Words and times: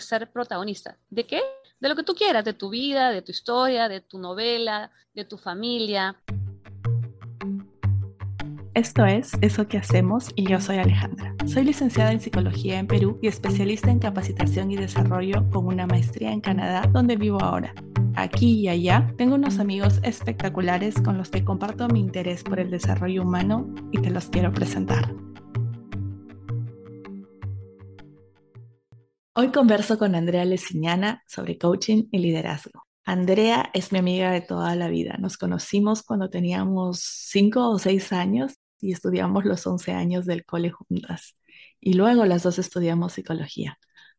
ser 0.00 0.30
protagonista. 0.30 0.96
¿De 1.10 1.26
qué? 1.26 1.40
De 1.80 1.88
lo 1.88 1.96
que 1.96 2.02
tú 2.02 2.14
quieras, 2.14 2.44
de 2.44 2.54
tu 2.54 2.70
vida, 2.70 3.10
de 3.10 3.22
tu 3.22 3.32
historia, 3.32 3.88
de 3.88 4.00
tu 4.00 4.18
novela, 4.18 4.90
de 5.14 5.24
tu 5.24 5.38
familia. 5.38 6.16
Esto 8.74 9.04
es 9.04 9.32
Eso 9.40 9.66
que 9.66 9.78
hacemos 9.78 10.30
y 10.36 10.48
yo 10.48 10.60
soy 10.60 10.76
Alejandra. 10.76 11.34
Soy 11.46 11.64
licenciada 11.64 12.12
en 12.12 12.20
Psicología 12.20 12.78
en 12.78 12.86
Perú 12.86 13.18
y 13.20 13.26
especialista 13.26 13.90
en 13.90 13.98
capacitación 13.98 14.70
y 14.70 14.76
desarrollo 14.76 15.48
con 15.50 15.66
una 15.66 15.86
maestría 15.86 16.30
en 16.30 16.40
Canadá, 16.40 16.88
donde 16.92 17.16
vivo 17.16 17.42
ahora. 17.42 17.74
Aquí 18.14 18.60
y 18.60 18.68
allá 18.68 19.12
tengo 19.16 19.34
unos 19.34 19.58
amigos 19.58 19.98
espectaculares 20.04 20.94
con 21.00 21.18
los 21.18 21.30
que 21.30 21.44
comparto 21.44 21.88
mi 21.88 22.00
interés 22.00 22.44
por 22.44 22.60
el 22.60 22.70
desarrollo 22.70 23.22
humano 23.22 23.68
y 23.90 23.98
te 23.98 24.10
los 24.10 24.26
quiero 24.26 24.52
presentar. 24.52 25.12
Hoy 29.40 29.52
converso 29.52 29.98
con 29.98 30.16
Andrea 30.16 30.44
Lesiñana 30.44 31.22
sobre 31.28 31.58
coaching 31.58 32.08
y 32.10 32.18
liderazgo. 32.18 32.82
Andrea 33.04 33.70
es 33.72 33.92
mi 33.92 34.00
amiga 34.00 34.32
de 34.32 34.40
toda 34.40 34.74
la 34.74 34.88
vida. 34.88 35.14
Nos 35.16 35.38
conocimos 35.38 36.02
cuando 36.02 36.28
teníamos 36.28 36.98
cinco 36.98 37.70
o 37.70 37.78
seis 37.78 38.12
años 38.12 38.54
y 38.80 38.90
estudiamos 38.90 39.44
los 39.44 39.64
11 39.64 39.92
años 39.92 40.26
del 40.26 40.44
cole 40.44 40.72
juntas. 40.72 41.36
Y 41.78 41.92
luego 41.92 42.24
las 42.24 42.42
dos 42.42 42.58
estudiamos 42.58 43.12
psicología. 43.12 43.78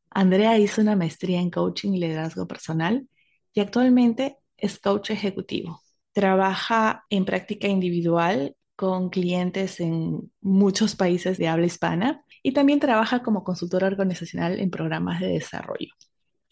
Andrea 0.10 0.58
hizo 0.58 0.80
una 0.80 0.96
maestría 0.96 1.42
en 1.42 1.52
coaching 1.52 1.92
y 1.92 2.00
liderazgo 2.00 2.48
personal 2.48 3.06
y 3.54 3.60
actualmente 3.60 4.38
es 4.56 4.80
coach 4.80 5.10
ejecutivo. 5.10 5.82
Trabaja 6.14 7.04
en 7.10 7.26
práctica 7.26 7.68
individual 7.68 8.56
con 8.78 9.10
clientes 9.10 9.82
en 9.82 10.32
muchos 10.40 10.96
países 10.96 11.38
de 11.38 11.50
habla 11.50 11.66
hispana 11.66 12.24
y 12.44 12.54
también 12.54 12.80
trabaja 12.80 13.22
como 13.24 13.44
consultora 13.44 13.88
organizacional 13.88 14.60
en 14.60 14.70
programas 14.70 15.20
de 15.20 15.28
desarrollo. 15.28 15.94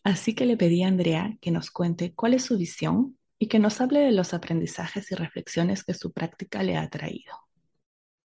Así 0.03 0.33
que 0.35 0.45
le 0.45 0.57
pedí 0.57 0.83
a 0.83 0.87
Andrea 0.87 1.37
que 1.41 1.51
nos 1.51 1.71
cuente 1.71 2.13
cuál 2.13 2.33
es 2.33 2.45
su 2.45 2.57
visión 2.57 3.17
y 3.39 3.47
que 3.47 3.59
nos 3.59 3.81
hable 3.81 3.99
de 3.99 4.11
los 4.11 4.33
aprendizajes 4.33 5.11
y 5.11 5.15
reflexiones 5.15 5.83
que 5.83 5.93
su 5.93 6.11
práctica 6.11 6.63
le 6.63 6.77
ha 6.77 6.89
traído. 6.89 7.33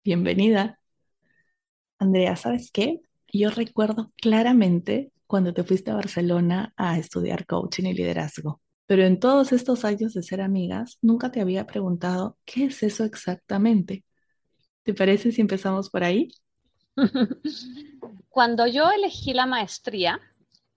Bienvenida. 0.05 0.81
Andrea, 1.99 2.37
¿sabes 2.37 2.71
qué? 2.73 3.01
Yo 3.33 3.51
recuerdo 3.51 4.13
claramente 4.17 5.13
cuando 5.27 5.53
te 5.53 5.65
fuiste 5.65 5.91
a 5.91 5.95
Barcelona 5.95 6.73
a 6.77 6.99
estudiar 6.99 7.47
coaching 7.47 7.85
y 7.85 7.95
liderazgo, 7.95 8.61
pero 8.87 9.05
en 9.05 9.19
todos 9.19 9.53
estos 9.53 9.85
años 9.85 10.15
de 10.15 10.23
ser 10.23 10.41
amigas, 10.41 10.99
nunca 11.03 11.33
te 11.33 11.41
había 11.41 11.67
preguntado 11.67 12.39
qué 12.45 12.67
es 12.67 12.83
eso 12.83 13.05
exactamente. 13.05 14.05
¿Te 14.85 14.95
parece 14.95 15.33
si 15.33 15.41
empezamos 15.41 15.91
por 15.91 16.05
ahí? 16.05 16.31
Cuando 18.29 18.67
yo 18.67 18.91
elegí 18.91 19.33
la 19.35 19.47
maestría, 19.47 20.21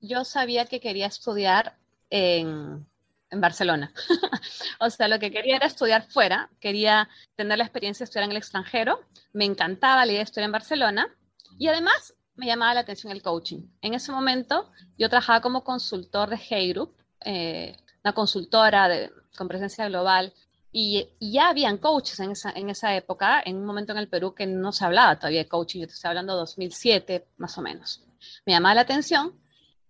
yo 0.01 0.23
sabía 0.23 0.65
que 0.65 0.79
quería 0.79 1.07
estudiar 1.07 1.77
en 2.09 2.85
en 3.31 3.41
Barcelona. 3.41 3.91
o 4.79 4.89
sea, 4.89 5.07
lo 5.07 5.19
que 5.19 5.31
quería 5.31 5.57
era 5.57 5.67
estudiar 5.67 6.03
fuera, 6.03 6.49
quería 6.59 7.09
tener 7.35 7.57
la 7.57 7.63
experiencia 7.63 8.03
de 8.03 8.05
estudiar 8.05 8.25
en 8.25 8.31
el 8.31 8.37
extranjero, 8.37 9.01
me 9.33 9.45
encantaba 9.45 10.05
la 10.05 10.11
idea 10.11 10.19
de 10.19 10.23
estudiar 10.23 10.45
en 10.45 10.51
Barcelona 10.51 11.15
y 11.57 11.67
además 11.67 12.15
me 12.35 12.45
llamaba 12.45 12.73
la 12.73 12.79
atención 12.81 13.11
el 13.11 13.21
coaching. 13.21 13.67
En 13.81 13.93
ese 13.93 14.11
momento 14.11 14.71
yo 14.97 15.09
trabajaba 15.09 15.41
como 15.41 15.63
consultor 15.63 16.29
de 16.29 16.37
Hey 16.37 16.73
Group, 16.73 16.95
eh, 17.25 17.75
una 18.03 18.13
consultora 18.13 18.87
de, 18.87 19.11
con 19.37 19.47
presencia 19.47 19.87
global, 19.87 20.33
y, 20.71 21.09
ya 21.19 21.49
habían 21.49 21.77
coaches 21.77 22.19
en 22.19 22.31
esa, 22.31 22.51
en 22.51 22.69
esa 22.69 22.95
época, 22.95 23.41
en 23.45 23.57
un 23.57 23.65
momento 23.65 23.91
en 23.91 23.97
el 23.97 24.07
Perú 24.07 24.33
que 24.33 24.45
no 24.45 24.71
se 24.71 24.85
hablaba 24.85 25.17
todavía 25.17 25.43
de 25.43 25.49
coaching, 25.49 25.81
yo 25.81 25.87
te 25.87 25.93
estoy 25.93 26.09
hablando 26.09 26.33
de 26.33 26.39
2007 26.39 27.27
más 27.37 27.57
o 27.57 27.61
menos. 27.61 28.03
Me 28.45 28.53
llamaba 28.53 28.75
la 28.75 28.81
atención 28.81 29.33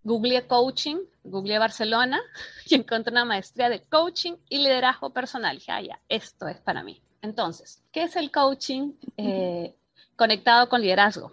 googleé 0.04 0.48
coaching, 0.48 0.98
googleé 1.24 1.60
Barcelona 1.60 2.20
y 2.66 2.76
encontré 2.76 3.12
una 3.12 3.26
maestría 3.26 3.70
de 3.70 3.82
coaching 3.84 4.34
y 4.50 4.60
liderazgo 4.60 5.12
personal. 5.12 5.58
dije, 5.58 5.72
ah, 5.72 5.82
ya, 5.82 6.00
esto 6.08 6.48
es 6.48 6.58
para 6.58 6.84
mí. 6.84 7.02
Entonces, 7.22 7.84
¿qué 7.92 8.04
es 8.04 8.16
el 8.16 8.32
coaching 8.32 8.94
eh, 9.18 9.76
conectado 10.16 10.70
con 10.70 10.82
liderazgo? 10.82 11.32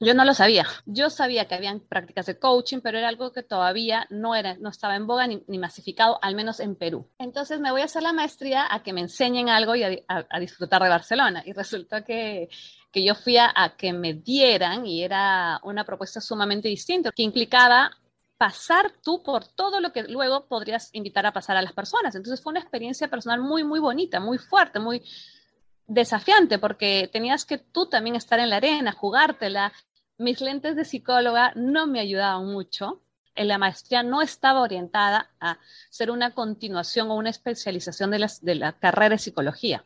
Yo 0.00 0.14
no 0.14 0.24
lo 0.24 0.34
sabía. 0.34 0.66
Yo 0.86 1.08
sabía 1.08 1.46
que 1.46 1.54
habían 1.54 1.80
prácticas 1.80 2.26
de 2.26 2.38
coaching, 2.38 2.80
pero 2.82 2.98
era 2.98 3.08
algo 3.08 3.32
que 3.32 3.42
todavía 3.42 4.06
no, 4.10 4.34
era, 4.34 4.56
no 4.56 4.68
estaba 4.68 4.96
en 4.96 5.06
boga 5.06 5.26
ni, 5.26 5.58
masificado, 5.58 6.18
al 6.22 6.34
menos 6.34 6.60
en 6.60 6.74
Perú. 6.76 7.08
Entonces 7.18 7.60
me 7.60 7.70
voy 7.70 7.82
a 7.82 7.84
hacer 7.84 8.02
la 8.02 8.12
maestría 8.12 8.66
a 8.70 8.82
que 8.82 8.92
me 8.92 9.00
enseñen 9.00 9.48
algo 9.48 9.74
y 9.76 9.82
a, 9.82 10.38
disfrutar 10.40 10.82
de 10.82 10.88
Barcelona. 10.88 11.42
Y 11.46 11.52
resultó 11.52 12.04
que, 12.04 12.48
que 12.90 13.04
yo 13.04 13.14
fui 13.14 13.36
a, 13.36 13.52
a, 13.54 13.76
que 13.76 13.92
me 13.92 14.14
dieran 14.14 14.86
y 14.86 15.04
era 15.04 15.60
una 15.62 15.84
propuesta 15.84 16.20
sumamente 16.20 16.68
distinta, 16.68 17.12
que 17.14 17.22
implicaba 17.22 17.90
pasar 18.36 18.92
tú 19.02 19.22
por 19.22 19.46
todo 19.46 19.80
lo 19.80 19.92
que 19.92 20.02
luego 20.02 20.46
podrías 20.46 20.90
invitar 20.92 21.24
a 21.24 21.32
pasar 21.32 21.56
a 21.56 21.62
las 21.62 21.72
personas. 21.72 22.14
Entonces 22.14 22.42
fue 22.42 22.50
una 22.50 22.60
experiencia 22.60 23.08
personal 23.08 23.40
muy, 23.40 23.64
muy 23.64 23.80
bonita, 23.80 24.20
muy 24.20 24.38
fuerte, 24.38 24.80
muy 24.80 25.02
desafiante 25.86 26.58
porque 26.58 27.08
tenías 27.12 27.44
que 27.44 27.58
tú 27.58 27.86
también 27.86 28.16
estar 28.16 28.40
en 28.40 28.50
la 28.50 28.56
arena, 28.56 28.92
jugártela. 28.92 29.72
Mis 30.18 30.40
lentes 30.40 30.76
de 30.76 30.84
psicóloga 30.84 31.52
no 31.56 31.86
me 31.86 32.00
ayudaban 32.00 32.46
mucho. 32.46 33.02
En 33.34 33.48
la 33.48 33.58
maestría 33.58 34.02
no 34.02 34.22
estaba 34.22 34.60
orientada 34.60 35.30
a 35.40 35.58
ser 35.90 36.10
una 36.10 36.34
continuación 36.34 37.10
o 37.10 37.16
una 37.16 37.30
especialización 37.30 38.10
de, 38.10 38.20
las, 38.20 38.44
de 38.44 38.54
la 38.54 38.72
carrera 38.72 39.16
de 39.16 39.18
psicología. 39.18 39.84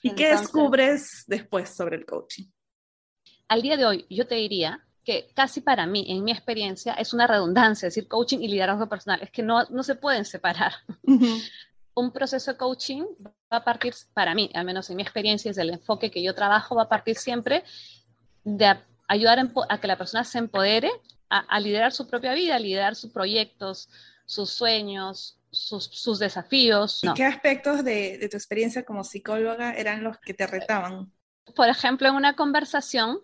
¿Y 0.00 0.14
qué 0.14 0.28
descubres 0.28 1.24
después 1.26 1.70
sobre 1.70 1.96
el 1.96 2.06
coaching? 2.06 2.44
Al 3.48 3.62
día 3.62 3.76
de 3.76 3.86
hoy, 3.86 4.06
yo 4.08 4.26
te 4.26 4.36
diría 4.36 4.84
que 5.02 5.30
casi 5.34 5.60
para 5.60 5.86
mí, 5.86 6.06
en 6.08 6.24
mi 6.24 6.30
experiencia, 6.30 6.94
es 6.94 7.12
una 7.12 7.26
redundancia, 7.26 7.86
decir 7.86 8.08
coaching 8.08 8.38
y 8.38 8.48
liderazgo 8.48 8.88
personal, 8.88 9.20
es 9.22 9.30
que 9.30 9.42
no, 9.42 9.64
no 9.70 9.82
se 9.82 9.94
pueden 9.94 10.24
separar 10.24 10.72
un 11.94 12.12
proceso 12.12 12.52
de 12.52 12.58
coaching 12.58 13.04
va 13.22 13.32
a 13.50 13.64
partir, 13.64 13.94
para 14.12 14.34
mí, 14.34 14.50
al 14.54 14.64
menos 14.64 14.90
en 14.90 14.96
mi 14.96 15.02
experiencia, 15.02 15.50
desde 15.50 15.62
el 15.62 15.70
enfoque 15.70 16.10
que 16.10 16.22
yo 16.22 16.34
trabajo, 16.34 16.74
va 16.74 16.82
a 16.82 16.88
partir 16.88 17.16
siempre 17.16 17.64
de 18.42 18.76
ayudar 19.08 19.50
a 19.68 19.80
que 19.80 19.86
la 19.86 19.96
persona 19.96 20.24
se 20.24 20.38
empodere 20.38 20.90
a, 21.30 21.58
liderar 21.58 21.92
su 21.92 22.06
propia 22.06 22.32
vida, 22.32 22.56
a 22.56 22.58
liderar 22.58 22.94
sus 22.94 23.10
proyectos, 23.10 23.88
sus 24.24 24.50
sueños, 24.50 25.38
sus, 25.50 26.18
desafíos. 26.18 27.02
¿Y 27.02 27.12
qué 27.14 27.24
aspectos 27.24 27.84
de, 27.84 28.18
de 28.18 28.28
tu 28.28 28.36
experiencia 28.36 28.84
como 28.84 29.02
psicóloga 29.02 29.72
eran 29.72 30.04
los 30.04 30.18
que 30.18 30.34
te 30.34 30.46
retaban? 30.46 31.12
Por 31.56 31.68
ejemplo, 31.68 32.08
en 32.08 32.14
una 32.14 32.36
conversación 32.36 33.20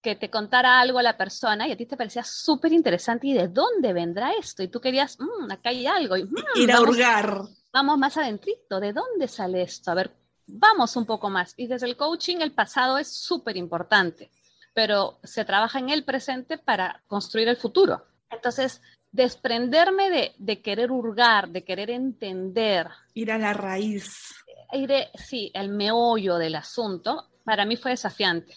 que 0.00 0.16
te 0.16 0.30
contara 0.30 0.80
algo 0.80 0.98
a 0.98 1.02
la 1.02 1.16
persona 1.16 1.66
y 1.66 1.72
a 1.72 1.76
ti 1.76 1.86
te 1.86 1.96
parecía 1.96 2.22
súper 2.24 2.72
interesante 2.72 3.26
y 3.26 3.34
de 3.34 3.48
dónde 3.48 3.92
vendrá 3.92 4.32
esto 4.32 4.62
y 4.62 4.68
tú 4.68 4.80
querías, 4.80 5.18
mmm, 5.18 5.50
acá 5.50 5.70
hay 5.70 5.86
algo. 5.86 6.16
Y, 6.16 6.24
mm, 6.24 6.34
Ir 6.56 6.72
a 6.72 6.80
hurgar 6.80 7.42
vamos 7.72 7.98
más 7.98 8.16
adentrito, 8.16 8.80
¿de 8.80 8.92
dónde 8.92 9.28
sale 9.28 9.62
esto? 9.62 9.90
A 9.90 9.94
ver, 9.94 10.10
vamos 10.46 10.96
un 10.96 11.06
poco 11.06 11.30
más. 11.30 11.54
Y 11.56 11.66
desde 11.66 11.86
el 11.86 11.96
coaching 11.96 12.38
el 12.40 12.52
pasado 12.52 12.98
es 12.98 13.12
súper 13.12 13.56
importante, 13.56 14.30
pero 14.74 15.18
se 15.22 15.44
trabaja 15.44 15.78
en 15.78 15.90
el 15.90 16.04
presente 16.04 16.58
para 16.58 17.02
construir 17.06 17.48
el 17.48 17.56
futuro. 17.56 18.04
Entonces, 18.30 18.82
desprenderme 19.10 20.10
de, 20.10 20.34
de 20.38 20.60
querer 20.60 20.90
hurgar, 20.90 21.48
de 21.48 21.64
querer 21.64 21.90
entender. 21.90 22.88
Ir 23.14 23.32
a 23.32 23.38
la 23.38 23.52
raíz. 23.52 24.34
Ir, 24.72 24.92
sí, 25.14 25.50
el 25.54 25.70
meollo 25.70 26.36
del 26.36 26.56
asunto, 26.56 27.28
para 27.44 27.64
mí 27.64 27.76
fue 27.76 27.92
desafiante. 27.92 28.54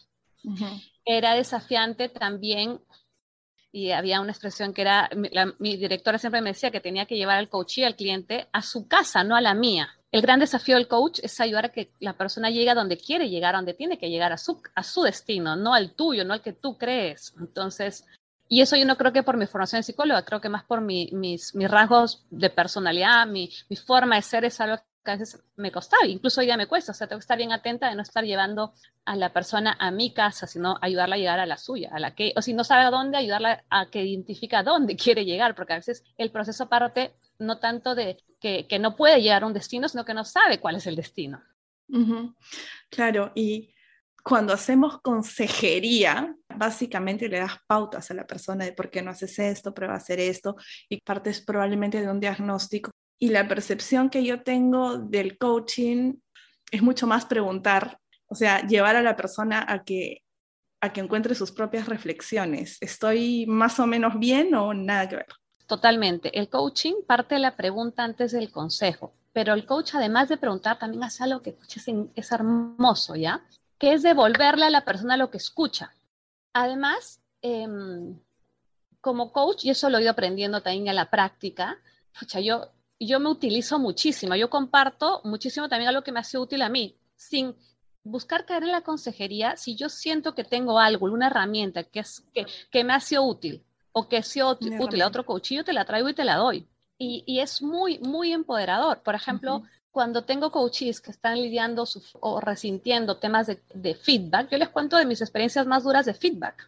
Era 1.05 1.35
desafiante 1.35 2.09
también 2.09 2.79
y 3.71 3.91
había 3.91 4.19
una 4.19 4.31
expresión 4.31 4.73
que 4.73 4.81
era, 4.81 5.09
mi 5.59 5.77
directora 5.77 6.17
siempre 6.17 6.41
me 6.41 6.49
decía 6.49 6.71
que 6.71 6.81
tenía 6.81 7.05
que 7.05 7.15
llevar 7.15 7.37
al 7.37 7.49
coach 7.49 7.77
y 7.77 7.83
al 7.83 7.95
cliente 7.95 8.49
a 8.51 8.61
su 8.61 8.87
casa, 8.87 9.23
no 9.23 9.35
a 9.35 9.41
la 9.41 9.53
mía. 9.53 9.89
El 10.11 10.21
gran 10.21 10.41
desafío 10.41 10.75
del 10.75 10.89
coach 10.89 11.19
es 11.23 11.39
ayudar 11.39 11.65
a 11.65 11.69
que 11.69 11.93
la 11.99 12.17
persona 12.17 12.49
llegue 12.49 12.69
a 12.69 12.75
donde 12.75 12.97
quiere 12.97 13.29
llegar, 13.29 13.55
a 13.55 13.59
donde 13.59 13.73
tiene 13.73 13.97
que 13.97 14.09
llegar, 14.09 14.33
a 14.33 14.37
su, 14.37 14.61
a 14.75 14.83
su 14.83 15.03
destino, 15.03 15.55
no 15.55 15.73
al 15.73 15.93
tuyo, 15.93 16.25
no 16.25 16.33
al 16.33 16.41
que 16.41 16.51
tú 16.51 16.77
crees. 16.77 17.33
Entonces, 17.39 18.05
y 18.49 18.59
eso 18.59 18.75
yo 18.75 18.85
no 18.85 18.97
creo 18.97 19.13
que 19.13 19.23
por 19.23 19.37
mi 19.37 19.47
formación 19.47 19.79
de 19.79 19.83
psicóloga, 19.83 20.25
creo 20.25 20.41
que 20.41 20.49
más 20.49 20.65
por 20.65 20.81
mis, 20.81 21.13
mis, 21.13 21.53
rasgos 21.53 22.25
de 22.29 22.49
personalidad, 22.49 23.25
mi, 23.25 23.49
mi 23.69 23.77
forma 23.77 24.17
de 24.17 24.21
ser 24.21 24.43
es 24.43 24.59
algo 24.59 24.83
que 25.03 25.11
a 25.11 25.17
veces 25.17 25.41
me 25.55 25.71
costaba, 25.71 26.05
incluso 26.05 26.41
hoy 26.41 26.47
día 26.47 26.57
me 26.57 26.67
cuesta, 26.67 26.91
o 26.91 26.95
sea, 26.95 27.07
tengo 27.07 27.19
que 27.19 27.23
estar 27.23 27.37
bien 27.37 27.51
atenta 27.51 27.89
de 27.89 27.95
no 27.95 28.01
estar 28.01 28.23
llevando 28.23 28.73
a 29.05 29.15
la 29.15 29.33
persona 29.33 29.75
a 29.79 29.91
mi 29.91 30.13
casa, 30.13 30.47
sino 30.47 30.77
ayudarla 30.81 31.15
a 31.15 31.17
llegar 31.17 31.39
a 31.39 31.45
la 31.45 31.57
suya, 31.57 31.89
a 31.91 31.99
la 31.99 32.13
que, 32.13 32.33
o 32.35 32.41
si 32.41 32.53
no 32.53 32.63
sabe 32.63 32.83
a 32.83 32.91
dónde, 32.91 33.17
ayudarla 33.17 33.63
a 33.69 33.89
que 33.89 34.03
identifique 34.03 34.55
a 34.55 34.63
dónde 34.63 34.95
quiere 34.97 35.25
llegar, 35.25 35.55
porque 35.55 35.73
a 35.73 35.77
veces 35.77 36.03
el 36.17 36.31
proceso 36.31 36.69
parte 36.69 37.15
no 37.39 37.59
tanto 37.59 37.95
de 37.95 38.17
que, 38.39 38.67
que 38.67 38.79
no 38.79 38.95
puede 38.95 39.21
llegar 39.21 39.43
a 39.43 39.47
un 39.47 39.53
destino, 39.53 39.89
sino 39.89 40.05
que 40.05 40.13
no 40.13 40.23
sabe 40.23 40.59
cuál 40.59 40.75
es 40.75 40.85
el 40.87 40.95
destino. 40.95 41.41
Claro, 42.89 43.31
y 43.35 43.73
cuando 44.23 44.53
hacemos 44.53 45.01
consejería, 45.01 46.35
básicamente 46.55 47.27
le 47.27 47.39
das 47.39 47.57
pautas 47.67 48.11
a 48.11 48.13
la 48.13 48.25
persona 48.25 48.65
de 48.65 48.73
por 48.73 48.89
qué 48.89 49.01
no 49.01 49.11
haces 49.11 49.37
esto, 49.39 49.73
prueba 49.73 49.95
a 49.95 49.97
hacer 49.97 50.19
esto, 50.19 50.55
y 50.87 51.01
partes 51.01 51.41
probablemente 51.41 51.99
de 51.99 52.09
un 52.09 52.19
diagnóstico 52.19 52.91
y 53.21 53.29
la 53.29 53.47
percepción 53.47 54.09
que 54.09 54.25
yo 54.25 54.41
tengo 54.41 54.97
del 54.97 55.37
coaching 55.37 56.15
es 56.71 56.81
mucho 56.81 57.07
más 57.07 57.25
preguntar, 57.25 57.99
o 58.27 58.35
sea, 58.35 58.65
llevar 58.65 58.95
a 58.95 59.01
la 59.01 59.15
persona 59.15 59.65
a 59.67 59.83
que, 59.83 60.23
a 60.81 60.91
que 60.91 61.01
encuentre 61.01 61.35
sus 61.35 61.51
propias 61.51 61.87
reflexiones. 61.87 62.77
¿Estoy 62.81 63.45
más 63.45 63.79
o 63.79 63.87
menos 63.87 64.17
bien 64.19 64.55
o 64.55 64.73
nada 64.73 65.07
que 65.07 65.15
ver? 65.17 65.27
totalmente. 65.71 66.37
El 66.37 66.49
coaching 66.49 66.95
parte 67.07 67.35
de 67.35 67.39
la 67.39 67.55
pregunta 67.55 68.03
antes 68.03 68.33
del 68.33 68.51
consejo, 68.51 69.13
pero 69.31 69.53
el 69.53 69.65
coach 69.65 69.95
además 69.95 70.27
de 70.27 70.35
preguntar 70.35 70.77
también 70.77 71.01
hace 71.01 71.23
algo 71.23 71.41
que 71.41 71.55
es, 72.13 72.31
hermoso, 72.33 73.15
¿ya? 73.15 73.41
Que 73.77 73.93
es 73.93 74.03
devolverle 74.03 74.65
a 74.65 74.69
la 74.69 74.83
persona 74.83 75.15
lo 75.15 75.31
que 75.31 75.37
escucha. 75.37 75.93
Además, 76.51 77.21
em, 77.41 78.19
como 78.99 79.31
coach, 79.31 79.63
y 79.63 79.69
eso 79.69 79.89
lo 79.89 79.97
he 79.97 80.01
ido 80.01 80.11
aprendiendo 80.11 80.61
también 80.61 80.89
en 80.89 80.95
la 80.95 81.09
práctica, 81.09 81.77
yo, 82.43 82.67
yo 83.07 83.19
me 83.19 83.29
utilizo 83.29 83.79
muchísimo, 83.79 84.35
yo 84.35 84.49
comparto 84.49 85.21
muchísimo 85.23 85.67
también 85.67 85.89
algo 85.89 86.03
que 86.03 86.11
me 86.11 86.19
ha 86.19 86.23
sido 86.23 86.43
útil 86.43 86.61
a 86.61 86.69
mí, 86.69 86.95
sin 87.15 87.55
buscar 88.03 88.45
caer 88.45 88.63
en 88.63 88.71
la 88.71 88.81
consejería 88.81 89.57
si 89.57 89.75
yo 89.75 89.89
siento 89.89 90.33
que 90.33 90.43
tengo 90.43 90.79
algo, 90.79 91.07
una 91.07 91.27
herramienta 91.27 91.83
que, 91.83 91.99
es, 91.99 92.23
que, 92.33 92.45
que 92.71 92.83
me 92.83 92.93
ha 92.93 92.99
sido 92.99 93.23
útil 93.23 93.63
o 93.91 94.07
que 94.07 94.17
ha 94.17 94.23
sido 94.23 94.57
útil 94.79 95.01
a 95.01 95.07
otro 95.07 95.25
coach, 95.25 95.51
yo 95.51 95.63
te 95.63 95.73
la 95.73 95.85
traigo 95.85 96.09
y 96.09 96.13
te 96.13 96.23
la 96.23 96.37
doy. 96.37 96.67
Y, 96.97 97.23
y 97.25 97.39
es 97.39 97.61
muy, 97.61 97.99
muy 97.99 98.31
empoderador. 98.31 99.01
Por 99.01 99.15
ejemplo, 99.15 99.63
cuando 99.91 100.23
tengo 100.23 100.51
coaches 100.51 101.01
que 101.01 101.11
están 101.11 101.41
lidiando 101.41 101.85
o 102.19 102.39
resintiendo 102.39 103.17
temas 103.17 103.47
de, 103.47 103.61
de, 103.73 103.95
feedback, 103.95 104.49
yo 104.49 104.57
les 104.57 104.69
cuento 104.69 104.97
de 104.97 105.05
mis 105.05 105.21
experiencias 105.21 105.65
más 105.65 105.83
duras 105.83 106.05
de 106.05 106.13
feedback. 106.13 106.63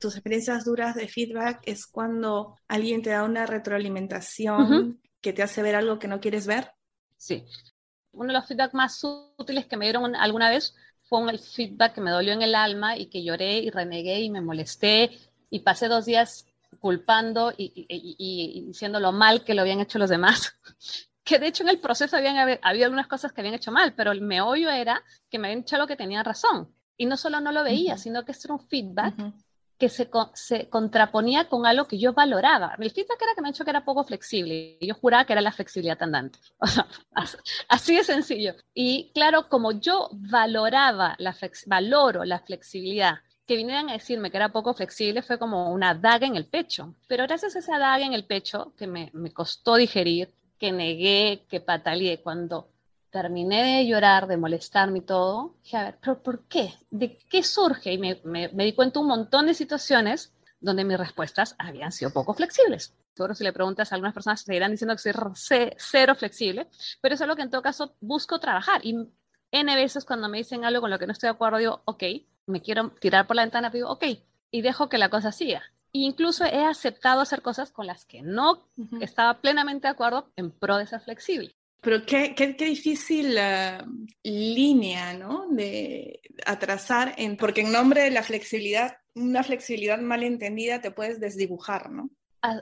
Tus 0.00 0.14
experiencias 0.14 0.64
duras 0.64 0.96
de 0.96 1.06
feedback 1.06 1.60
es 1.64 1.86
cuando 1.86 2.56
alguien 2.66 3.02
te 3.02 3.10
da 3.10 3.22
una 3.22 3.46
retroalimentación 3.46 5.00
que 5.20 5.32
te 5.32 5.42
hace 5.44 5.62
ver 5.62 5.76
algo 5.76 6.00
que 6.00 6.08
no 6.08 6.20
quieres 6.20 6.48
ver. 6.48 6.72
Sí 7.16 7.44
uno 8.12 8.28
de 8.28 8.38
los 8.38 8.46
feedback 8.46 8.74
más 8.74 9.02
útiles 9.36 9.66
que 9.66 9.76
me 9.76 9.86
dieron 9.86 10.16
alguna 10.16 10.50
vez 10.50 10.74
fue 11.02 11.30
el 11.30 11.38
feedback 11.38 11.94
que 11.94 12.00
me 12.00 12.10
dolió 12.10 12.32
en 12.32 12.42
el 12.42 12.54
alma 12.54 12.96
y 12.96 13.06
que 13.06 13.22
lloré 13.22 13.58
y 13.58 13.70
renegué 13.70 14.20
y 14.20 14.30
me 14.30 14.40
molesté 14.40 15.10
y 15.50 15.60
pasé 15.60 15.88
dos 15.88 16.06
días 16.06 16.46
culpando 16.78 17.52
y, 17.56 18.64
diciendo 18.66 19.00
lo 19.00 19.12
mal 19.12 19.44
que 19.44 19.54
lo 19.54 19.62
habían 19.62 19.80
hecho 19.80 19.98
los 19.98 20.10
demás. 20.10 20.54
que 21.24 21.38
de 21.38 21.48
hecho 21.48 21.62
en 21.64 21.70
el 21.70 21.80
proceso 21.80 22.16
habían, 22.16 22.58
había 22.62 22.84
algunas 22.84 23.06
cosas 23.06 23.32
que 23.32 23.40
habían 23.40 23.54
hecho 23.54 23.72
mal, 23.72 23.94
pero 23.94 24.12
el 24.12 24.20
meollo 24.20 24.70
era 24.70 25.02
que 25.28 25.38
me 25.38 25.48
habían 25.48 25.62
hecho 25.62 25.78
lo 25.78 25.86
que 25.86 25.96
tenían 25.96 26.24
razón. 26.24 26.72
Y 26.96 27.06
no 27.06 27.16
solo 27.16 27.40
no 27.40 27.50
lo 27.50 27.64
veía, 27.64 27.96
sino 27.96 28.24
que 28.24 28.32
esto 28.32 28.48
era 28.48 28.54
un 28.54 28.68
feedback 28.68 29.14
que 29.80 29.88
se, 29.88 30.08
se, 30.34 30.68
contraponía 30.68 31.48
con 31.48 31.64
algo 31.64 31.86
que 31.86 31.98
yo 31.98 32.12
valoraba. 32.12 32.76
El 32.78 32.90
feedback 32.90 33.22
era 33.22 33.34
que 33.34 33.40
me 33.40 33.48
ha 33.48 33.52
dicho 33.52 33.64
que 33.64 33.70
era 33.70 33.84
poco 33.84 34.04
flexible. 34.04 34.76
Y 34.78 34.86
yo 34.86 34.94
juraba 34.94 35.24
que 35.24 35.32
era 35.32 35.40
la 35.40 35.52
flexibilidad 35.52 36.00
andante. 36.02 36.38
así 37.68 37.96
de 37.96 38.04
sencillo. 38.04 38.54
Y 38.74 39.10
claro, 39.14 39.48
como 39.48 39.72
yo 39.72 40.10
valoraba, 40.12 41.16
la 41.18 41.34
valoro 41.66 42.24
la 42.24 42.40
flexibilidad, 42.40 43.20
que 43.46 43.56
vinieran 43.56 43.88
a 43.88 43.94
decirme 43.94 44.30
que 44.30 44.36
era 44.36 44.52
poco 44.52 44.74
flexible 44.74 45.22
fue 45.22 45.38
como 45.38 45.72
una 45.72 45.94
daga 45.94 46.26
en 46.26 46.36
el 46.36 46.46
pecho. 46.46 46.94
Pero 47.08 47.24
gracias 47.26 47.56
a 47.56 47.60
esa 47.60 47.78
daga 47.78 48.04
en 48.04 48.12
el 48.12 48.26
pecho, 48.26 48.74
que 48.76 48.86
me, 48.86 49.10
me 49.14 49.32
costó 49.32 49.76
digerir, 49.76 50.30
que 50.58 50.72
negué, 50.72 51.46
que 51.48 51.60
pataleé, 51.60 52.20
cuando 52.20 52.68
terminé 53.10 53.78
de 53.78 53.86
llorar, 53.86 54.26
de 54.26 54.36
molestarme 54.36 54.98
y 54.98 55.02
todo, 55.02 55.56
dije, 55.62 55.76
a 55.76 55.84
ver, 55.84 55.98
¿pero 56.00 56.22
por 56.22 56.44
qué? 56.44 56.72
¿De 56.90 57.18
qué 57.18 57.42
surge? 57.42 57.92
Y 57.92 57.98
me, 57.98 58.20
me, 58.24 58.64
di 58.64 58.72
cuenta 58.72 59.00
un 59.00 59.08
montón 59.08 59.46
de 59.46 59.54
situaciones 59.54 60.32
donde 60.60 60.84
mis 60.84 60.98
respuestas 60.98 61.54
habían 61.58 61.92
sido 61.92 62.12
poco 62.12 62.34
flexibles. 62.34 62.94
Seguro 63.14 63.34
si 63.34 63.44
le 63.44 63.52
preguntas 63.52 63.90
a 63.90 63.96
algunas 63.96 64.14
personas 64.14 64.42
seguirán 64.42 64.70
diciendo 64.70 64.94
que 64.94 65.12
soy 65.34 65.72
cero 65.76 66.14
flexible, 66.14 66.68
pero 67.00 67.14
eso 67.14 67.24
es 67.24 67.28
lo 67.28 67.36
que 67.36 67.42
en 67.42 67.50
todo 67.50 67.62
caso 67.62 67.96
busco 68.00 68.38
trabajar. 68.38 68.80
Y 68.84 68.94
N 69.52 69.74
veces 69.74 70.04
cuando 70.04 70.28
me 70.28 70.38
dicen 70.38 70.64
algo 70.64 70.80
con 70.80 70.90
lo 70.90 70.98
que 70.98 71.06
no 71.06 71.12
estoy 71.12 71.28
de 71.28 71.32
acuerdo, 71.32 71.58
digo, 71.58 71.82
ok, 71.84 72.04
me 72.46 72.62
quiero 72.62 72.90
tirar 73.00 73.26
por 73.26 73.36
la 73.36 73.42
ventana, 73.42 73.70
digo, 73.70 73.90
ok, 73.90 74.04
y 74.50 74.62
dejo 74.62 74.88
que 74.88 74.98
la 74.98 75.08
cosa 75.08 75.32
siga. 75.32 75.62
E 75.92 76.00
incluso 76.00 76.44
he 76.44 76.64
aceptado 76.64 77.20
hacer 77.20 77.42
cosas 77.42 77.72
con 77.72 77.86
las 77.86 78.04
que 78.04 78.22
no 78.22 78.68
estaba 79.00 79.40
plenamente 79.40 79.88
de 79.88 79.92
acuerdo 79.92 80.30
en 80.36 80.52
pro 80.52 80.76
de 80.76 80.86
ser 80.86 81.00
flexible. 81.00 81.56
Pero 81.80 82.04
qué, 82.04 82.34
qué, 82.34 82.56
qué 82.56 82.64
difícil 82.66 83.36
uh, 83.36 84.06
línea, 84.22 85.14
¿no? 85.14 85.46
De 85.48 86.20
atrasar, 86.44 87.14
en, 87.16 87.36
porque 87.36 87.62
en 87.62 87.72
nombre 87.72 88.02
de 88.02 88.10
la 88.10 88.22
flexibilidad, 88.22 88.98
una 89.14 89.42
flexibilidad 89.42 89.98
mal 89.98 90.22
entendida 90.22 90.80
te 90.80 90.90
puedes 90.90 91.20
desdibujar, 91.20 91.90
¿no? 91.90 92.10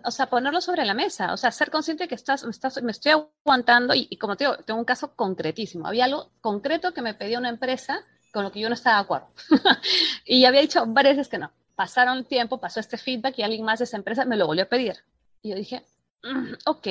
o 0.05 0.11
sea, 0.11 0.29
ponerlo 0.29 0.61
sobre 0.61 0.85
la 0.85 0.95
mesa, 0.95 1.33
o 1.33 1.37
sea, 1.37 1.53
ser 1.53 1.71
consciente 1.71 2.09
que 2.09 2.15
estás, 2.15 2.43
estás, 2.43 2.83
me 2.83 2.91
estoy 2.91 3.13
aguantando 3.13 3.95
y, 3.95 4.17
como 4.17 4.37
te 4.37 4.45
digo, 4.45 4.57
tengo 4.59 4.81
un 4.81 4.85
caso 4.85 5.15
concretísimo. 5.15 5.87
Había 5.87 6.07
algo 6.07 6.31
concreto 6.41 6.93
que 6.93 7.03
me 7.03 7.15
pedía 7.15 7.39
una 7.39 7.49
empresa 7.49 8.05
con 8.33 8.43
lo 8.45 8.51
que 8.51 8.61
yo 8.61 8.69
no 8.69 8.75
estaba 8.75 8.97
de 8.97 9.03
acuerdo. 9.03 9.29
y 10.25 10.45
había 10.45 10.61
dicho 10.61 10.85
varias 10.87 11.17
veces 11.17 11.29
que 11.31 11.39
no. 11.39 11.53
Pasaron 11.77 12.19
el 12.19 12.27
tiempo, 12.27 12.59
pasó 12.59 12.81
este 12.81 12.99
feedback 12.99 13.39
y 13.39 13.43
alguien 13.43 13.65
más 13.65 13.79
de 13.79 13.85
esa 13.85 13.97
empresa 13.97 14.25
me 14.25 14.37
lo 14.37 14.47
volvió 14.47 14.65
a 14.65 14.69
pedir. 14.69 14.97
Y 15.43 15.51
yo 15.51 15.57
dije, 15.57 15.85
mm, 16.25 16.55
ok, 16.67 16.87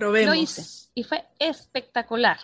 lo 0.00 0.34
hice 0.34 0.88
y 0.94 1.04
fue 1.04 1.24
espectacular. 1.38 2.38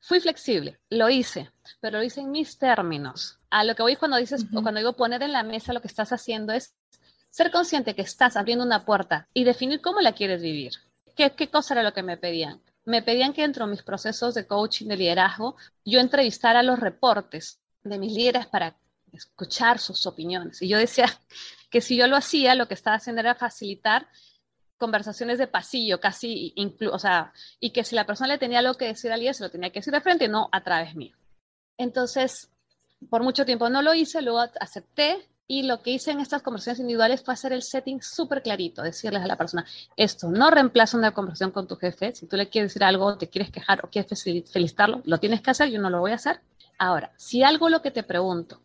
Fui 0.00 0.20
flexible, 0.20 0.78
lo 0.90 1.10
hice, 1.10 1.50
pero 1.80 1.98
lo 1.98 2.04
hice 2.04 2.20
en 2.20 2.30
mis 2.30 2.58
términos. 2.58 3.38
A 3.50 3.64
lo 3.64 3.74
que 3.74 3.82
voy 3.82 3.96
cuando 3.96 4.16
dices, 4.16 4.46
o 4.54 4.62
cuando 4.62 4.78
digo 4.78 4.94
poner 4.94 5.22
en 5.22 5.32
la 5.32 5.42
mesa 5.42 5.72
lo 5.72 5.80
que 5.80 5.88
estás 5.88 6.12
haciendo 6.12 6.52
es 6.52 6.74
ser 7.30 7.50
consciente 7.50 7.94
que 7.94 8.02
estás 8.02 8.36
abriendo 8.36 8.64
una 8.64 8.84
puerta 8.84 9.28
y 9.34 9.44
definir 9.44 9.80
cómo 9.80 10.00
la 10.00 10.12
quieres 10.12 10.40
vivir. 10.40 10.72
¿Qué, 11.16 11.30
qué 11.32 11.50
cosa 11.50 11.74
era 11.74 11.82
lo 11.82 11.92
que 11.92 12.02
me 12.02 12.16
pedían? 12.16 12.62
Me 12.84 13.02
pedían 13.02 13.32
que 13.32 13.42
dentro 13.42 13.66
de 13.66 13.72
mis 13.72 13.82
procesos 13.82 14.34
de 14.34 14.46
coaching 14.46 14.86
de 14.86 14.96
liderazgo 14.96 15.56
yo 15.84 15.98
entrevistara 15.98 16.62
los 16.62 16.78
reportes 16.78 17.60
de 17.82 17.98
mis 17.98 18.12
líderes 18.12 18.46
para 18.46 18.76
escuchar 19.12 19.78
sus 19.78 20.06
opiniones. 20.06 20.62
Y 20.62 20.68
yo 20.68 20.78
decía 20.78 21.06
que 21.70 21.80
si 21.80 21.96
yo 21.96 22.06
lo 22.06 22.16
hacía, 22.16 22.54
lo 22.54 22.68
que 22.68 22.74
estaba 22.74 22.96
haciendo 22.96 23.20
era 23.20 23.34
facilitar 23.34 24.08
conversaciones 24.78 25.38
de 25.38 25.46
pasillo, 25.46 26.00
casi, 26.00 26.54
o 26.90 26.98
sea, 26.98 27.32
y 27.60 27.70
que 27.70 27.84
si 27.84 27.94
la 27.94 28.06
persona 28.06 28.28
le 28.28 28.38
tenía 28.38 28.60
algo 28.60 28.74
que 28.74 28.86
decir 28.86 29.10
a 29.10 29.14
alguien, 29.14 29.34
se 29.34 29.42
lo 29.42 29.50
tenía 29.50 29.70
que 29.70 29.80
decir 29.80 29.92
de 29.92 30.00
frente, 30.00 30.28
no 30.28 30.48
a 30.52 30.62
través 30.62 30.94
mío. 30.94 31.16
Entonces, 31.76 32.50
por 33.10 33.22
mucho 33.22 33.44
tiempo 33.44 33.68
no 33.68 33.82
lo 33.82 33.94
hice, 33.94 34.22
luego 34.22 34.40
acepté 34.60 35.28
y 35.46 35.62
lo 35.62 35.82
que 35.82 35.90
hice 35.90 36.10
en 36.10 36.20
estas 36.20 36.42
conversaciones 36.42 36.80
individuales 36.80 37.22
fue 37.22 37.34
hacer 37.34 37.52
el 37.52 37.62
setting 37.62 38.02
súper 38.02 38.42
clarito, 38.42 38.82
decirles 38.82 39.22
a 39.22 39.26
la 39.26 39.36
persona, 39.36 39.64
esto 39.96 40.28
no 40.28 40.50
reemplaza 40.50 40.96
una 40.96 41.12
conversación 41.12 41.52
con 41.52 41.66
tu 41.66 41.76
jefe, 41.76 42.14
si 42.14 42.26
tú 42.26 42.36
le 42.36 42.48
quieres 42.48 42.70
decir 42.70 42.84
algo, 42.84 43.16
te 43.16 43.28
quieres 43.28 43.50
quejar 43.50 43.84
o 43.84 43.88
quieres 43.88 44.22
felicitarlo, 44.22 45.00
lo 45.04 45.18
tienes 45.18 45.40
que 45.40 45.50
hacer, 45.50 45.70
yo 45.70 45.80
no 45.80 45.90
lo 45.90 46.00
voy 46.00 46.12
a 46.12 46.16
hacer. 46.16 46.40
Ahora, 46.78 47.12
si 47.16 47.42
algo 47.42 47.70
lo 47.70 47.80
que 47.80 47.90
te 47.90 48.02
pregunto, 48.02 48.60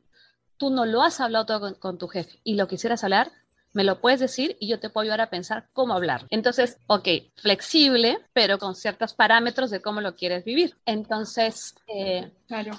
tú 0.57 0.69
no 0.69 0.85
lo 0.85 1.01
has 1.01 1.21
hablado 1.21 1.45
todo 1.45 1.79
con 1.79 1.97
tu 1.97 2.07
jefe 2.07 2.39
y 2.43 2.55
lo 2.55 2.67
quisieras 2.67 3.03
hablar, 3.03 3.31
me 3.73 3.83
lo 3.83 3.99
puedes 3.99 4.19
decir 4.19 4.55
y 4.59 4.67
yo 4.67 4.79
te 4.79 4.89
puedo 4.89 5.03
ayudar 5.03 5.21
a 5.21 5.29
pensar 5.29 5.67
cómo 5.73 5.93
hablar. 5.93 6.25
Entonces, 6.29 6.77
ok, 6.87 7.07
flexible, 7.35 8.19
pero 8.31 8.59
con 8.59 8.75
ciertos 8.75 9.13
parámetros 9.13 9.71
de 9.71 9.81
cómo 9.81 9.99
lo 9.99 10.15
quieres 10.15 10.45
vivir. 10.45 10.75
Entonces, 10.85 11.75
eh, 11.87 12.31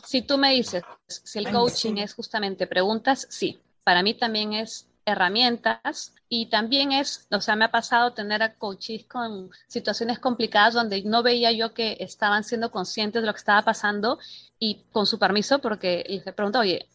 si 0.04 0.23
tú 0.23 0.38
me 0.38 0.52
dices, 0.52 0.83
si 1.07 1.40
el 1.40 1.50
coaching 1.50 1.97
es 1.97 2.14
justamente 2.14 2.66
preguntas, 2.66 3.26
sí, 3.28 3.59
para 3.83 4.02
mí 4.02 4.14
también 4.14 4.52
es 4.52 4.88
herramientas 5.07 6.14
y 6.28 6.47
también 6.47 6.92
es, 6.92 7.26
o 7.30 7.40
sea, 7.40 7.57
me 7.57 7.66
ha 7.66 7.71
pasado 7.71 8.14
tener 8.14 8.42
a 8.42 8.54
coaches 8.54 9.04
con 9.04 9.50
situaciones 9.66 10.19
complicadas 10.19 10.75
donde 10.75 11.02
no 11.02 11.23
veía 11.23 11.52
yo 11.52 11.75
que 11.75 11.99
estaban 12.00 12.42
siendo 12.42 12.71
conscientes 12.71 13.21
de 13.21 13.26
lo 13.26 13.35
que 13.35 13.38
estaba 13.38 13.62
pasando 13.62 14.19
y 14.59 14.85
con 14.92 15.07
su 15.07 15.19
permiso, 15.19 15.59
porque 15.59 16.04
les 16.09 16.23
pregunto, 16.35 16.61
oye, 16.61 16.88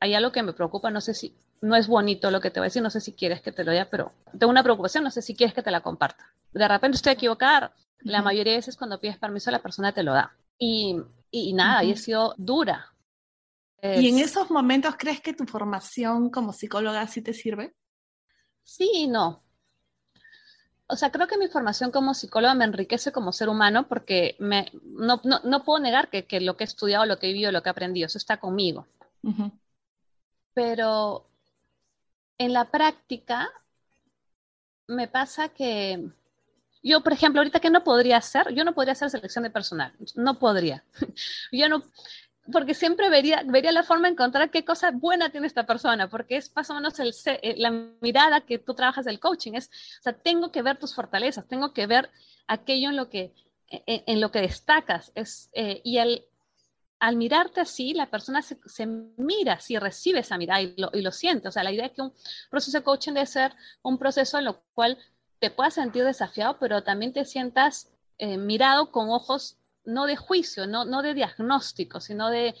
hay 0.00 0.14
algo 0.14 0.32
que 0.32 0.42
me 0.42 0.52
preocupa, 0.52 0.90
no 0.90 1.00
sé 1.00 1.14
si 1.14 1.34
no 1.66 1.76
es 1.76 1.88
bonito 1.88 2.30
lo 2.30 2.40
que 2.40 2.50
te 2.50 2.60
voy 2.60 2.66
a 2.66 2.68
decir, 2.68 2.82
no 2.82 2.90
sé 2.90 3.00
si 3.00 3.12
quieres 3.12 3.42
que 3.42 3.52
te 3.52 3.64
lo 3.64 3.72
diga, 3.72 3.88
pero 3.90 4.12
tengo 4.38 4.50
una 4.50 4.62
preocupación, 4.62 5.04
no 5.04 5.10
sé 5.10 5.22
si 5.22 5.34
quieres 5.34 5.54
que 5.54 5.62
te 5.62 5.70
la 5.70 5.80
comparta. 5.80 6.32
De 6.52 6.66
repente 6.66 6.96
estoy 6.96 7.12
equivocada, 7.12 7.72
la 8.00 8.22
mayoría 8.22 8.52
de 8.52 8.58
veces 8.58 8.76
cuando 8.76 9.00
pides 9.00 9.18
permiso 9.18 9.50
la 9.50 9.62
persona 9.62 9.92
te 9.92 10.02
lo 10.02 10.12
da. 10.12 10.34
Y, 10.58 10.96
y 11.30 11.52
nada, 11.52 11.84
y 11.84 11.90
he 11.90 11.96
sido 11.96 12.34
dura. 12.38 12.92
¿Y 13.82 14.08
en 14.08 14.18
esos 14.18 14.50
momentos 14.50 14.94
crees 14.96 15.20
que 15.20 15.34
tu 15.34 15.44
formación 15.44 16.30
como 16.30 16.52
psicóloga 16.52 17.06
sí 17.06 17.22
te 17.22 17.32
sirve? 17.32 17.74
Sí 18.62 18.90
y 18.94 19.06
no. 19.06 19.42
O 20.88 20.96
sea, 20.96 21.10
creo 21.10 21.26
que 21.26 21.36
mi 21.36 21.48
formación 21.48 21.90
como 21.90 22.14
psicóloga 22.14 22.54
me 22.54 22.64
enriquece 22.64 23.12
como 23.12 23.32
ser 23.32 23.48
humano 23.48 23.88
porque 23.88 24.36
me, 24.38 24.70
no, 24.82 25.20
no, 25.24 25.40
no 25.44 25.64
puedo 25.64 25.80
negar 25.80 26.08
que, 26.10 26.26
que, 26.26 26.40
lo 26.40 26.56
que 26.56 26.64
he 26.64 26.66
estudiado, 26.66 27.06
lo 27.06 27.18
que 27.18 27.28
he 27.28 27.32
vivido, 27.32 27.52
lo 27.52 27.62
que 27.62 27.68
he 27.68 27.72
aprendido, 27.72 28.06
eso 28.06 28.18
está 28.18 28.38
conmigo. 28.38 28.86
Pero 30.54 31.28
en 32.38 32.52
la 32.52 32.70
práctica 32.70 33.50
me 34.86 35.08
pasa 35.08 35.48
que 35.48 36.10
yo, 36.82 37.02
por 37.02 37.12
ejemplo, 37.12 37.40
ahorita 37.40 37.60
que 37.60 37.70
no 37.70 37.82
podría 37.82 38.18
hacer, 38.18 38.54
yo 38.54 38.64
no 38.64 38.74
podría 38.74 38.92
hacer 38.92 39.10
selección 39.10 39.42
de 39.44 39.50
personal, 39.50 39.92
no 40.14 40.38
podría. 40.38 40.84
yo 41.52 41.68
no, 41.68 41.82
porque 42.52 42.74
siempre 42.74 43.10
vería, 43.10 43.42
vería 43.44 43.72
la 43.72 43.82
forma 43.82 44.06
de 44.06 44.12
encontrar 44.12 44.50
qué 44.50 44.64
cosa 44.64 44.92
buena 44.92 45.30
tiene 45.30 45.46
esta 45.46 45.66
persona, 45.66 46.08
porque 46.08 46.36
es 46.36 46.54
más 46.54 46.70
o 46.70 46.74
menos 46.74 46.98
el, 47.00 47.12
eh, 47.26 47.54
la 47.58 47.70
mirada 48.00 48.42
que 48.42 48.58
tú 48.58 48.74
trabajas 48.74 49.04
del 49.04 49.18
coaching, 49.18 49.54
es, 49.54 49.66
o 49.98 50.02
sea, 50.02 50.12
tengo 50.12 50.52
que 50.52 50.62
ver 50.62 50.78
tus 50.78 50.94
fortalezas, 50.94 51.48
tengo 51.48 51.72
que 51.72 51.86
ver 51.86 52.10
aquello 52.46 52.90
en 52.90 52.96
lo 52.96 53.10
que, 53.10 53.34
e, 53.68 53.82
e, 53.86 54.04
en, 54.06 54.20
lo 54.20 54.30
que 54.30 54.40
destacas, 54.40 55.10
es, 55.14 55.50
eh, 55.54 55.80
y 55.82 55.98
el, 55.98 56.24
al 56.98 57.16
mirarte 57.16 57.60
así, 57.60 57.92
la 57.92 58.10
persona 58.10 58.42
se, 58.42 58.86
mira, 59.16 59.60
si 59.60 59.78
recibe 59.78 60.20
esa 60.20 60.38
mirada 60.38 60.62
y 60.62 60.74
lo, 60.76 60.90
y 60.92 61.02
lo, 61.02 61.12
siente. 61.12 61.48
O 61.48 61.52
sea, 61.52 61.62
la 61.62 61.72
idea 61.72 61.86
es 61.86 61.92
que 61.92 62.02
un 62.02 62.12
proceso 62.50 62.78
de 62.78 62.84
coaching 62.84 63.12
debe 63.12 63.26
ser 63.26 63.54
un 63.82 63.98
proceso 63.98 64.38
en 64.38 64.46
lo 64.46 64.62
cual 64.74 64.98
te 65.38 65.50
puedas 65.50 65.74
sentir 65.74 66.04
desafiado, 66.04 66.58
pero 66.58 66.82
también 66.82 67.12
te 67.12 67.24
sientas 67.24 67.92
eh, 68.18 68.38
mirado 68.38 68.90
con 68.90 69.10
ojos 69.10 69.58
no 69.84 70.06
de 70.06 70.16
juicio, 70.16 70.66
no, 70.66 70.84
no 70.84 71.02
de 71.02 71.14
diagnóstico, 71.14 72.00
sino 72.00 72.30
de, 72.30 72.54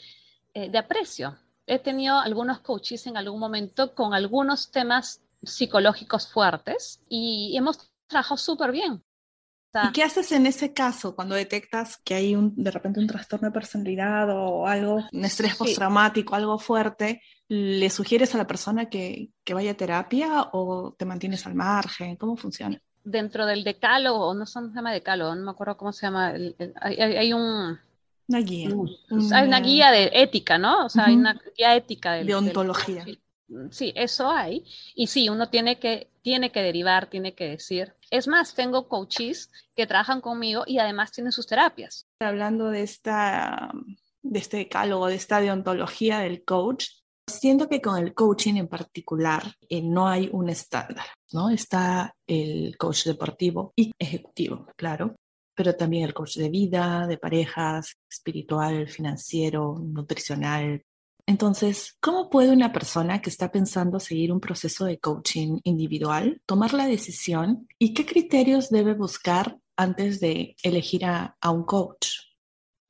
eh, 0.54 0.70
de 0.70 0.78
aprecio. 0.78 1.38
He 1.66 1.78
tenido 1.78 2.18
algunos 2.18 2.60
coaches 2.60 3.06
en 3.06 3.16
algún 3.16 3.40
momento 3.40 3.94
con 3.94 4.14
algunos 4.14 4.70
temas 4.70 5.22
psicológicos 5.42 6.28
fuertes 6.28 7.00
y 7.08 7.56
hemos 7.56 7.90
trabajado 8.06 8.36
súper 8.36 8.70
bien. 8.70 9.02
¿Y 9.84 9.92
qué 9.92 10.02
haces 10.02 10.32
en 10.32 10.46
ese 10.46 10.72
caso 10.72 11.14
cuando 11.14 11.34
detectas 11.34 11.98
que 11.98 12.14
hay 12.14 12.34
un, 12.34 12.54
de 12.56 12.70
repente 12.70 13.00
un 13.00 13.06
trastorno 13.06 13.48
de 13.48 13.52
personalidad 13.52 14.28
o 14.30 14.66
algo, 14.66 15.04
un 15.12 15.24
estrés 15.24 15.56
postraumático, 15.56 16.34
algo 16.34 16.58
fuerte? 16.58 17.22
¿Le 17.48 17.90
sugieres 17.90 18.34
a 18.34 18.38
la 18.38 18.46
persona 18.46 18.88
que, 18.88 19.30
que, 19.44 19.54
vaya 19.54 19.72
a 19.72 19.76
terapia 19.76 20.48
o 20.52 20.94
te 20.98 21.04
mantienes 21.04 21.46
al 21.46 21.54
margen? 21.54 22.16
¿Cómo 22.16 22.36
funciona? 22.36 22.80
Dentro 23.04 23.46
del 23.46 23.62
decálogo, 23.62 24.34
no 24.34 24.46
se 24.46 24.60
llama 24.60 24.92
decálogo, 24.92 25.34
no 25.34 25.44
me 25.44 25.50
acuerdo 25.52 25.76
cómo 25.76 25.92
se 25.92 26.06
llama, 26.06 26.34
hay, 26.80 26.96
hay, 26.96 27.32
un... 27.32 27.78
Una 28.28 28.40
guía. 28.40 28.70
hay 29.32 29.46
una 29.46 29.60
guía 29.60 29.92
de 29.92 30.10
ética, 30.12 30.58
¿no? 30.58 30.86
O 30.86 30.88
sea, 30.88 31.04
hay 31.04 31.14
una 31.14 31.40
guía 31.56 31.76
ética. 31.76 32.14
de 32.14 32.34
ontología. 32.34 33.04
sí, 33.70 33.92
eso 33.94 34.28
hay. 34.28 34.64
Y 34.96 35.06
sí, 35.06 35.28
uno 35.28 35.48
tiene 35.48 35.78
que, 35.78 36.10
tiene 36.22 36.50
que 36.50 36.62
derivar, 36.62 37.06
tiene 37.06 37.34
que 37.34 37.50
decir, 37.50 37.94
es 38.10 38.28
más, 38.28 38.54
tengo 38.54 38.88
coaches 38.88 39.50
que 39.74 39.86
trabajan 39.86 40.20
conmigo 40.20 40.64
y 40.66 40.78
además 40.78 41.12
tienen 41.12 41.32
sus 41.32 41.46
terapias. 41.46 42.06
Hablando 42.20 42.70
de, 42.70 42.82
esta, 42.82 43.72
de 44.22 44.38
este 44.38 44.58
decálogo, 44.58 45.08
de 45.08 45.16
esta 45.16 45.40
deontología 45.40 46.20
del 46.20 46.44
coach, 46.44 46.88
siento 47.26 47.68
que 47.68 47.80
con 47.80 47.98
el 47.98 48.14
coaching 48.14 48.54
en 48.54 48.68
particular 48.68 49.42
eh, 49.68 49.82
no 49.82 50.08
hay 50.08 50.28
un 50.32 50.48
estándar, 50.48 51.06
¿no? 51.32 51.50
Está 51.50 52.14
el 52.26 52.76
coach 52.78 53.04
deportivo 53.04 53.72
y 53.76 53.92
ejecutivo, 53.98 54.66
claro, 54.76 55.16
pero 55.54 55.74
también 55.74 56.04
el 56.04 56.14
coach 56.14 56.36
de 56.36 56.50
vida, 56.50 57.06
de 57.06 57.18
parejas, 57.18 57.96
espiritual, 58.08 58.88
financiero, 58.88 59.78
nutricional, 59.80 60.84
entonces, 61.26 61.96
¿cómo 62.00 62.30
puede 62.30 62.52
una 62.52 62.72
persona 62.72 63.20
que 63.20 63.30
está 63.30 63.50
pensando 63.50 63.98
seguir 63.98 64.32
un 64.32 64.40
proceso 64.40 64.84
de 64.84 65.00
coaching 65.00 65.58
individual 65.64 66.40
tomar 66.46 66.72
la 66.72 66.86
decisión 66.86 67.66
y 67.80 67.94
qué 67.94 68.06
criterios 68.06 68.70
debe 68.70 68.94
buscar 68.94 69.58
antes 69.76 70.20
de 70.20 70.54
elegir 70.62 71.04
a, 71.04 71.36
un 71.50 71.64
coach? 71.64 72.08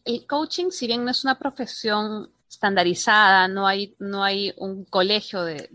El 0.04 0.26
coaching, 0.26 0.70
si 0.70 0.86
bien 0.86 1.02
no 1.04 1.10
es 1.10 1.24
una 1.24 1.38
profesión 1.38 2.30
estandarizada, 2.48 3.48
no 3.48 3.66
hay, 3.66 3.96
no 3.98 4.22
hay 4.22 4.52
un 4.58 4.84
colegio 4.84 5.42
de, 5.42 5.68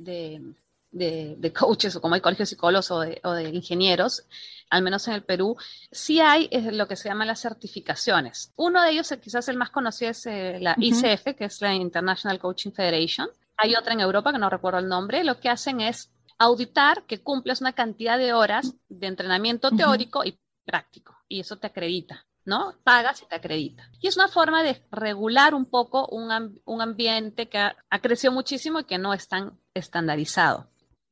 de, 0.92 1.54
coaches 1.54 1.96
o 1.96 2.02
como 2.02 2.14
hay 2.14 2.22
colegios 2.22 2.50
de 2.50 2.56
psicólogos 2.56 2.92
o 2.92 3.00
de, 3.00 3.50
ingenieros, 3.52 4.28
al 4.72 4.82
menos 4.82 5.08
en 5.08 5.14
el 5.14 5.24
Perú, 5.24 5.58
sí 5.92 6.22
hay 6.22 6.50
lo 6.72 6.88
que 6.88 6.96
se 6.96 7.10
llama 7.10 7.26
las 7.26 7.42
certificaciones. 7.42 8.54
Uno 8.56 8.82
de 8.82 8.92
ellos, 8.92 9.14
quizás 9.22 9.48
el 9.50 9.58
más 9.58 9.70
conocido, 9.70 10.12
es 10.12 10.26
eh, 10.26 10.58
la 10.60 10.76
ICF, 10.80 11.36
que 11.38 11.46
es 11.46 11.62
la 11.62 11.76
International 11.76 12.40
Coaching 12.40 12.72
Federation. 12.72 13.28
Hay 13.58 13.76
otra 13.76 13.94
en 13.94 14.00
Europa 14.00 14.32
que 14.32 14.40
no 14.40 14.50
recuerdo 14.50 14.80
el 14.80 14.88
nombre. 14.88 15.24
Lo 15.24 15.40
que 15.40 15.50
hacen 15.50 15.82
es 15.82 16.10
auditar 16.40 17.04
que 17.04 17.22
cumples 17.22 17.62
una 17.62 17.74
cantidad 17.74 18.18
de 18.18 18.34
horas 18.34 18.74
de 18.88 19.08
entrenamiento 19.08 19.72
teórico 19.72 20.24
y 20.24 20.40
práctico, 20.66 21.16
y 21.28 21.42
eso 21.42 21.58
te 21.58 21.68
acredita. 21.68 22.26
¿no? 22.44 22.74
Pagas 22.84 23.22
y 23.22 23.28
te 23.28 23.36
acredita. 23.36 23.88
Y 24.00 24.08
es 24.08 24.16
una 24.18 24.28
forma 24.28 24.64
de 24.64 24.82
regular 24.90 25.54
un 25.54 25.66
poco 25.66 26.08
un, 26.08 26.60
un 26.66 26.82
ambiente 26.82 27.50
que 27.50 27.60
ha, 27.60 27.76
ha, 27.88 28.00
crecido 28.00 28.34
muchísimo 28.34 28.80
y 28.80 28.86
que 28.86 28.98
no 28.98 29.14
es 29.14 29.28
tan 29.28 29.60
estandarizado. 29.76 30.71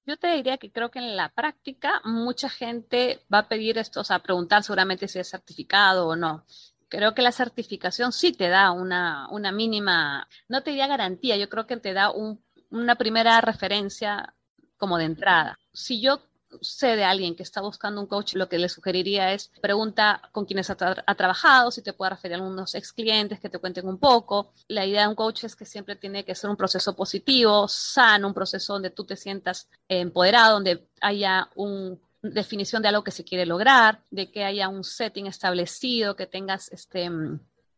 Yo 0.09 0.17
te 0.17 0.29
diría 0.29 0.57
que 0.57 0.71
creo 0.71 0.89
que 0.89 0.97
en 0.97 1.15
la 1.15 1.29
práctica 1.29 2.01
mucha 2.03 2.49
gente 2.49 3.23
va 3.31 3.39
a 3.39 3.47
pedir 3.47 3.77
esto, 3.77 4.01
o 4.01 4.03
sea, 4.03 4.17
preguntar 4.17 4.63
seguramente 4.63 5.07
si 5.07 5.19
es 5.19 5.29
certificado 5.29 6.07
o 6.07 6.15
no. 6.15 6.45
Creo 6.87 7.13
que 7.13 7.21
la 7.21 7.31
certificación 7.31 8.11
sí 8.11 8.31
te 8.31 8.49
da 8.49 8.71
una, 8.71 9.27
una 9.29 9.51
mínima, 9.51 10.27
no 10.47 10.63
te 10.63 10.75
da 10.75 10.87
garantía, 10.87 11.37
yo 11.37 11.47
creo 11.47 11.67
que 11.67 11.77
te 11.77 11.93
da 11.93 12.09
un, 12.09 12.43
una 12.71 12.95
primera 12.95 13.39
referencia 13.39 14.33
como 14.77 14.97
de 14.97 15.05
entrada. 15.05 15.59
Si 15.73 16.01
yo 16.01 16.23
sé 16.61 16.95
de 16.95 17.03
alguien 17.03 17.35
que 17.35 17.43
está 17.43 17.61
buscando 17.61 18.01
un 18.01 18.07
coach, 18.07 18.35
lo 18.35 18.49
que 18.49 18.57
le 18.57 18.69
sugeriría 18.69 19.33
es 19.33 19.51
pregunta 19.61 20.21
con 20.31 20.45
quienes 20.45 20.69
ha, 20.69 20.75
trabajado, 20.75 21.71
si 21.71 21.81
te 21.81 21.93
puede 21.93 22.11
referir 22.11 22.35
a 22.35 22.37
algunos 22.37 22.75
ex 22.75 22.93
clientes 22.93 23.39
que 23.39 23.49
te 23.49 23.59
cuenten 23.59 23.87
un 23.87 23.97
poco. 23.97 24.53
La 24.67 24.85
idea 24.85 25.03
de 25.03 25.09
un 25.09 25.15
coach 25.15 25.43
es 25.43 25.55
que 25.55 25.65
siempre 25.65 25.95
tiene 25.95 26.25
que 26.25 26.35
ser 26.35 26.49
un 26.49 26.57
proceso 26.57 26.95
positivo, 26.95 27.67
sano, 27.67 28.27
un 28.27 28.33
proceso 28.33 28.73
donde 28.73 28.89
tú 28.89 29.05
te 29.05 29.15
sientas 29.15 29.69
empoderado, 29.87 30.53
donde 30.53 30.87
haya 31.01 31.49
una 31.55 31.97
definición 32.21 32.81
de 32.81 32.89
algo 32.89 33.03
que 33.03 33.11
se 33.11 33.23
quiere 33.23 33.45
lograr, 33.45 34.03
de 34.09 34.29
que 34.29 34.43
haya 34.43 34.67
un 34.67 34.83
setting 34.83 35.27
establecido, 35.27 36.15
que 36.15 36.27
tengas 36.27 36.71
este 36.71 37.09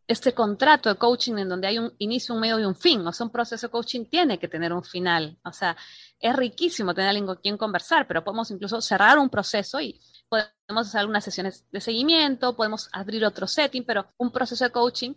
este 0.07 0.33
contrato 0.33 0.89
de 0.89 0.95
coaching 0.95 1.37
en 1.37 1.49
donde 1.49 1.67
hay 1.67 1.79
un 1.79 1.93
inicio, 1.99 2.35
un 2.35 2.41
medio 2.41 2.59
y 2.59 2.65
un 2.65 2.75
fin. 2.75 3.05
O 3.07 3.13
sea, 3.13 3.25
un 3.25 3.31
proceso 3.31 3.67
de 3.67 3.71
coaching 3.71 4.05
tiene 4.05 4.39
que 4.39 4.47
tener 4.47 4.73
un 4.73 4.83
final. 4.83 5.37
O 5.43 5.53
sea, 5.53 5.75
es 6.19 6.35
riquísimo 6.35 6.93
tener 6.93 7.09
alguien 7.09 7.25
con 7.25 7.37
quien 7.37 7.57
conversar, 7.57 8.07
pero 8.07 8.23
podemos 8.23 8.51
incluso 8.51 8.81
cerrar 8.81 9.17
un 9.17 9.29
proceso 9.29 9.79
y 9.79 9.99
podemos 10.29 10.87
hacer 10.87 11.01
algunas 11.01 11.23
sesiones 11.23 11.65
de 11.71 11.81
seguimiento, 11.81 12.55
podemos 12.55 12.89
abrir 12.93 13.25
otro 13.25 13.47
setting, 13.47 13.83
pero 13.85 14.07
un 14.17 14.31
proceso 14.31 14.63
de 14.63 14.71
coaching 14.71 15.13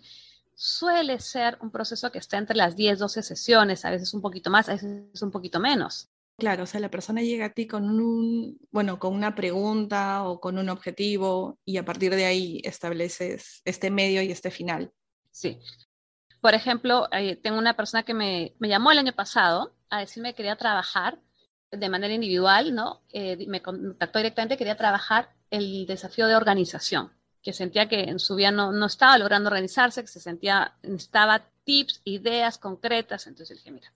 suele 0.54 1.18
ser 1.20 1.58
un 1.60 1.70
proceso 1.70 2.10
que 2.10 2.18
está 2.18 2.38
entre 2.38 2.56
las 2.56 2.76
10, 2.76 2.98
12 2.98 3.22
sesiones, 3.22 3.84
a 3.84 3.90
veces 3.90 4.14
un 4.14 4.22
poquito 4.22 4.50
más, 4.50 4.68
a 4.68 4.72
veces 4.72 5.22
un 5.22 5.30
poquito 5.30 5.60
menos. 5.60 6.08
Claro, 6.36 6.64
o 6.64 6.66
sea, 6.66 6.80
la 6.80 6.90
persona 6.90 7.22
llega 7.22 7.46
a 7.46 7.52
ti 7.52 7.66
con 7.66 7.84
un, 8.00 8.58
bueno, 8.72 8.98
con 8.98 9.14
una 9.14 9.36
pregunta 9.36 10.24
o 10.24 10.40
con 10.40 10.58
un 10.58 10.68
objetivo 10.68 11.58
y 11.64 11.76
a 11.76 11.84
partir 11.84 12.14
de 12.14 12.24
ahí 12.24 12.60
estableces 12.64 13.62
este 13.64 13.90
medio 13.90 14.20
y 14.20 14.32
este 14.32 14.50
final. 14.50 14.92
Sí. 15.30 15.60
Por 16.40 16.54
ejemplo, 16.54 17.08
eh, 17.12 17.36
tengo 17.36 17.58
una 17.58 17.76
persona 17.76 18.02
que 18.02 18.14
me, 18.14 18.54
me, 18.58 18.68
llamó 18.68 18.90
el 18.90 18.98
año 18.98 19.12
pasado 19.12 19.74
a 19.90 20.00
decirme 20.00 20.32
que 20.32 20.38
quería 20.38 20.56
trabajar 20.56 21.20
de 21.70 21.88
manera 21.88 22.12
individual, 22.12 22.74
¿no? 22.74 23.02
Eh, 23.10 23.46
me 23.46 23.62
contactó 23.62 24.18
directamente, 24.18 24.56
quería 24.56 24.76
trabajar 24.76 25.30
el 25.50 25.86
desafío 25.86 26.26
de 26.26 26.36
organización, 26.36 27.12
que 27.42 27.52
sentía 27.52 27.88
que 27.88 28.02
en 28.02 28.18
su 28.18 28.34
vida 28.34 28.50
no, 28.50 28.72
no 28.72 28.86
estaba 28.86 29.16
logrando 29.18 29.48
organizarse, 29.48 30.02
que 30.02 30.08
se 30.08 30.20
sentía, 30.20 30.76
necesitaba 30.82 31.48
tips, 31.64 32.00
ideas 32.04 32.58
concretas. 32.58 33.26
Entonces 33.26 33.58
dije, 33.58 33.70
mira, 33.70 33.92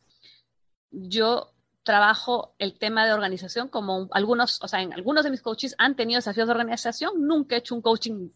yo 0.90 1.52
trabajo 1.88 2.54
el 2.59 2.78
tema 2.78 3.07
de 3.07 3.14
organización 3.14 3.68
como 3.68 4.09
algunos, 4.11 4.62
o 4.62 4.68
sea, 4.68 4.83
en 4.83 4.92
algunos 4.92 5.25
de 5.25 5.30
mis 5.30 5.40
coaches 5.40 5.75
han 5.78 5.97
tenido 5.97 6.18
desafíos 6.18 6.47
de 6.47 6.52
organización, 6.52 7.26
nunca 7.26 7.54
he 7.54 7.61
hecho 7.61 7.75
un 7.75 7.80
coaching 7.80 8.28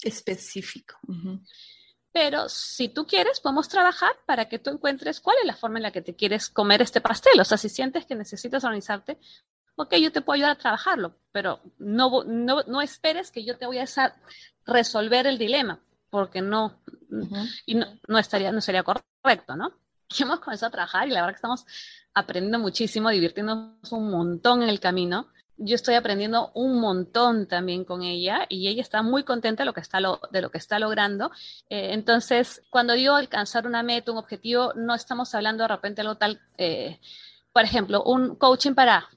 específico. 0.00 0.94
Pero 2.12 2.48
si 2.48 2.88
tú 2.88 3.04
quieres, 3.04 3.40
podemos 3.40 3.68
trabajar 3.68 4.12
para 4.26 4.48
que 4.48 4.60
tú 4.60 4.70
encuentres 4.70 5.18
cuál 5.18 5.38
es 5.40 5.46
la 5.46 5.56
forma 5.56 5.80
en 5.80 5.82
la 5.82 5.90
que 5.90 6.02
te 6.02 6.14
quieres 6.14 6.48
comer 6.48 6.82
este 6.82 7.00
pastel. 7.00 7.40
O 7.40 7.44
sea, 7.44 7.58
si 7.58 7.68
sientes 7.68 8.06
que 8.06 8.14
necesitas 8.14 8.62
organizarte, 8.62 9.18
ok, 9.74 9.96
yo 9.96 10.12
te 10.12 10.20
puedo 10.20 10.36
ayudar 10.36 10.52
a 10.52 10.58
trabajarlo, 10.58 11.16
pero 11.32 11.62
no, 11.78 12.22
no, 12.22 12.62
no 12.62 12.80
esperes 12.80 13.32
que 13.32 13.44
yo 13.44 13.58
te 13.58 13.66
voy 13.66 13.78
a 13.78 13.86
resolver 14.66 15.26
el 15.26 15.36
dilema, 15.36 15.80
porque 16.10 16.42
no, 16.42 16.80
y 17.66 17.74
no, 17.74 17.86
no, 18.06 18.18
estaría, 18.20 18.52
no 18.52 18.60
sería 18.60 18.84
correcto, 18.84 19.56
¿no? 19.56 19.72
Y 20.16 20.22
hemos 20.22 20.38
comenzado 20.38 20.68
a 20.68 20.72
trabajar 20.72 21.08
y 21.08 21.10
la 21.10 21.22
verdad 21.22 21.32
que 21.32 21.38
estamos 21.38 21.66
aprendiendo 22.14 22.58
muchísimo, 22.58 23.10
divirtiéndonos 23.10 23.92
un 23.92 24.10
montón 24.10 24.62
en 24.62 24.68
el 24.68 24.80
camino. 24.80 25.28
Yo 25.56 25.74
estoy 25.74 25.94
aprendiendo 25.94 26.50
un 26.54 26.80
montón 26.80 27.46
también 27.46 27.84
con 27.84 28.02
ella 28.02 28.46
y 28.48 28.68
ella 28.68 28.82
está 28.82 29.02
muy 29.02 29.24
contenta 29.24 29.62
de 29.62 29.66
lo 29.66 29.74
que 29.74 29.80
está, 29.80 29.98
de 30.30 30.40
lo 30.40 30.50
que 30.50 30.58
está 30.58 30.78
logrando. 30.78 31.30
Eh, 31.68 31.92
entonces, 31.92 32.62
cuando 32.70 32.94
digo 32.94 33.14
alcanzar 33.14 33.66
una 33.66 33.82
meta, 33.82 34.12
un 34.12 34.18
objetivo, 34.18 34.72
no 34.74 34.94
estamos 34.94 35.34
hablando 35.34 35.62
de 35.62 35.68
repente 35.68 36.00
algo 36.00 36.16
tal, 36.16 36.40
eh, 36.58 36.98
por 37.52 37.64
ejemplo, 37.64 38.02
un 38.04 38.36
coaching 38.36 38.74
para 38.74 39.08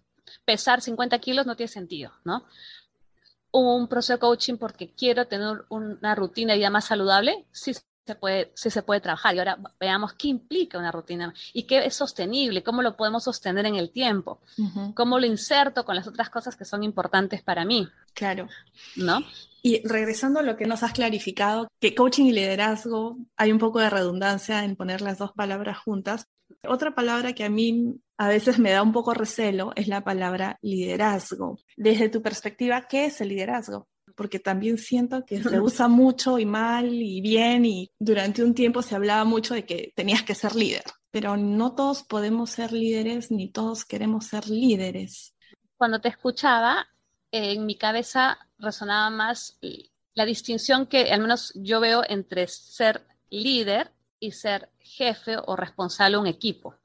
pesar 0.46 0.82
50 0.82 1.18
kilos 1.20 1.46
no 1.46 1.56
tiene 1.56 1.70
sentido, 1.70 2.12
¿no? 2.24 2.46
Un 3.52 3.88
proceso 3.88 4.14
de 4.14 4.20
coaching 4.20 4.58
porque 4.58 4.94
quiero 4.94 5.26
tener 5.28 5.66
una 5.70 6.14
rutina 6.14 6.54
de 6.54 6.60
vida 6.60 6.70
más 6.70 6.86
saludable, 6.86 7.46
sí 7.52 7.74
se 8.08 8.16
puede, 8.16 8.52
sí 8.56 8.70
se 8.70 8.82
puede 8.82 9.02
trabajar. 9.02 9.36
Y 9.36 9.40
ahora 9.40 9.60
veamos 9.80 10.14
qué 10.14 10.30
implica 10.30 10.80
una 10.80 10.92
rutina 10.92 11.34
y 11.54 11.64
qué 11.64 11.86
es 11.86 11.94
sostenible, 11.94 12.64
cómo 12.64 12.82
lo 12.82 12.96
podemos 12.96 13.26
sostener 13.26 13.66
en 13.66 13.76
el 13.76 13.92
tiempo, 13.92 14.40
cómo 14.96 15.20
lo 15.20 15.26
inserto 15.26 15.86
con 15.86 15.96
las 15.96 16.08
otras 16.08 16.30
cosas 16.30 16.56
que 16.56 16.66
son 16.66 16.84
importantes 16.84 17.44
para 17.44 17.66
mí. 17.66 17.88
Claro. 18.14 18.48
¿No? 18.96 19.20
Y 19.62 19.86
regresando 19.86 20.40
a 20.40 20.44
lo 20.44 20.56
que 20.56 20.66
nos 20.66 20.84
has 20.84 20.94
clarificado, 20.94 21.68
que 21.80 21.94
coaching 21.94 22.26
y 22.26 22.32
liderazgo, 22.32 23.18
hay 23.36 23.52
un 23.52 23.60
poco 23.60 23.80
de 23.80 23.90
redundancia 23.90 24.64
en 24.64 24.76
poner 24.76 25.02
las 25.02 25.18
dos 25.18 25.34
palabras 25.34 25.78
juntas. 25.78 26.28
Otra 26.64 26.96
palabra 26.96 27.34
que 27.34 27.44
a 27.44 27.50
mí 27.50 28.00
a 28.18 28.30
veces 28.30 28.58
me 28.58 28.72
da 28.72 28.82
un 28.82 28.94
poco 28.94 29.14
recelo 29.14 29.74
es 29.76 29.88
la 29.88 30.04
palabra 30.04 30.58
liderazgo. 30.62 31.60
Desde 31.76 32.08
tu 32.08 32.22
perspectiva, 32.22 32.88
¿qué 32.88 33.06
es 33.06 33.20
el 33.20 33.30
liderazgo? 33.30 33.88
Porque 34.18 34.40
también 34.40 34.80
siento 34.80 35.24
que 35.24 35.44
se 35.44 35.62
usa 35.62 35.88
mucho 35.88 36.40
y 36.40 36.46
mal 36.46 36.92
y 36.92 37.22
bien 37.22 37.66
y 37.66 37.92
durante 38.00 38.44
un 38.44 38.56
tiempo 38.56 38.82
se 38.82 38.96
hablaba 38.96 39.24
mucho 39.26 39.54
de 39.54 39.64
que 39.64 39.94
tenías 39.96 40.24
que 40.24 40.34
ser 40.34 40.56
líder, 40.56 40.84
pero 41.12 41.38
no 41.38 41.76
todos 41.76 42.02
podemos 42.02 42.50
ser 42.50 42.74
líderes 42.74 43.30
ni 43.30 43.52
todos 43.52 43.86
queremos 43.86 44.26
ser 44.26 44.50
líderes. 44.50 45.36
Cuando 45.78 46.02
te 46.02 46.10
escuchaba, 46.10 46.88
en 47.32 47.68
mi 47.68 47.78
cabeza 47.78 48.40
resonaba 48.58 49.12
más 49.12 49.60
la 50.16 50.26
distinción 50.26 50.88
que 50.88 51.12
al 51.12 51.22
menos 51.22 51.54
yo 51.54 51.80
veo 51.80 52.02
entre 52.10 52.48
ser 52.48 53.06
líder 53.30 53.92
y 54.20 54.32
ser 54.32 54.72
jefe 54.80 55.36
o 55.46 55.56
responsable 55.56 56.16
de 56.16 56.22
un 56.22 56.28
equipo. 56.28 56.76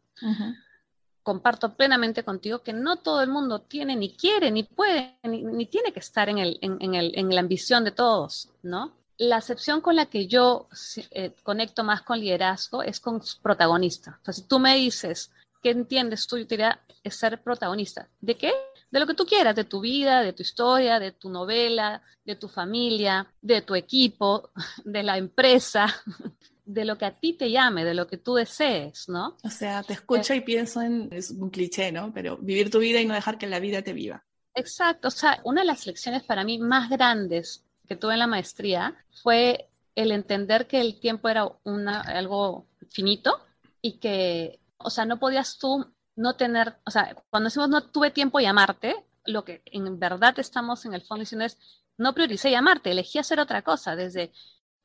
Comparto 1.22 1.74
plenamente 1.74 2.24
contigo 2.24 2.62
que 2.62 2.72
no 2.72 2.96
todo 2.96 3.22
el 3.22 3.28
mundo 3.28 3.60
tiene, 3.60 3.96
ni 3.96 4.14
quiere, 4.14 4.50
ni 4.50 4.64
puede, 4.64 5.16
ni, 5.22 5.66
tiene 5.66 5.92
que 5.92 6.00
estar 6.00 6.28
en, 6.28 6.38
el, 6.38 6.58
en, 6.60 6.94
el, 6.94 7.12
en, 7.16 7.34
la 7.34 7.40
ambición 7.40 7.84
de 7.84 7.92
todos, 7.92 8.50
¿no? 8.62 8.92
La 9.18 9.36
acepción 9.36 9.80
con 9.80 9.94
la 9.94 10.06
que 10.06 10.26
yo 10.26 10.68
eh, 11.10 11.32
conecto 11.42 11.84
más 11.84 12.02
con 12.02 12.18
liderazgo 12.18 12.82
es 12.82 12.98
con 12.98 13.22
protagonista. 13.40 14.18
O 14.22 14.24
sea, 14.24 14.34
si 14.34 14.42
tú 14.42 14.58
me 14.58 14.74
dices, 14.76 15.30
¿qué 15.62 15.70
entiendes 15.70 16.26
tú? 16.26 16.38
Yo 16.38 16.44
diría, 16.44 16.80
es 17.04 17.14
ser 17.16 17.40
protagonista. 17.42 18.08
¿De 18.20 18.36
qué? 18.36 18.52
de 18.92 19.00
lo 19.00 19.06
que 19.06 19.14
tú 19.14 19.24
quieras, 19.24 19.56
de 19.56 19.64
tu 19.64 19.80
vida, 19.80 20.20
de 20.20 20.34
tu 20.34 20.42
historia, 20.42 21.00
de 21.00 21.12
tu 21.12 21.30
novela, 21.30 22.02
de 22.26 22.36
tu 22.36 22.46
familia, 22.46 23.26
de 23.40 23.62
tu 23.62 23.74
equipo, 23.74 24.50
de 24.84 25.02
la 25.02 25.16
empresa, 25.16 25.86
de 26.64 26.84
lo 26.84 26.96
que 26.96 27.04
a 27.04 27.18
ti 27.18 27.32
te 27.34 27.50
llame, 27.50 27.84
de 27.84 27.94
lo 27.94 28.06
que 28.06 28.18
tú 28.18 28.34
desees, 28.34 29.08
¿no? 29.08 29.36
O 29.42 29.50
sea, 29.50 29.82
te 29.82 29.94
escucho 29.94 30.34
y 30.34 30.40
pienso 30.40 30.80
en, 30.80 31.08
es 31.12 31.30
un 31.30 31.50
cliché, 31.50 31.90
¿no? 31.90 32.12
Pero 32.12 32.36
vivir 32.38 32.70
tu 32.70 32.78
vida 32.78 33.00
y 33.00 33.06
no 33.06 33.14
dejar 33.14 33.38
que 33.38 33.46
la 33.46 33.60
vida 33.60 33.82
te 33.82 33.92
viva. 33.92 34.24
Exacto, 34.54 35.08
o 35.08 35.10
sea, 35.10 35.40
una 35.44 35.62
de 35.62 35.66
las 35.66 35.86
lecciones 35.86 36.22
para 36.22 36.44
mí 36.44 36.58
más 36.58 36.90
grandes 36.90 37.64
que 37.88 37.96
tuve 37.96 38.12
en 38.12 38.18
la 38.20 38.26
maestría 38.26 38.94
fue 39.22 39.70
el 39.94 40.12
entender 40.12 40.66
que 40.66 40.80
el 40.80 41.00
tiempo 41.00 41.28
era 41.28 41.48
una, 41.64 42.00
algo 42.00 42.66
finito 42.90 43.40
y 43.80 43.98
que, 43.98 44.60
o 44.76 44.90
sea, 44.90 45.04
no 45.04 45.18
podías 45.18 45.58
tú 45.58 45.86
no 46.16 46.36
tener, 46.36 46.76
o 46.84 46.90
sea, 46.90 47.16
cuando 47.30 47.48
decimos 47.48 47.68
no 47.68 47.90
tuve 47.90 48.10
tiempo 48.10 48.38
de 48.38 48.44
llamarte, 48.44 48.96
lo 49.24 49.44
que 49.44 49.62
en 49.66 49.98
verdad 49.98 50.38
estamos 50.38 50.84
en 50.84 50.94
el 50.94 51.02
fondo 51.02 51.20
diciendo 51.20 51.44
es, 51.44 51.58
no 51.96 52.14
prioricé 52.14 52.50
llamarte, 52.50 52.90
elegí 52.90 53.18
hacer 53.18 53.40
otra 53.40 53.62
cosa, 53.62 53.96
desde 53.96 54.32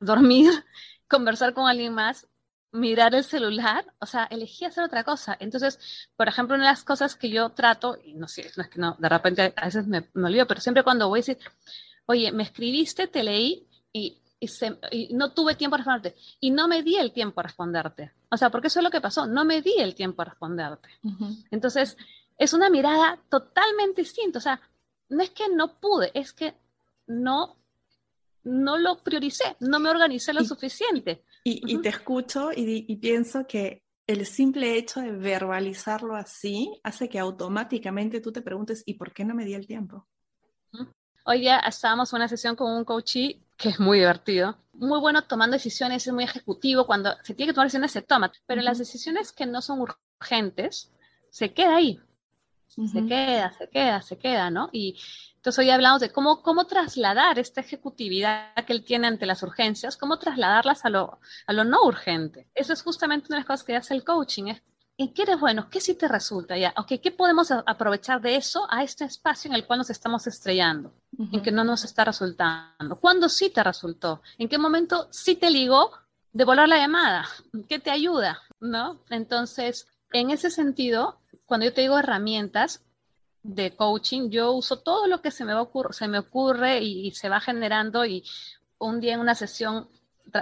dormir, 0.00 0.50
conversar 1.08 1.54
con 1.54 1.68
alguien 1.68 1.94
más, 1.94 2.26
mirar 2.70 3.14
el 3.14 3.24
celular, 3.24 3.86
o 3.98 4.06
sea, 4.06 4.24
elegí 4.24 4.64
hacer 4.64 4.84
otra 4.84 5.04
cosa. 5.04 5.36
Entonces, 5.40 6.08
por 6.16 6.28
ejemplo, 6.28 6.54
una 6.54 6.64
de 6.64 6.70
las 6.70 6.84
cosas 6.84 7.16
que 7.16 7.30
yo 7.30 7.50
trato, 7.50 7.98
y 8.04 8.14
no 8.14 8.28
sé, 8.28 8.50
no 8.56 8.62
es 8.62 8.68
que 8.68 8.80
no, 8.80 8.96
de 8.98 9.08
repente 9.08 9.54
a 9.56 9.64
veces 9.64 9.86
me, 9.86 10.08
me 10.12 10.28
olvido, 10.28 10.46
pero 10.46 10.60
siempre 10.60 10.84
cuando 10.84 11.08
voy 11.08 11.20
a 11.20 11.22
decir, 11.22 11.38
oye, 12.06 12.30
me 12.32 12.42
escribiste, 12.42 13.06
te 13.06 13.22
leí 13.22 13.66
y 13.92 14.22
y, 14.40 15.14
no 15.14 15.32
tuve 15.32 15.54
tiempo 15.54 15.74
a 15.74 15.78
responderte. 15.78 16.16
Y 16.40 16.50
no 16.50 16.68
me 16.68 16.82
di 16.82 16.96
el 16.96 17.12
tiempo 17.12 17.40
a 17.40 17.44
responderte. 17.44 18.12
O 18.30 18.36
sea, 18.36 18.50
porque 18.50 18.68
eso 18.68 18.80
es 18.80 18.84
lo 18.84 18.90
que 18.90 19.00
pasó, 19.00 19.26
no 19.26 19.44
me 19.44 19.62
di 19.62 19.74
el 19.78 19.94
tiempo 19.94 20.22
a 20.22 20.26
responderte. 20.26 20.88
Entonces, 21.50 21.96
es 22.36 22.52
una 22.52 22.70
mirada 22.70 23.18
totalmente 23.28 24.02
distinta. 24.02 24.38
O 24.38 24.42
sea, 24.42 24.60
no 25.08 25.22
es 25.22 25.30
que 25.30 25.48
no 25.48 25.80
pude, 25.80 26.10
es 26.14 26.32
que 26.32 26.54
no, 27.06 27.56
no 28.48 28.78
lo 28.78 29.02
prioricé, 29.02 29.56
no 29.60 29.78
me 29.78 29.90
organicé 29.90 30.32
lo 30.32 30.42
suficiente. 30.44 31.24
Y, 31.44 31.78
te 31.78 31.88
escucho 31.88 32.50
y, 32.54 32.96
pienso 32.96 33.46
que 33.46 33.82
el 34.06 34.26
simple 34.26 34.76
hecho 34.76 35.00
de 35.00 35.12
verbalizarlo 35.12 36.16
así 36.16 36.80
hace 36.82 37.08
que 37.08 37.18
automáticamente 37.18 38.20
tú 38.20 38.32
te 38.32 38.42
preguntes, 38.42 38.82
¿y 38.86 38.94
por 38.94 39.12
qué 39.12 39.24
no 39.24 39.34
me 39.34 39.44
di 39.44 39.54
el 39.54 39.66
tiempo? 39.66 40.06
Hoy 41.24 41.42
ya 41.42 41.58
estábamos 41.58 42.12
en 42.12 42.16
una 42.16 42.28
sesión 42.28 42.56
con 42.56 42.72
un 42.72 42.84
coachee 42.84 43.42
que 43.58 43.68
es 43.70 43.80
muy 43.80 43.98
divertido. 43.98 44.56
Muy 44.72 45.00
bueno 45.00 45.24
tomando 45.24 45.54
decisiones, 45.54 46.06
es 46.06 46.12
muy 46.12 46.24
ejecutivo. 46.24 46.86
Cuando 46.86 47.10
se 47.22 47.34
tiene 47.34 47.50
que 47.50 47.54
tomar 47.54 47.66
decisiones, 47.66 47.90
se 47.90 48.02
toma. 48.02 48.32
Pero 48.46 48.62
las 48.62 48.78
decisiones 48.78 49.32
que 49.32 49.44
no 49.44 49.60
son 49.60 49.80
urgentes, 49.80 50.92
se 51.30 51.52
queda 51.52 51.76
ahí. 51.76 52.00
Se 52.68 53.06
queda, 53.06 53.52
se 53.52 53.68
queda, 53.68 54.02
se 54.02 54.18
queda, 54.18 54.50
¿no? 54.50 54.68
Y 54.72 54.96
entonces 55.36 55.58
hoy 55.58 55.70
hablamos 55.70 56.00
de 56.00 56.10
cómo, 56.10 56.42
cómo 56.42 56.66
trasladar 56.66 57.38
esta 57.38 57.60
ejecutividad 57.60 58.54
que 58.66 58.72
él 58.72 58.84
tiene 58.84 59.08
ante 59.08 59.26
las 59.26 59.42
urgencias, 59.42 59.96
cómo 59.96 60.18
trasladarlas 60.18 60.84
a 60.84 60.90
lo, 60.90 61.18
a 61.46 61.52
lo 61.52 61.64
no 61.64 61.82
urgente. 61.82 62.46
Eso 62.54 62.72
es 62.72 62.82
justamente 62.82 63.26
una 63.28 63.36
de 63.36 63.40
las 63.40 63.46
cosas 63.46 63.64
que 63.64 63.76
hace 63.76 63.94
el 63.94 64.04
coaching, 64.04 64.48
es 64.48 64.62
¿En 65.00 65.14
qué 65.14 65.22
eres 65.22 65.38
bueno? 65.38 65.70
¿Qué 65.70 65.80
sí 65.80 65.94
te 65.94 66.08
resulta 66.08 66.58
ya? 66.58 66.74
Okay, 66.76 66.98
¿Qué 66.98 67.12
podemos 67.12 67.52
aprovechar 67.52 68.20
de 68.20 68.34
eso 68.34 68.66
a 68.68 68.82
este 68.82 69.04
espacio 69.04 69.48
en 69.48 69.54
el 69.54 69.64
cual 69.64 69.78
nos 69.78 69.90
estamos 69.90 70.26
estrellando? 70.26 70.92
En 71.16 71.40
que 71.40 71.52
no 71.52 71.62
nos 71.62 71.84
está 71.84 72.04
resultando. 72.04 72.96
¿Cuándo 72.96 73.28
sí 73.28 73.50
te 73.50 73.62
resultó? 73.62 74.22
¿En 74.38 74.48
qué 74.48 74.58
momento 74.58 75.06
sí 75.12 75.36
te 75.36 75.50
ligó 75.50 75.92
de 76.32 76.44
volar 76.44 76.68
la 76.68 76.78
llamada? 76.78 77.28
¿Qué 77.68 77.78
te 77.78 77.92
ayuda? 77.92 78.42
¿No? 78.58 79.00
Entonces, 79.08 79.86
en 80.10 80.30
ese 80.30 80.50
sentido, 80.50 81.20
cuando 81.48 81.64
yo 81.64 81.72
te 81.72 81.80
digo 81.80 81.98
herramientas 81.98 82.84
de 83.42 83.74
coaching, 83.74 84.28
yo 84.28 84.52
uso 84.52 84.80
todo 84.80 85.06
lo 85.06 85.22
que 85.22 85.30
se 85.30 85.46
me, 85.46 85.54
ocurre, 85.54 85.94
se 85.94 86.06
me 86.06 86.18
ocurre 86.18 86.80
y, 86.82 87.10
se 87.12 87.30
va 87.30 87.40
generando. 87.40 88.04
Y 88.04 88.22
un 88.76 89.00
día 89.00 89.14
en 89.14 89.20
una 89.20 89.34
sesión 89.34 89.88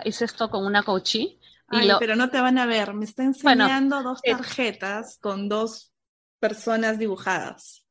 hice 0.05 0.25
esto 0.25 0.51
con 0.51 0.67
una 0.67 0.83
coachee 0.83 1.39
Ay, 1.69 1.91
pero 2.01 2.17
no 2.17 2.29
te 2.29 2.41
van 2.41 2.59
a 2.59 2.67
ver. 2.67 2.93
Me 2.93 3.05
está 3.05 3.23
enseñando 3.23 4.03
dos 4.03 4.21
tarjetas 4.21 5.19
con 5.21 5.49
dos 5.49 5.93
personas 6.41 6.99
dibujadas. 6.99 7.85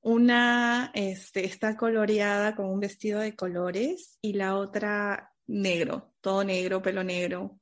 Una 0.00 0.90
este, 0.94 1.44
está 1.44 1.76
coloreada 1.76 2.56
con 2.56 2.66
un 2.66 2.80
vestido 2.80 3.20
de 3.20 3.36
colores 3.36 4.18
y 4.20 4.32
la 4.34 4.56
otra 4.56 5.32
negro, 5.46 6.12
todo 6.20 6.42
negro, 6.42 6.82
pelo 6.82 7.02
negro. 7.02 7.58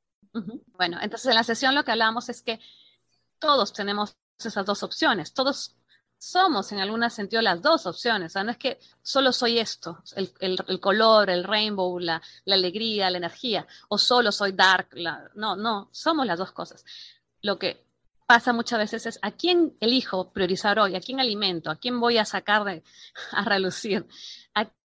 Bueno, 0.76 0.98
entonces 1.00 1.28
en 1.28 1.34
la 1.34 1.44
sesión 1.44 1.74
lo 1.74 1.84
que 1.84 1.92
hablamos 1.92 2.28
es 2.28 2.42
que 2.42 2.60
todos 3.38 3.72
tenemos 3.72 4.16
esas 4.38 4.66
dos 4.66 4.82
opciones, 4.82 5.32
todos 5.32 5.74
somos 6.18 6.72
en 6.72 6.80
algún 6.80 7.08
sentido 7.10 7.42
las 7.42 7.62
dos 7.62 7.86
opciones. 7.86 8.32
O 8.32 8.34
sea, 8.34 8.44
no 8.44 8.50
es 8.50 8.58
que 8.58 8.78
solo 9.02 9.32
soy 9.32 9.58
esto, 9.58 10.02
el, 10.16 10.80
color, 10.80 11.30
el 11.30 11.44
rainbow, 11.44 11.98
la, 11.98 12.22
alegría, 12.46 13.10
la 13.10 13.18
energía, 13.18 13.66
o 13.88 13.98
solo 13.98 14.32
soy 14.32 14.52
dark. 14.52 14.88
no, 15.34 15.56
no, 15.56 15.88
somos 15.92 16.26
las 16.26 16.38
dos 16.38 16.52
cosas. 16.52 16.84
Lo 17.42 17.58
que 17.58 17.84
pasa 18.26 18.52
muchas 18.52 18.78
veces 18.78 19.06
es 19.06 19.18
a 19.22 19.30
quién 19.30 19.76
elijo 19.80 20.32
priorizar 20.32 20.78
hoy, 20.78 20.96
a 20.96 21.00
quién 21.00 21.20
alimento, 21.20 21.70
a 21.70 21.76
quién 21.76 22.00
voy 22.00 22.18
a 22.18 22.24
sacar 22.24 22.64
de, 22.64 22.82
a 23.32 23.44
relucir, 23.44 24.06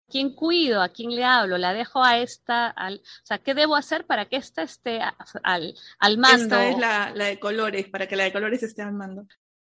quién 0.08 0.34
cuido, 0.34 0.82
a 0.82 0.88
quién 0.88 1.14
le 1.14 1.24
hablo, 1.24 1.58
la 1.58 1.72
dejo 1.72 2.02
a 2.02 2.18
esta, 2.18 2.68
al, 2.68 2.96
o 2.96 3.26
sea, 3.26 3.38
¿qué 3.38 3.54
debo 3.54 3.76
hacer 3.76 4.06
para 4.06 4.26
que 4.26 4.36
esta 4.36 4.62
esté 4.62 5.00
al, 5.42 5.74
al 5.98 6.18
mando? 6.18 6.42
Esta 6.44 6.68
es 6.68 6.78
la, 6.78 7.12
la 7.14 7.26
de 7.26 7.38
colores, 7.38 7.88
para 7.88 8.06
que 8.06 8.16
la 8.16 8.24
de 8.24 8.32
colores 8.32 8.62
esté 8.62 8.82
al 8.82 8.92
mando. 8.92 9.26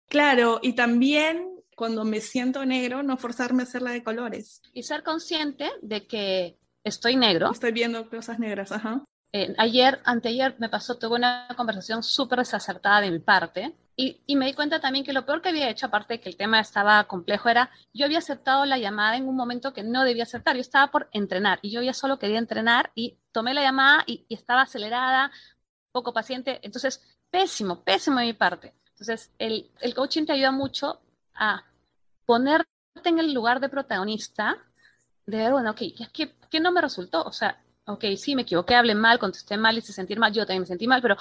Claro, 0.09 0.61
y 0.63 0.75
también 0.75 1.57
cuando 1.77 2.05
me 2.05 2.21
siento 2.21 2.65
negro, 2.65 3.03
no 3.03 3.17
forzarme 3.17 3.63
a 3.63 3.67
hacer 3.67 3.83
la 3.83 3.91
de 3.91 4.03
colores. 4.03 4.63
Y 4.73 4.83
ser 4.83 5.03
consciente 5.03 5.71
de 5.83 6.07
que 6.07 6.59
estoy 6.83 7.17
negro. 7.17 7.51
Estoy 7.53 7.73
viendo 7.73 8.09
cosas 8.09 8.39
negras, 8.39 8.73
ajá. 8.73 9.05
Eh, 9.33 9.55
ayer, 9.59 10.01
anteayer, 10.05 10.55
me 10.59 10.69
pasó, 10.69 10.97
tuve 10.97 11.17
una 11.17 11.49
conversación 11.57 12.03
súper 12.03 12.39
desacertada 12.39 13.03
de 13.03 13.11
mi 13.11 13.19
parte 13.19 13.75
y, 13.97 14.21
y, 14.27 14.37
me 14.37 14.47
di 14.47 14.53
cuenta 14.53 14.81
también 14.81 15.05
que 15.05 15.13
lo 15.13 15.25
peor 15.25 15.41
que 15.41 15.49
había 15.49 15.71
hecho, 15.71 15.87
aparte 15.87 16.15
de 16.15 16.21
que 16.21 16.29
el 16.29 16.37
tema 16.37 16.61
estaba 16.61 17.03
complejo, 17.05 17.49
era 17.49 17.71
yo 17.95 18.05
había 18.05 18.19
aceptado 18.19 18.67
la 18.67 18.79
llamada 18.79 19.17
en 19.17 19.27
un 19.27 19.37
momento 19.37 19.73
que 19.73 19.83
no 19.83 20.05
debía 20.05 20.25
aceptar. 20.25 20.55
Yo 20.55 20.61
estaba 20.61 20.91
por 20.91 21.09
entrenar 21.13 21.59
y 21.63 21.71
yo 21.71 21.83
ya 21.83 21.95
solo 21.95 22.19
quería 22.19 22.39
entrenar 22.39 22.93
y 22.95 23.19
tomé 23.33 23.55
la 23.55 23.63
llamada 23.63 24.05
y, 24.07 24.27
y 24.29 24.35
estaba 24.35 24.63
acelerada, 24.63 25.31
poco 25.93 26.13
paciente. 26.13 26.61
Entonces, 26.63 27.03
pésimo, 27.31 27.83
pésimo 27.83 28.19
de 28.19 28.27
mi 28.27 28.33
parte. 28.35 28.75
Entonces, 28.91 29.31
el, 29.39 29.71
el 29.81 29.95
coaching 29.95 30.25
te 30.25 30.33
ayuda 30.33 30.51
mucho 30.51 31.01
a 31.35 31.65
ponerte 32.25 32.67
en 33.05 33.19
el 33.19 33.33
lugar 33.33 33.61
de 33.61 33.69
protagonista, 33.69 34.57
de 35.27 35.39
ver, 35.39 35.53
bueno, 35.53 35.71
ok, 35.71 35.81
¿qué, 36.13 36.35
¿qué, 36.51 36.61
no 36.61 36.73
me 36.73 36.81
resultó? 36.81 37.23
O 37.25 37.33
sea, 37.33 37.63
ok, 37.87 38.05
sí, 38.17 38.35
me 38.35 38.43
equivoqué, 38.43 38.75
hablé 38.75 38.95
mal, 38.95 39.19
contesté 39.19 39.57
mal, 39.57 39.77
hice 39.77 39.93
sentir 39.93 40.19
mal, 40.19 40.33
yo 40.33 40.47
también 40.47 40.63
me 40.63 40.67
sentí 40.67 40.87
mal, 40.87 41.03
pero 41.03 41.17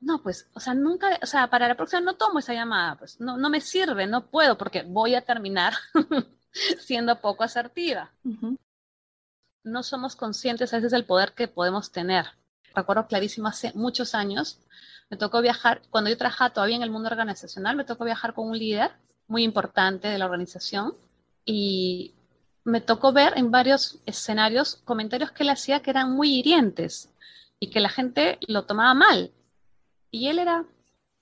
no, 0.00 0.22
pues, 0.22 0.48
o 0.54 0.60
sea, 0.60 0.74
nunca, 0.74 1.18
o 1.22 1.26
sea, 1.26 1.48
para 1.48 1.68
la 1.68 1.74
próxima 1.74 2.00
no 2.00 2.16
tomo 2.16 2.38
esa 2.38 2.54
llamada, 2.54 2.96
pues, 2.96 3.20
no, 3.20 3.36
no 3.36 3.50
me 3.50 3.60
sirve, 3.60 4.06
no 4.06 4.26
puedo, 4.26 4.56
porque 4.56 4.82
voy 4.82 5.14
a 5.14 5.24
terminar 5.24 5.74
siendo 6.78 7.20
poco 7.20 7.44
asertiva. 7.44 8.12
No 9.64 9.82
somos 9.82 10.16
conscientes 10.16 10.72
a 10.72 10.76
veces 10.76 10.92
del 10.92 11.04
poder 11.04 11.32
que 11.32 11.48
podemos 11.48 11.90
tener. 11.90 12.26
Recuerdo 12.74 13.06
clarísimo 13.06 13.48
hace 13.48 13.72
muchos 13.74 14.14
años, 14.14 14.60
me 15.10 15.16
tocó 15.16 15.40
viajar, 15.40 15.82
cuando 15.90 16.10
yo 16.10 16.18
trabajaba 16.18 16.52
todavía 16.52 16.76
en 16.76 16.82
el 16.82 16.90
mundo 16.90 17.08
organizacional, 17.08 17.76
me 17.76 17.84
tocó 17.84 18.04
viajar 18.04 18.34
con 18.34 18.48
un 18.48 18.58
líder 18.58 18.92
muy 19.26 19.42
importante 19.42 20.08
de 20.08 20.18
la 20.18 20.26
organización 20.26 20.94
y 21.44 22.14
me 22.64 22.80
tocó 22.80 23.12
ver 23.12 23.32
en 23.36 23.50
varios 23.50 23.98
escenarios 24.04 24.76
comentarios 24.84 25.32
que 25.32 25.42
él 25.42 25.50
hacía 25.50 25.80
que 25.80 25.90
eran 25.90 26.12
muy 26.12 26.34
hirientes 26.34 27.10
y 27.58 27.70
que 27.70 27.80
la 27.80 27.88
gente 27.88 28.38
lo 28.46 28.64
tomaba 28.64 28.94
mal. 28.94 29.32
Y 30.10 30.28
él 30.28 30.38
era, 30.38 30.64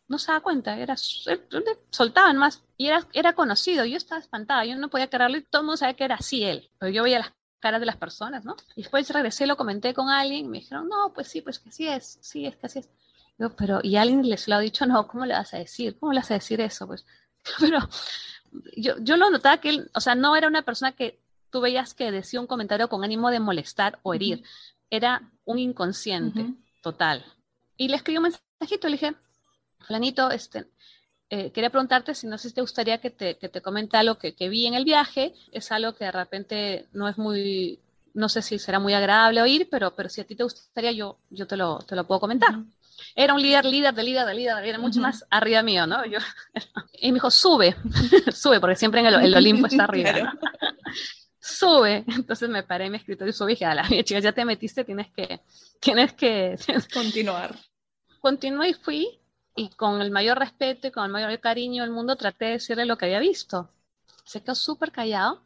no 0.09 0.19
se 0.19 0.29
daba 0.29 0.43
cuenta, 0.43 0.79
era, 0.79 0.97
soltaban 0.97 2.37
más 2.37 2.63
y 2.77 2.87
era, 2.87 3.07
era 3.13 3.35
conocido. 3.35 3.85
Yo 3.85 3.97
estaba 3.97 4.21
espantada, 4.21 4.65
yo 4.65 4.77
no 4.77 4.89
podía 4.89 5.11
creerlo 5.11 5.39
y 5.39 5.43
todo 5.43 5.63
el 5.63 5.67
mundo 5.67 5.77
sabía 5.77 5.97
que 5.97 6.05
era 6.05 6.15
así 6.17 6.45
él, 6.45 6.71
pero 6.79 6.93
yo 6.93 7.03
veía 7.03 7.19
las 7.19 7.33
caras 7.59 7.81
de 7.81 7.87
las 7.87 7.97
personas, 7.97 8.45
¿no? 8.45 8.57
Y 8.77 8.83
después 8.83 9.09
regresé, 9.11 9.47
lo 9.47 9.57
comenté 9.57 9.95
con 9.95 10.09
alguien 10.09 10.45
y 10.47 10.49
me 10.49 10.59
dijeron, 10.59 10.89
no, 10.89 11.13
pues 11.13 11.29
sí, 11.29 11.41
pues 11.41 11.59
que 11.59 11.71
así 11.71 11.89
es, 11.89 12.19
sí, 12.21 12.47
es 12.47 12.57
que 12.57 12.67
así 12.67 12.79
es 12.79 12.89
pero, 13.57 13.81
y 13.83 13.97
alguien 13.97 14.29
les 14.29 14.49
lo 14.49 14.57
ha 14.57 14.61
dicho, 14.61 14.87
no, 14.87 15.07
¿cómo 15.07 15.27
le 15.27 15.35
vas 15.35 15.53
a 15.53 15.59
decir? 15.59 15.99
¿Cómo 15.99 16.13
le 16.13 16.21
vas 16.21 16.31
a 16.31 16.35
decir 16.35 16.61
eso? 16.61 16.87
Pues, 16.87 17.05
pero 17.61 17.79
yo, 18.77 18.95
yo 19.01 19.17
lo 19.17 19.31
notaba 19.31 19.59
que 19.59 19.69
él, 19.71 19.91
o 19.95 20.01
sea, 20.01 20.15
no 20.15 20.37
era 20.37 20.49
una 20.49 20.63
persona 20.63 20.93
que 20.93 21.21
tú 21.51 21.61
veías 21.61 21.95
que 21.95 22.11
decía 22.11 22.41
un 22.41 22.47
comentario 22.47 22.89
con 22.89 23.05
ánimo 23.05 23.31
de 23.31 23.41
molestar 23.41 23.99
o 24.03 24.15
herir, 24.15 24.43
era 24.91 25.31
un 25.45 25.59
inconsciente 25.59 26.55
total. 26.83 27.25
Y 27.77 27.89
le 27.89 27.97
escribí 27.97 28.19
un 28.19 28.25
mensajito, 28.25 28.89
le 28.89 28.93
dije, 28.93 29.15
Flanito, 29.81 30.31
este, 30.31 30.67
eh, 31.29 31.51
quería 31.53 31.71
preguntarte 31.71 32.15
si 32.15 32.27
no 32.27 32.39
sé 32.39 32.49
si 32.49 32.55
te 32.55 32.61
gustaría 32.61 32.99
que 32.99 33.11
te, 33.11 33.37
que 33.37 33.49
te 33.49 33.61
comente 33.61 33.97
algo 33.97 34.17
que, 34.17 34.35
que, 34.35 34.49
vi 34.49 34.67
en 34.67 34.75
el 34.75 34.85
viaje. 34.85 35.35
Es 35.53 35.73
algo 35.73 35.95
que 35.95 36.05
de 36.05 36.13
repente 36.13 36.87
no 36.93 37.09
es 37.09 37.19
muy, 37.19 37.81
no 38.15 38.29
sé 38.29 38.43
si 38.43 38.59
será 38.59 38.79
muy 38.79 38.95
agradable 38.95 39.43
oír, 39.43 39.69
pero, 39.71 39.95
pero 39.95 40.09
si 40.09 40.21
a 40.21 40.25
ti 40.25 40.35
te 40.35 40.45
gustaría, 40.45 40.93
yo, 40.93 41.19
yo 41.31 41.47
te, 41.47 41.57
lo, 41.57 41.79
te 41.81 41.97
lo 41.97 42.07
puedo 42.07 42.21
comentar. 42.21 42.55
Era 43.15 43.35
un 43.35 43.43
líder, 43.43 43.65
líder, 43.67 43.95
de 43.95 44.03
líder, 44.03 44.27
de 44.27 44.35
líder, 44.35 44.65
era 44.65 44.79
mucho 44.79 45.01
más 45.01 45.25
arriba 45.29 45.63
mío, 45.63 45.87
¿no? 45.87 46.07
Yo, 46.07 46.19
y 47.01 47.09
me 47.09 47.17
dijo, 47.17 47.31
sube, 47.31 47.77
sube, 48.33 48.59
porque 48.59 48.77
siempre 48.77 49.01
en 49.01 49.07
el, 49.07 49.15
el 49.17 49.35
Olimpo 49.37 49.67
está 49.67 49.85
arriba. 49.85 50.13
¿no? 50.13 50.33
Sube. 51.47 52.05
Entonces 52.09 52.49
me 52.49 52.63
paré 52.63 52.87
en 52.87 52.93
mi 52.93 52.99
escritorio 52.99 53.31
y 53.31 53.35
subí 53.35 53.53
y 53.53 53.55
dije, 53.55 53.65
a 53.67 53.75
la 53.75 53.89
chica, 53.89 54.21
ya 54.21 54.33
te 54.33 54.45
metiste, 54.45 54.85
tienes 54.85 55.11
que, 55.11 55.41
tienes 55.81 56.13
que 56.13 56.57
continuar. 56.93 57.57
Continué 58.21 58.71
y 58.71 58.75
fui 58.75 59.21
y 59.55 59.71
con 59.71 60.03
el 60.03 60.11
mayor 60.11 60.39
respeto 60.39 60.89
y 60.89 60.91
con 60.91 61.05
el 61.05 61.13
mayor 61.13 61.39
cariño 61.41 61.83
del 61.83 61.93
mundo 61.93 62.17
traté 62.17 62.47
de 62.47 62.51
decirle 62.53 62.85
lo 62.85 62.99
que 62.99 63.07
había 63.07 63.21
visto. 63.21 63.71
Se 64.25 64.43
quedó 64.43 64.55
súper 64.55 64.93
callado. 64.93 65.43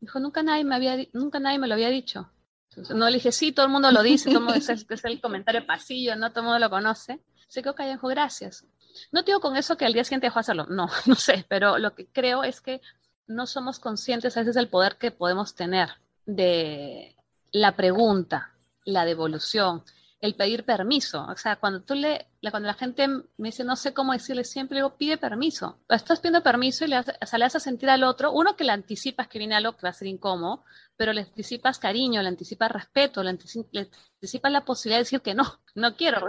Dijo, 0.00 0.18
nunca 0.18 0.42
nadie, 0.42 0.64
me 0.64 0.74
había, 0.74 0.96
nunca 1.12 1.38
nadie 1.38 1.58
me 1.58 1.68
lo 1.68 1.74
había 1.74 1.90
dicho. 1.90 2.28
Entonces, 2.70 2.96
no 2.96 3.06
le 3.06 3.14
dije, 3.14 3.30
sí, 3.30 3.52
todo 3.52 3.66
el 3.66 3.72
mundo 3.72 3.92
lo 3.92 4.02
dice, 4.02 4.30
todo 4.30 4.38
el 4.38 4.44
mundo 4.44 4.58
es, 4.58 4.68
es 4.68 5.04
el 5.04 5.20
comentario 5.20 5.64
pasillo, 5.66 6.16
no 6.16 6.30
todo 6.30 6.40
el 6.40 6.46
mundo 6.46 6.58
lo 6.58 6.70
conoce. 6.70 7.20
Se 7.46 7.62
quedó 7.62 7.74
callado 7.74 7.92
y 7.92 7.96
dijo, 7.98 8.08
gracias. 8.08 8.64
No 9.10 9.22
digo 9.22 9.40
con 9.40 9.56
eso 9.56 9.76
que 9.76 9.84
al 9.84 9.92
día 9.92 10.04
siguiente 10.04 10.26
dejó 10.26 10.40
hacerlo, 10.40 10.66
no, 10.68 10.88
no 11.06 11.14
sé, 11.14 11.44
pero 11.48 11.78
lo 11.78 11.94
que 11.94 12.06
creo 12.06 12.44
es 12.44 12.60
que 12.60 12.80
no 13.26 13.46
somos 13.46 13.78
conscientes 13.78 14.36
a 14.36 14.40
veces 14.40 14.54
del 14.54 14.68
poder 14.68 14.96
que 14.96 15.10
podemos 15.10 15.54
tener 15.54 15.90
de 16.26 17.16
la 17.52 17.76
pregunta, 17.76 18.52
la 18.84 19.04
devolución, 19.04 19.84
el 20.22 20.36
pedir 20.36 20.64
permiso. 20.64 21.26
O 21.28 21.36
sea, 21.36 21.56
cuando 21.56 21.82
tú 21.82 21.94
le, 21.94 22.28
cuando 22.50 22.68
la 22.68 22.74
gente 22.74 23.08
me 23.08 23.48
dice 23.48 23.64
no 23.64 23.74
sé 23.76 23.92
cómo 23.92 24.12
decirle, 24.12 24.44
siempre 24.44 24.78
digo 24.78 24.96
pide 24.96 25.18
permiso. 25.18 25.80
Estás 25.88 26.20
pidiendo 26.20 26.42
permiso 26.42 26.84
y 26.84 26.88
le, 26.88 26.96
haces, 26.96 27.16
a 27.32 27.60
sentir 27.60 27.90
al 27.90 28.04
otro, 28.04 28.32
uno 28.32 28.56
que 28.56 28.64
le 28.64 28.72
anticipas 28.72 29.26
que 29.26 29.38
viene 29.38 29.56
algo 29.56 29.76
que 29.76 29.82
va 29.82 29.90
a 29.90 29.94
ser 29.94 30.06
incómodo, 30.06 30.64
pero 30.96 31.12
le 31.12 31.22
anticipas 31.22 31.80
cariño, 31.80 32.22
le 32.22 32.28
anticipas 32.28 32.70
respeto, 32.70 33.22
le, 33.22 33.30
anticipas, 33.30 34.52
la 34.52 34.64
posibilidad 34.64 34.98
de 34.98 35.04
decir 35.04 35.20
que 35.20 35.34
no, 35.34 35.60
no 35.74 35.96
quiero. 35.96 36.20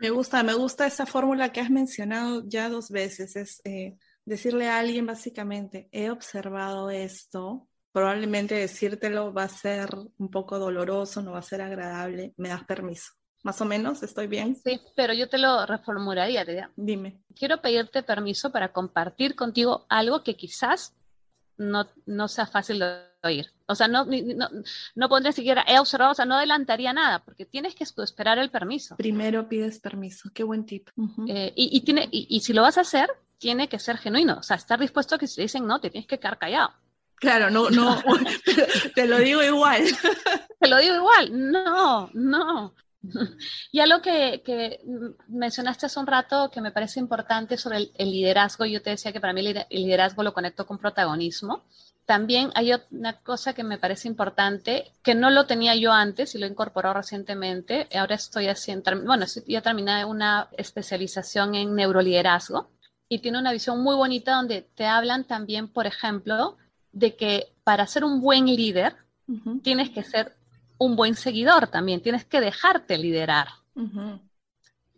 Me 0.00 0.10
gusta, 0.10 0.42
me 0.44 0.54
gusta 0.54 0.86
esa 0.86 1.04
fórmula 1.04 1.50
que 1.50 1.60
has 1.60 1.70
mencionado 1.70 2.44
ya 2.46 2.68
dos 2.68 2.90
veces. 2.90 3.34
Es 3.34 3.60
eh, 3.64 3.96
decirle 4.24 4.68
a 4.68 4.78
alguien 4.78 5.06
básicamente, 5.06 5.88
he 5.92 6.10
observado 6.10 6.90
esto, 6.90 7.68
probablemente 7.92 8.54
decírtelo 8.54 9.32
va 9.32 9.44
a 9.44 9.48
ser 9.48 9.88
un 10.18 10.30
poco 10.30 10.58
doloroso, 10.58 11.22
no 11.22 11.32
va 11.32 11.38
a 11.38 11.42
ser 11.42 11.62
agradable, 11.62 12.34
me 12.36 12.48
das 12.48 12.64
permiso. 12.64 13.12
Más 13.44 13.60
o 13.60 13.66
menos, 13.66 14.02
¿estoy 14.02 14.26
bien? 14.26 14.56
Sí, 14.56 14.80
pero 14.96 15.12
yo 15.12 15.28
te 15.28 15.36
lo 15.36 15.66
reformularía. 15.66 16.46
Te 16.46 16.66
Dime. 16.76 17.20
Quiero 17.38 17.60
pedirte 17.60 18.02
permiso 18.02 18.50
para 18.50 18.72
compartir 18.72 19.36
contigo 19.36 19.84
algo 19.90 20.24
que 20.24 20.34
quizás 20.34 20.94
no, 21.58 21.86
no 22.06 22.26
sea 22.26 22.46
fácil 22.46 22.78
de 22.78 23.02
oír. 23.22 23.52
O 23.66 23.74
sea, 23.74 23.86
no, 23.86 24.06
no, 24.06 24.48
no 24.94 25.08
pondré 25.08 25.32
siquiera 25.32 25.62
he 25.68 25.78
observado, 25.78 26.12
o 26.12 26.14
sea, 26.14 26.24
no 26.24 26.36
adelantaría 26.36 26.92
nada, 26.92 27.22
porque 27.22 27.44
tienes 27.44 27.74
que 27.74 27.84
esperar 27.84 28.38
el 28.38 28.50
permiso. 28.50 28.96
Primero 28.96 29.48
pides 29.48 29.78
permiso, 29.78 30.30
qué 30.34 30.42
buen 30.42 30.64
tip. 30.64 30.88
Eh, 31.28 31.52
y, 31.54 31.76
y, 31.76 31.80
tiene, 31.82 32.08
y, 32.10 32.26
y, 32.28 32.40
si 32.40 32.54
lo 32.54 32.62
vas 32.62 32.78
a 32.78 32.82
hacer, 32.82 33.10
tiene 33.44 33.68
que 33.68 33.78
ser 33.78 33.98
genuino, 33.98 34.38
o 34.38 34.42
sea, 34.42 34.56
estar 34.56 34.80
dispuesto 34.80 35.16
a 35.16 35.18
que 35.18 35.26
si 35.26 35.36
te 35.36 35.42
dicen 35.42 35.66
no, 35.66 35.78
te 35.78 35.90
tienes 35.90 36.08
que 36.08 36.18
quedar 36.18 36.38
callado. 36.38 36.72
Claro, 37.16 37.50
no, 37.50 37.68
no, 37.68 38.02
te 38.94 39.06
lo 39.06 39.18
digo 39.18 39.42
igual. 39.42 39.84
Te 40.58 40.70
lo 40.70 40.78
digo 40.78 40.94
igual, 40.94 41.52
no, 41.52 42.08
no. 42.14 42.74
Y 43.70 43.80
algo 43.80 44.00
que, 44.00 44.40
que, 44.42 44.80
mencionaste 45.28 45.84
hace 45.84 46.00
un 46.00 46.06
rato 46.06 46.50
que 46.50 46.62
me 46.62 46.72
parece 46.72 47.00
importante 47.00 47.58
sobre 47.58 47.76
el, 47.76 47.92
el, 47.96 48.10
liderazgo, 48.10 48.64
yo 48.64 48.80
te 48.80 48.88
decía 48.88 49.12
que 49.12 49.20
para 49.20 49.34
mí 49.34 49.46
el 49.46 49.66
liderazgo 49.68 50.22
lo 50.22 50.32
conecto 50.32 50.66
con 50.66 50.78
protagonismo. 50.78 51.64
También 52.06 52.50
hay 52.54 52.72
una 52.92 53.20
cosa 53.20 53.52
que 53.52 53.62
me 53.62 53.76
parece 53.76 54.08
importante, 54.08 54.90
que 55.02 55.14
no 55.14 55.28
lo 55.28 55.44
tenía 55.44 55.74
yo 55.76 55.92
antes 55.92 56.34
y 56.34 56.38
lo 56.38 56.46
he 56.46 56.48
incorporado 56.48 56.94
recientemente. 56.94 57.88
Ahora 57.94 58.14
estoy 58.14 58.48
haciendo, 58.48 58.90
bueno, 59.04 59.26
ya 59.46 59.60
terminé 59.60 60.06
una 60.06 60.48
especialización 60.56 61.54
en 61.54 61.74
neuroliderazgo 61.74 62.70
y 63.14 63.20
tiene 63.20 63.38
una 63.38 63.52
visión 63.52 63.80
muy 63.80 63.94
bonita 63.94 64.34
donde 64.34 64.62
te 64.62 64.86
hablan 64.86 65.24
también, 65.24 65.68
por 65.68 65.86
ejemplo, 65.86 66.56
de 66.90 67.14
que 67.14 67.52
para 67.62 67.86
ser 67.86 68.04
un 68.04 68.20
buen 68.20 68.46
líder 68.46 68.96
tienes 69.62 69.90
que 69.90 70.02
ser 70.02 70.36
un 70.78 70.96
buen 70.96 71.14
seguidor 71.14 71.68
también, 71.68 72.02
tienes 72.02 72.24
que 72.24 72.40
dejarte 72.40 72.98
liderar. 72.98 73.48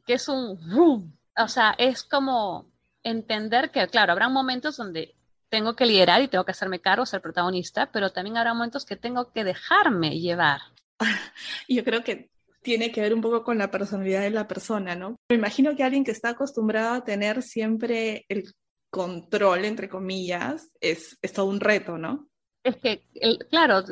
Que 0.07 0.14
es 0.14 0.29
un, 0.29 1.14
o 1.37 1.48
sea, 1.48 1.74
es 1.76 2.02
como 2.02 2.66
entender 3.02 3.70
que, 3.70 3.87
claro, 3.88 4.12
habrá 4.12 4.29
momentos 4.31 4.79
donde 4.79 5.14
tengo 5.50 5.76
que 5.76 5.87
liderar 5.87 6.22
y 6.22 6.29
tengo 6.29 6.44
que 6.44 6.52
hacerme 6.52 6.81
cargo, 6.81 7.05
ser 7.05 7.20
protagonista, 7.20 7.90
pero 7.92 8.11
también 8.11 8.38
habrá 8.38 8.55
momentos 8.55 8.87
que 8.87 8.96
tengo 8.96 9.31
que 9.31 9.44
dejarme 9.44 10.18
llevar. 10.18 10.61
Yo 11.68 11.85
creo 11.85 12.02
que 12.02 12.31
tiene 12.66 12.90
que 12.90 13.00
ver 13.00 13.14
un 13.14 13.20
poco 13.20 13.44
con 13.44 13.59
la 13.59 13.70
personalidad 13.70 14.22
de 14.22 14.31
la 14.31 14.48
persona, 14.48 14.96
¿no? 14.96 15.14
Me 15.31 15.37
imagino 15.37 15.76
que 15.76 15.85
alguien 15.85 16.02
que 16.02 16.11
está 16.11 16.31
acostumbrado 16.31 16.94
a 16.94 17.05
tener 17.05 17.40
siempre 17.44 18.26
el 18.29 18.52
control, 18.90 19.64
entre 19.64 19.88
comillas, 19.88 20.72
es, 20.81 21.16
es 21.22 21.33
todo 21.33 21.46
un 21.46 21.61
reto, 21.61 21.96
¿no? 21.96 22.29
Es 22.64 22.76
que, 22.79 23.05
el, 23.14 23.38
claro, 23.48 23.85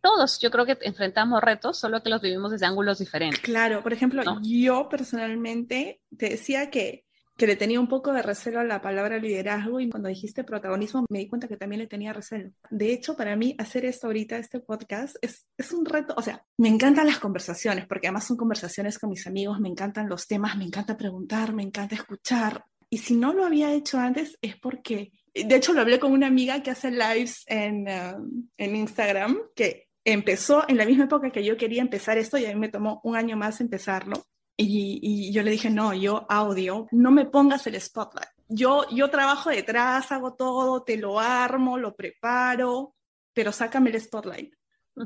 todos 0.00 0.38
yo 0.38 0.52
creo 0.52 0.64
que 0.64 0.78
enfrentamos 0.82 1.42
retos, 1.42 1.80
solo 1.80 2.00
que 2.00 2.10
los 2.10 2.22
vivimos 2.22 2.52
desde 2.52 2.66
ángulos 2.66 3.00
diferentes. 3.00 3.40
Claro, 3.40 3.82
por 3.82 3.92
ejemplo, 3.92 4.22
¿no? 4.22 4.40
yo 4.40 4.88
personalmente 4.88 6.00
te 6.16 6.28
decía 6.28 6.70
que 6.70 7.04
que 7.36 7.46
le 7.46 7.56
tenía 7.56 7.80
un 7.80 7.88
poco 7.88 8.12
de 8.12 8.22
recelo 8.22 8.60
a 8.60 8.64
la 8.64 8.80
palabra 8.80 9.18
liderazgo 9.18 9.80
y 9.80 9.88
cuando 9.88 10.08
dijiste 10.08 10.44
protagonismo 10.44 11.04
me 11.08 11.20
di 11.20 11.28
cuenta 11.28 11.48
que 11.48 11.56
también 11.56 11.80
le 11.80 11.86
tenía 11.86 12.12
recelo. 12.12 12.50
De 12.70 12.92
hecho, 12.92 13.16
para 13.16 13.36
mí 13.36 13.54
hacer 13.58 13.84
esto 13.84 14.06
ahorita, 14.06 14.36
este 14.36 14.60
podcast, 14.60 15.16
es, 15.22 15.46
es 15.56 15.72
un 15.72 15.84
reto, 15.84 16.14
o 16.16 16.22
sea, 16.22 16.44
me 16.58 16.68
encantan 16.68 17.06
las 17.06 17.18
conversaciones, 17.18 17.86
porque 17.86 18.08
además 18.08 18.26
son 18.26 18.36
conversaciones 18.36 18.98
con 18.98 19.10
mis 19.10 19.26
amigos, 19.26 19.60
me 19.60 19.68
encantan 19.68 20.08
los 20.08 20.26
temas, 20.26 20.56
me 20.56 20.64
encanta 20.64 20.96
preguntar, 20.96 21.52
me 21.52 21.62
encanta 21.62 21.94
escuchar. 21.94 22.64
Y 22.90 22.98
si 22.98 23.16
no 23.16 23.32
lo 23.32 23.46
había 23.46 23.72
hecho 23.72 23.98
antes 23.98 24.36
es 24.42 24.56
porque, 24.56 25.12
de 25.34 25.56
hecho 25.56 25.72
lo 25.72 25.80
hablé 25.80 25.98
con 25.98 26.12
una 26.12 26.26
amiga 26.26 26.62
que 26.62 26.70
hace 26.70 26.90
lives 26.90 27.44
en, 27.46 27.88
uh, 27.88 28.50
en 28.58 28.76
Instagram, 28.76 29.38
que 29.54 29.88
empezó 30.04 30.68
en 30.68 30.76
la 30.76 30.84
misma 30.84 31.04
época 31.04 31.30
que 31.30 31.44
yo 31.44 31.56
quería 31.56 31.80
empezar 31.80 32.18
esto 32.18 32.36
y 32.36 32.44
a 32.44 32.48
mí 32.48 32.56
me 32.56 32.68
tomó 32.68 33.00
un 33.04 33.16
año 33.16 33.36
más 33.36 33.60
empezarlo. 33.60 34.26
Y, 34.56 35.32
yo 35.32 35.42
le 35.42 35.50
dije, 35.50 35.70
no, 35.70 35.94
yo 35.94 36.26
audio, 36.28 36.86
no 36.92 37.10
me 37.10 37.26
pongas 37.26 37.66
el 37.66 37.80
spotlight. 37.80 38.28
Yo, 38.48 38.88
yo 38.90 39.10
trabajo 39.10 39.50
detrás, 39.50 40.12
hago 40.12 40.34
todo, 40.34 40.82
te 40.82 40.96
lo 40.96 41.18
armo, 41.18 41.78
lo 41.78 41.94
preparo, 41.94 42.94
pero 43.32 43.50
sácame 43.50 43.90
el 43.90 44.00
spotlight. 44.00 44.54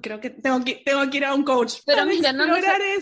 Creo 0.03 0.21
que 0.21 0.31
tengo 0.31 0.65
que, 0.65 0.83
tengo 0.85 1.09
que 1.09 1.17
ir 1.19 1.25
a 1.25 1.35
un 1.35 1.45
coach. 1.45 1.75
Pero 1.87 2.05
mira, 2.05 2.33
no, 2.33 2.45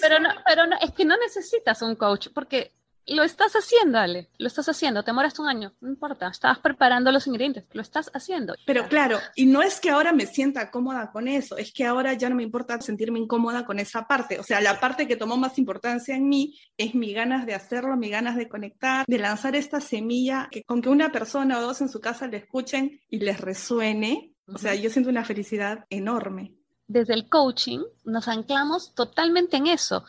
pero, 0.00 0.20
no, 0.20 0.28
pero 0.46 0.66
no, 0.66 0.76
es 0.80 0.92
que 0.92 1.06
no 1.06 1.16
necesitas 1.16 1.80
un 1.80 1.96
coach, 1.96 2.28
porque 2.34 2.72
lo 3.06 3.22
estás 3.22 3.52
haciendo, 3.54 3.98
Ale, 3.98 4.28
lo 4.38 4.46
estás 4.46 4.68
haciendo, 4.68 5.02
te 5.02 5.12
moraste 5.12 5.42
un 5.42 5.48
año, 5.48 5.72
no 5.80 5.88
importa, 5.88 6.28
estabas 6.28 6.58
preparando 6.58 7.12
los 7.12 7.26
ingredientes, 7.26 7.64
lo 7.72 7.82
estás 7.82 8.10
haciendo. 8.14 8.54
Pero 8.66 8.88
claro, 8.88 9.18
y 9.34 9.46
no 9.46 9.62
es 9.62 9.80
que 9.80 9.90
ahora 9.90 10.12
me 10.12 10.26
sienta 10.26 10.70
cómoda 10.70 11.10
con 11.12 11.28
eso, 11.28 11.56
es 11.56 11.72
que 11.72 11.84
ahora 11.84 12.14
ya 12.14 12.28
no 12.28 12.36
me 12.36 12.42
importa 12.42 12.80
sentirme 12.80 13.18
incómoda 13.18 13.64
con 13.64 13.78
esa 13.78 14.06
parte, 14.06 14.38
o 14.38 14.42
sea, 14.42 14.60
la 14.60 14.80
parte 14.80 15.06
que 15.06 15.16
tomó 15.16 15.36
más 15.36 15.58
importancia 15.58 16.16
en 16.16 16.28
mí 16.28 16.58
es 16.76 16.94
mi 16.94 17.12
ganas 17.12 17.46
de 17.46 17.54
hacerlo, 17.54 17.96
mi 17.96 18.08
ganas 18.08 18.36
de 18.36 18.48
conectar, 18.48 19.04
de 19.06 19.18
lanzar 19.18 19.56
esta 19.56 19.80
semilla, 19.80 20.48
que 20.50 20.62
con 20.62 20.80
que 20.80 20.88
una 20.88 21.12
persona 21.12 21.58
o 21.58 21.62
dos 21.62 21.80
en 21.80 21.88
su 21.88 22.00
casa 22.00 22.26
le 22.26 22.38
escuchen 22.38 23.00
y 23.10 23.18
les 23.18 23.40
resuene, 23.40 24.32
o 24.46 24.58
sea, 24.58 24.74
yo 24.74 24.90
siento 24.90 25.10
una 25.10 25.24
felicidad 25.24 25.84
enorme. 25.90 26.54
Desde 26.86 27.14
el 27.14 27.28
coaching 27.28 27.80
nos 28.04 28.28
anclamos 28.28 28.94
totalmente 28.94 29.56
en 29.56 29.68
eso 29.68 30.04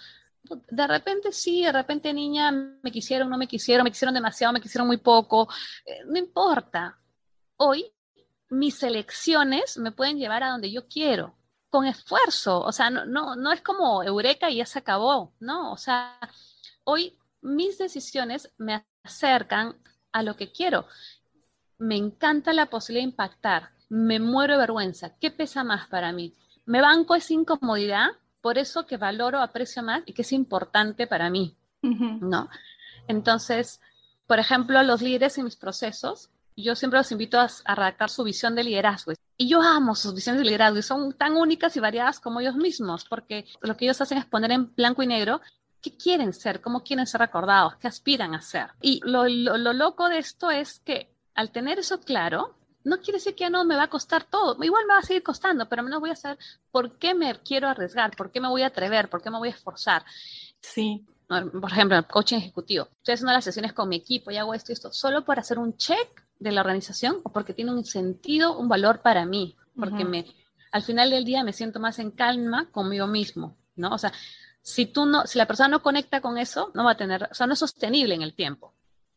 de 0.70 0.88
repente 0.88 1.32
sí, 1.32 1.64
de 1.64 1.72
repente 1.72 2.14
niña, 2.14 2.52
me 2.52 2.92
quisieron, 2.92 3.30
no 3.30 3.38
me 3.38 3.48
quisieron, 3.48 3.84
me 3.84 3.92
quisieron 3.92 4.14
demasiado, 4.14 4.54
me 4.54 4.62
quisieron 4.62 4.88
muy 4.88 4.98
poco, 4.98 5.48
eh, 5.86 6.04
no 6.06 6.18
importa. 6.18 7.00
Hoy 7.58 7.92
mis 8.50 8.82
elecciones 8.84 9.78
me 9.78 9.92
pueden 9.92 10.18
llevar 10.18 10.44
a 10.44 10.50
donde 10.50 10.72
yo 10.72 10.88
quiero, 10.88 11.36
con 11.70 11.86
esfuerzo, 11.86 12.62
o 12.62 12.72
sea, 12.72 12.90
no, 12.90 13.06
no, 13.06 13.36
no 13.36 13.52
es 13.52 13.62
como 13.62 14.04
eureka 14.04 14.50
y 14.50 14.58
ya 14.58 14.66
se 14.66 14.80
acabó, 14.80 15.34
¿no? 15.40 15.72
O 15.72 15.78
sea, 15.78 16.18
hoy 16.84 17.18
mis 17.42 17.78
decisiones 17.78 18.52
me 18.58 18.86
acercan 19.04 19.76
a 20.12 20.24
lo 20.24 20.36
que 20.36 20.52
quiero. 20.52 20.88
Me 21.78 21.98
encanta 21.98 22.54
la 22.54 22.68
posibilidad 22.68 23.06
de 23.06 23.12
impactar, 23.12 23.70
me 23.90 24.20
muero 24.20 24.54
de 24.54 24.60
vergüenza. 24.60 25.18
¿Qué 25.20 25.30
pesa 25.30 25.64
más 25.64 25.88
para 25.88 26.12
mí? 26.12 26.34
¿Me 26.66 26.82
banco 26.82 27.16
esa 27.16 27.34
incomodidad 27.34 28.12
por 28.46 28.60
eso 28.60 28.86
que 28.86 28.98
valoro, 28.98 29.42
aprecio 29.42 29.82
más 29.82 30.04
y 30.06 30.14
que 30.14 30.22
es 30.22 30.32
importante 30.32 31.08
para 31.08 31.32
mí, 31.32 31.56
¿no? 31.82 32.48
Entonces, 33.08 33.82
por 34.28 34.38
ejemplo, 34.38 34.84
los 34.84 35.02
líderes 35.02 35.40
en 35.40 35.46
mis 35.46 35.56
procesos 35.56 36.30
yo 36.56 36.76
siempre 36.76 37.00
los 37.00 37.12
invito 37.12 37.40
a, 37.40 37.50
redactar 37.74 38.12
su 38.12 38.24
visión 38.24 38.54
de 38.54 38.64
liderazgo. 38.64 39.14
Y 39.36 39.50
yo 39.50 39.64
amo 39.64 39.96
sus 39.96 40.14
visiones 40.14 40.42
de 40.42 40.46
liderazgo 40.46 40.78
y 40.78 40.84
son 40.84 41.14
tan 41.14 41.36
únicas 41.36 41.76
y 41.76 41.80
variadas 41.80 42.20
como 42.20 42.40
ellos 42.40 42.56
mismos, 42.56 43.06
porque 43.06 43.46
lo 43.62 43.76
que 43.76 43.86
ellos 43.86 44.00
hacen 44.02 44.20
es 44.20 44.26
poner 44.28 44.52
en 44.52 44.76
blanco 44.76 45.02
y 45.02 45.08
negro 45.08 45.42
qué 45.82 45.98
quieren 45.98 46.32
ser, 46.32 46.62
cómo 46.62 46.84
quieren 46.84 47.08
ser 47.08 47.22
recordados, 47.22 47.78
qué 47.78 47.88
aspiran 47.88 48.36
a 48.36 48.44
ser. 48.44 48.68
Y 48.80 49.02
lo, 49.06 49.28
lo 49.28 49.74
loco 49.74 50.08
de 50.08 50.20
esto 50.20 50.52
es 50.52 50.82
que 50.82 51.10
al 51.34 51.50
tener 51.50 51.80
eso 51.80 52.00
claro, 52.00 52.56
no 52.86 53.00
quiere 53.00 53.18
decir 53.18 53.36
que 53.36 53.42
ya 53.42 53.50
no 53.50 53.66
me 53.66 53.76
va 53.76 53.84
a 53.84 53.90
costar 53.90 54.24
todo. 54.24 54.64
Igual 54.64 54.86
me 54.86 54.94
va 54.94 55.00
a 55.00 55.04
seguir 55.04 55.24
costando, 55.24 55.68
pero 55.68 55.84
menos 55.84 56.00
voy 56.00 56.12
a 56.12 56.16
saber 56.16 56.38
por 56.72 56.98
qué 56.98 57.14
me 57.14 57.38
quiero 57.42 57.68
arriesgar, 57.68 58.16
por 58.16 58.32
qué 58.32 58.40
me 58.40 58.48
voy 58.48 58.62
a 58.62 58.68
atrever, 58.68 59.10
por 59.10 59.22
qué 59.22 59.32
me 59.32 59.40
voy 59.40 59.50
a 59.50 59.52
esforzar. 59.52 60.06
Sí. 60.62 61.04
Por 61.28 61.72
ejemplo, 61.72 61.98
el 61.98 62.06
coaching 62.06 62.38
ejecutivo. 62.38 62.88
Estoy 62.98 63.16
haciendo 63.16 63.34
las 63.34 63.44
sesiones 63.44 63.74
con 63.74 63.90
mi 63.90 63.96
equipo 63.96 64.30
y 64.30 64.38
hago 64.38 64.54
esto 64.54 64.72
y 64.72 64.74
esto 64.74 64.94
solo 64.94 65.26
para 65.26 65.42
hacer 65.42 65.58
un 65.58 65.76
check 65.76 66.24
de 66.40 66.52
la 66.52 66.62
organización 66.62 67.22
o 67.24 67.32
porque 67.32 67.54
tiene 67.54 67.72
un 67.72 67.84
sentido, 67.84 68.58
un 68.58 68.70
valor 68.70 69.02
para 69.02 69.26
mí, 69.26 69.56
porque 69.76 70.06
me, 70.06 70.28
al 70.72 70.84
final 70.84 71.10
del 71.10 71.26
día 71.26 71.44
me 71.44 71.54
siento 71.54 71.80
más 71.80 71.98
en 71.98 72.12
calma 72.12 72.70
conmigo 72.70 73.08
mismo, 73.08 73.58
¿no? 73.76 73.94
O 73.94 73.98
sea, 73.98 74.14
si 74.62 74.86
tú 74.86 75.08
no, 75.08 75.26
si 75.26 75.40
la 75.40 75.48
persona 75.48 75.70
no 75.70 75.82
conecta 75.82 76.22
con 76.22 76.38
eso, 76.38 76.70
no 76.76 76.84
va 76.84 76.92
a 76.92 76.98
tener, 76.98 77.30
o 77.32 77.34
sea, 77.34 77.48
no 77.48 77.54
es 77.54 77.60
sostenible 77.60 78.14
en 78.14 78.22
el 78.22 78.36
tiempo. 78.36 78.75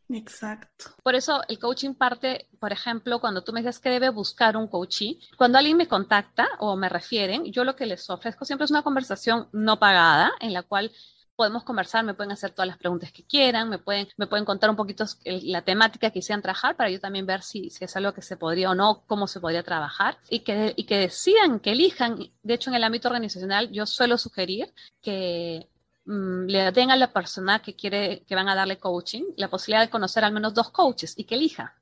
Exacto. 0.09 0.87
Por 1.03 1.15
eso 1.15 1.43
el 1.49 1.59
coaching 1.59 1.95
parte, 1.95 2.49
por 2.59 2.73
ejemplo, 2.73 3.21
cuando 3.21 3.43
tú 3.43 3.53
me 3.53 3.61
dices 3.61 3.79
que 3.79 3.91
debe 3.91 4.09
buscar 4.09 4.57
un 4.57 4.69
coachee, 4.69 5.19
cuando 5.37 5.59
alguien 5.59 5.77
me 5.77 5.87
contacta 5.87 6.49
o 6.59 6.77
me 6.77 6.89
refieren, 6.89 7.45
yo 7.53 7.65
lo 7.65 7.77
que 7.77 7.87
les 7.87 8.09
ofrezco 8.09 8.45
siempre 8.45 8.65
es 8.65 8.71
una 8.71 8.83
conversación 8.83 9.49
no 9.53 9.79
pagada 9.79 10.33
en 10.41 10.53
la 10.53 10.63
cual 10.63 10.91
podemos 11.39 11.63
conversar, 11.63 12.05
me 12.05 12.15
pueden 12.15 12.33
hacer 12.33 12.51
todas 12.51 12.67
las 12.67 12.79
preguntas 12.79 13.13
que 13.13 13.23
quieran, 13.25 13.69
me 13.69 13.79
pueden, 13.79 14.09
me 14.17 14.27
pueden 14.27 14.45
contar 14.45 14.71
un 14.71 14.75
poquito 14.75 15.05
la 15.25 15.63
temática 15.63 16.09
que 16.09 16.15
quisieran 16.15 16.43
trabajar 16.43 16.75
para 16.75 16.91
yo 16.91 16.99
también 16.99 17.27
ver 17.27 17.43
si, 17.43 17.71
si, 17.71 17.85
es 17.85 17.97
algo 17.97 18.13
que 18.13 18.23
se 18.23 18.37
podría 18.37 18.71
o 18.71 18.75
no, 18.75 19.05
cómo 19.07 19.29
se 19.29 19.39
podría 19.39 19.63
trabajar 19.63 20.19
y 20.29 20.41
que, 20.41 20.75
y 20.75 20.85
que 20.85 20.99
decidan, 20.99 21.61
que 21.61 21.71
elijan. 21.71 22.19
De 22.43 22.55
hecho, 22.55 22.71
en 22.71 22.77
el 22.77 22.83
ámbito 22.83 23.07
organizacional 23.07 23.71
yo 23.71 23.87
suelo 23.87 24.19
sugerir 24.19 24.75
que 25.01 25.69
Mm, 26.09 26.47
le 26.47 26.73
den 26.73 26.91
a 26.91 26.97
la 26.97 27.13
persona 27.13 27.61
que 27.61 27.77
quiere, 27.77 28.25
que 28.27 28.35
van 28.35 28.49
a 28.49 28.55
darle 28.55 28.79
coaching, 28.79 29.25
la 29.37 29.51
posibilidad 29.51 29.83
de 29.83 29.91
conocer 29.91 30.25
al 30.25 30.33
menos 30.33 30.55
dos 30.55 30.71
coaches 30.71 31.13
y 31.19 31.25
que 31.25 31.35
elija. 31.35 31.75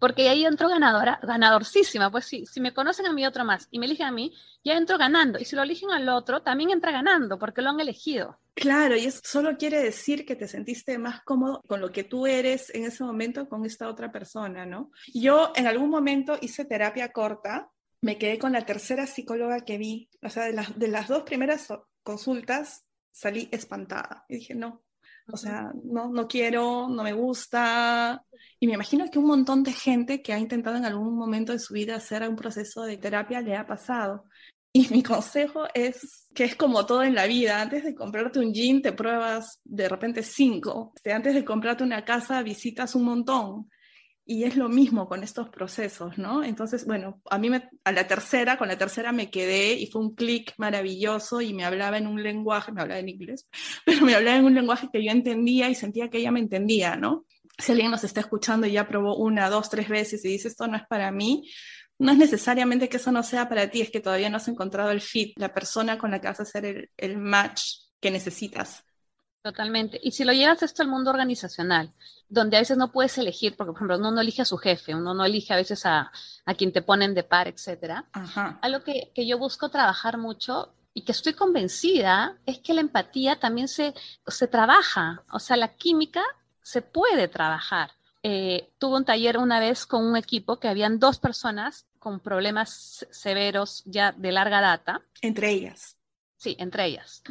Porque 0.00 0.28
ahí 0.28 0.44
entro 0.44 0.68
ganadora, 0.68 1.20
ganadorcísima. 1.22 2.10
Pues 2.10 2.24
sí, 2.24 2.46
si 2.46 2.60
me 2.60 2.74
conocen 2.74 3.06
a 3.06 3.12
mí 3.12 3.24
otro 3.24 3.44
más 3.44 3.68
y 3.70 3.78
me 3.78 3.86
eligen 3.86 4.06
a 4.06 4.12
mí, 4.12 4.34
ya 4.64 4.76
entro 4.76 4.98
ganando. 4.98 5.38
Y 5.38 5.44
si 5.44 5.54
lo 5.54 5.62
eligen 5.62 5.92
al 5.92 6.08
otro, 6.08 6.42
también 6.42 6.70
entra 6.70 6.90
ganando 6.90 7.38
porque 7.38 7.62
lo 7.62 7.70
han 7.70 7.78
elegido. 7.78 8.40
Claro, 8.54 8.96
y 8.96 9.06
eso 9.06 9.20
solo 9.22 9.56
quiere 9.56 9.80
decir 9.80 10.26
que 10.26 10.34
te 10.34 10.48
sentiste 10.48 10.98
más 10.98 11.22
cómodo 11.22 11.62
con 11.68 11.80
lo 11.80 11.92
que 11.92 12.02
tú 12.02 12.26
eres 12.26 12.74
en 12.74 12.86
ese 12.86 13.04
momento 13.04 13.48
con 13.48 13.64
esta 13.66 13.88
otra 13.88 14.10
persona, 14.10 14.66
¿no? 14.66 14.90
Yo 15.14 15.52
en 15.54 15.68
algún 15.68 15.90
momento 15.90 16.36
hice 16.40 16.64
terapia 16.64 17.12
corta, 17.12 17.70
me 18.00 18.18
quedé 18.18 18.38
con 18.38 18.52
la 18.52 18.66
tercera 18.66 19.06
psicóloga 19.06 19.64
que 19.64 19.78
vi, 19.78 20.08
o 20.22 20.28
sea, 20.28 20.44
de 20.44 20.54
las, 20.54 20.76
de 20.76 20.88
las 20.88 21.06
dos 21.06 21.22
primeras 21.22 21.68
consultas 22.08 22.86
salí 23.12 23.50
espantada 23.52 24.24
y 24.30 24.36
dije, 24.36 24.54
no, 24.54 24.82
o 25.30 25.36
sea, 25.36 25.72
no, 25.84 26.08
no 26.08 26.26
quiero, 26.26 26.88
no 26.88 27.02
me 27.02 27.12
gusta. 27.12 28.24
Y 28.58 28.66
me 28.66 28.72
imagino 28.72 29.10
que 29.10 29.18
un 29.18 29.26
montón 29.26 29.62
de 29.62 29.74
gente 29.74 30.22
que 30.22 30.32
ha 30.32 30.38
intentado 30.38 30.76
en 30.78 30.86
algún 30.86 31.14
momento 31.14 31.52
de 31.52 31.58
su 31.58 31.74
vida 31.74 31.96
hacer 31.96 32.26
un 32.26 32.34
proceso 32.34 32.84
de 32.84 32.96
terapia 32.96 33.42
le 33.42 33.56
ha 33.56 33.66
pasado. 33.66 34.24
Y 34.72 34.88
mi 34.88 35.02
consejo 35.12 35.66
es 35.74 36.28
que 36.34 36.44
es 36.44 36.56
como 36.56 36.86
todo 36.86 37.02
en 37.02 37.14
la 37.14 37.26
vida, 37.26 37.60
antes 37.60 37.84
de 37.84 37.94
comprarte 37.94 38.38
un 38.38 38.54
jean 38.54 38.80
te 38.80 38.92
pruebas 38.92 39.60
de 39.64 39.86
repente 39.86 40.22
cinco, 40.22 40.94
antes 41.12 41.34
de 41.34 41.44
comprarte 41.44 41.84
una 41.84 42.06
casa 42.06 42.42
visitas 42.42 42.94
un 42.94 43.04
montón, 43.04 43.68
y 44.30 44.44
es 44.44 44.56
lo 44.56 44.68
mismo 44.68 45.08
con 45.08 45.22
estos 45.22 45.48
procesos, 45.48 46.18
¿no? 46.18 46.44
Entonces, 46.44 46.84
bueno, 46.84 47.22
a 47.30 47.38
mí 47.38 47.48
me, 47.48 47.70
a 47.82 47.92
la 47.92 48.06
tercera, 48.06 48.58
con 48.58 48.68
la 48.68 48.76
tercera 48.76 49.10
me 49.10 49.30
quedé 49.30 49.72
y 49.72 49.86
fue 49.86 50.02
un 50.02 50.14
clic 50.14 50.52
maravilloso 50.58 51.40
y 51.40 51.54
me 51.54 51.64
hablaba 51.64 51.96
en 51.96 52.06
un 52.06 52.22
lenguaje, 52.22 52.70
me 52.70 52.82
hablaba 52.82 53.00
en 53.00 53.08
inglés, 53.08 53.48
pero 53.86 54.04
me 54.04 54.14
hablaba 54.14 54.36
en 54.36 54.44
un 54.44 54.54
lenguaje 54.54 54.90
que 54.92 55.02
yo 55.02 55.10
entendía 55.12 55.70
y 55.70 55.74
sentía 55.74 56.10
que 56.10 56.18
ella 56.18 56.30
me 56.30 56.40
entendía, 56.40 56.94
¿no? 56.94 57.24
Si 57.56 57.72
alguien 57.72 57.90
nos 57.90 58.04
está 58.04 58.20
escuchando 58.20 58.66
y 58.66 58.72
ya 58.72 58.86
probó 58.86 59.16
una, 59.16 59.48
dos, 59.48 59.70
tres 59.70 59.88
veces 59.88 60.22
y 60.26 60.28
dice 60.28 60.48
esto 60.48 60.66
no 60.66 60.76
es 60.76 60.86
para 60.86 61.10
mí, 61.10 61.50
no 61.98 62.12
es 62.12 62.18
necesariamente 62.18 62.90
que 62.90 62.98
eso 62.98 63.10
no 63.10 63.22
sea 63.22 63.48
para 63.48 63.70
ti, 63.70 63.80
es 63.80 63.90
que 63.90 64.00
todavía 64.00 64.28
no 64.28 64.36
has 64.36 64.48
encontrado 64.48 64.90
el 64.90 65.00
fit, 65.00 65.38
la 65.38 65.54
persona 65.54 65.96
con 65.96 66.10
la 66.10 66.20
que 66.20 66.28
vas 66.28 66.40
a 66.40 66.42
hacer 66.42 66.66
el, 66.66 66.90
el 66.98 67.16
match 67.16 67.62
que 67.98 68.10
necesitas. 68.10 68.84
Totalmente. 69.42 70.00
Y 70.02 70.10
si 70.10 70.24
lo 70.24 70.32
llevas 70.32 70.62
esto 70.62 70.82
al 70.82 70.88
mundo 70.88 71.10
organizacional, 71.10 71.92
donde 72.28 72.56
a 72.56 72.60
veces 72.60 72.76
no 72.76 72.90
puedes 72.90 73.16
elegir, 73.18 73.56
porque 73.56 73.70
por 73.70 73.76
ejemplo 73.76 73.98
uno 73.98 74.10
no 74.10 74.20
elige 74.20 74.42
a 74.42 74.44
su 74.44 74.58
jefe, 74.58 74.94
uno 74.94 75.14
no 75.14 75.24
elige 75.24 75.52
a 75.54 75.56
veces 75.56 75.86
a, 75.86 76.10
a 76.44 76.54
quien 76.54 76.72
te 76.72 76.82
ponen 76.82 77.14
de 77.14 77.22
par, 77.22 77.46
etcétera. 77.46 78.04
Algo 78.60 78.82
que, 78.82 79.12
que, 79.14 79.26
yo 79.26 79.38
busco 79.38 79.68
trabajar 79.68 80.18
mucho 80.18 80.74
y 80.92 81.02
que 81.02 81.12
estoy 81.12 81.34
convencida 81.34 82.36
es 82.46 82.58
que 82.58 82.74
la 82.74 82.80
empatía 82.80 83.38
también 83.38 83.68
se, 83.68 83.94
se 84.26 84.48
trabaja, 84.48 85.22
o 85.30 85.38
sea, 85.38 85.56
la 85.56 85.74
química 85.76 86.22
se 86.60 86.82
puede 86.82 87.28
trabajar. 87.28 87.92
Eh, 88.24 88.72
tuve 88.78 88.96
un 88.96 89.04
taller 89.04 89.38
una 89.38 89.60
vez 89.60 89.86
con 89.86 90.04
un 90.04 90.16
equipo 90.16 90.58
que 90.58 90.68
habían 90.68 90.98
dos 90.98 91.20
personas 91.20 91.86
con 92.00 92.18
problemas 92.18 93.06
severos 93.10 93.82
ya 93.86 94.12
de 94.12 94.32
larga 94.32 94.60
data. 94.60 95.02
Entre 95.22 95.50
ellas. 95.52 95.96
Sí, 96.36 96.56
entre 96.58 96.86
ellas 96.86 97.22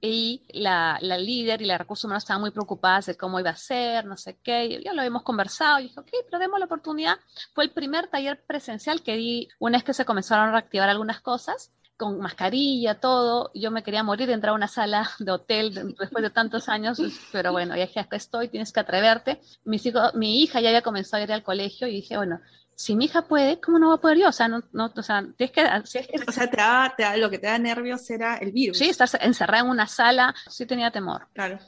y 0.00 0.42
la, 0.50 0.98
la, 1.00 1.18
líder 1.18 1.62
y 1.62 1.64
la 1.64 1.78
recursos 1.78 2.04
humanos 2.04 2.24
estaban 2.24 2.40
muy 2.40 2.50
preocupadas 2.50 3.06
de 3.06 3.16
cómo 3.16 3.40
iba 3.40 3.50
a 3.50 3.56
ser, 3.56 4.04
no 4.04 4.16
sé 4.16 4.38
qué, 4.42 4.80
ya 4.84 4.92
lo 4.92 5.00
habíamos 5.00 5.22
conversado, 5.22 5.80
y 5.80 5.84
dije, 5.84 6.00
ok, 6.00 6.10
pero 6.26 6.38
demos 6.38 6.58
la 6.58 6.66
oportunidad. 6.66 7.16
Fue 7.54 7.64
el 7.64 7.70
primer 7.70 8.08
taller 8.08 8.44
presencial 8.46 9.02
que 9.02 9.16
di 9.16 9.48
una 9.58 9.78
vez 9.78 9.84
que 9.84 9.94
se 9.94 10.04
comenzaron 10.04 10.48
a 10.48 10.52
reactivar 10.52 10.88
algunas 10.88 11.20
cosas, 11.20 11.72
con 11.96 12.18
mascarilla, 12.18 13.00
todo, 13.00 13.50
yo 13.54 13.70
me 13.70 13.82
quería 13.82 14.02
morir 14.02 14.26
de 14.26 14.34
entrar 14.34 14.52
a 14.52 14.56
una 14.56 14.68
sala 14.68 15.10
de 15.18 15.32
hotel 15.32 15.94
después 15.98 16.22
de 16.22 16.30
tantos 16.30 16.68
años, 16.68 17.00
pero 17.32 17.52
bueno, 17.52 17.74
ya 17.74 17.86
que 17.86 18.16
estoy, 18.16 18.48
tienes 18.48 18.72
que 18.72 18.80
atreverte. 18.80 19.40
Mis 19.64 19.86
hijos, 19.86 20.14
mi 20.14 20.42
hija 20.42 20.60
ya 20.60 20.68
había 20.68 20.82
comenzado 20.82 21.22
a 21.22 21.24
ir 21.24 21.32
al 21.32 21.42
colegio 21.42 21.86
y 21.88 21.92
dije, 21.92 22.16
bueno, 22.16 22.40
si 22.76 22.94
mi 22.94 23.06
hija 23.06 23.22
puede, 23.22 23.58
¿cómo 23.58 23.78
no 23.78 23.88
va 23.88 23.94
a 23.94 24.00
poder 24.00 24.18
yo? 24.18 24.28
O 24.28 24.32
sea, 24.32 24.48
no, 24.48 24.62
no, 24.72 24.92
o 24.94 25.02
sea, 25.02 25.26
tienes 25.36 25.50
que, 25.50 25.66
si 25.84 25.98
es 25.98 26.06
que... 26.06 26.20
O 26.28 26.30
sea, 26.30 26.48
te 26.48 26.58
da, 26.58 26.94
te 26.94 27.02
da, 27.04 27.16
lo 27.16 27.30
que 27.30 27.38
te 27.38 27.46
da 27.46 27.58
nervios 27.58 28.08
era 28.10 28.36
el 28.36 28.52
virus. 28.52 28.76
Sí, 28.78 28.90
estar 28.90 29.08
encerrada 29.20 29.64
en 29.64 29.70
una 29.70 29.86
sala, 29.86 30.34
sí 30.48 30.66
tenía 30.66 30.90
temor. 30.90 31.26
Claro. 31.32 31.58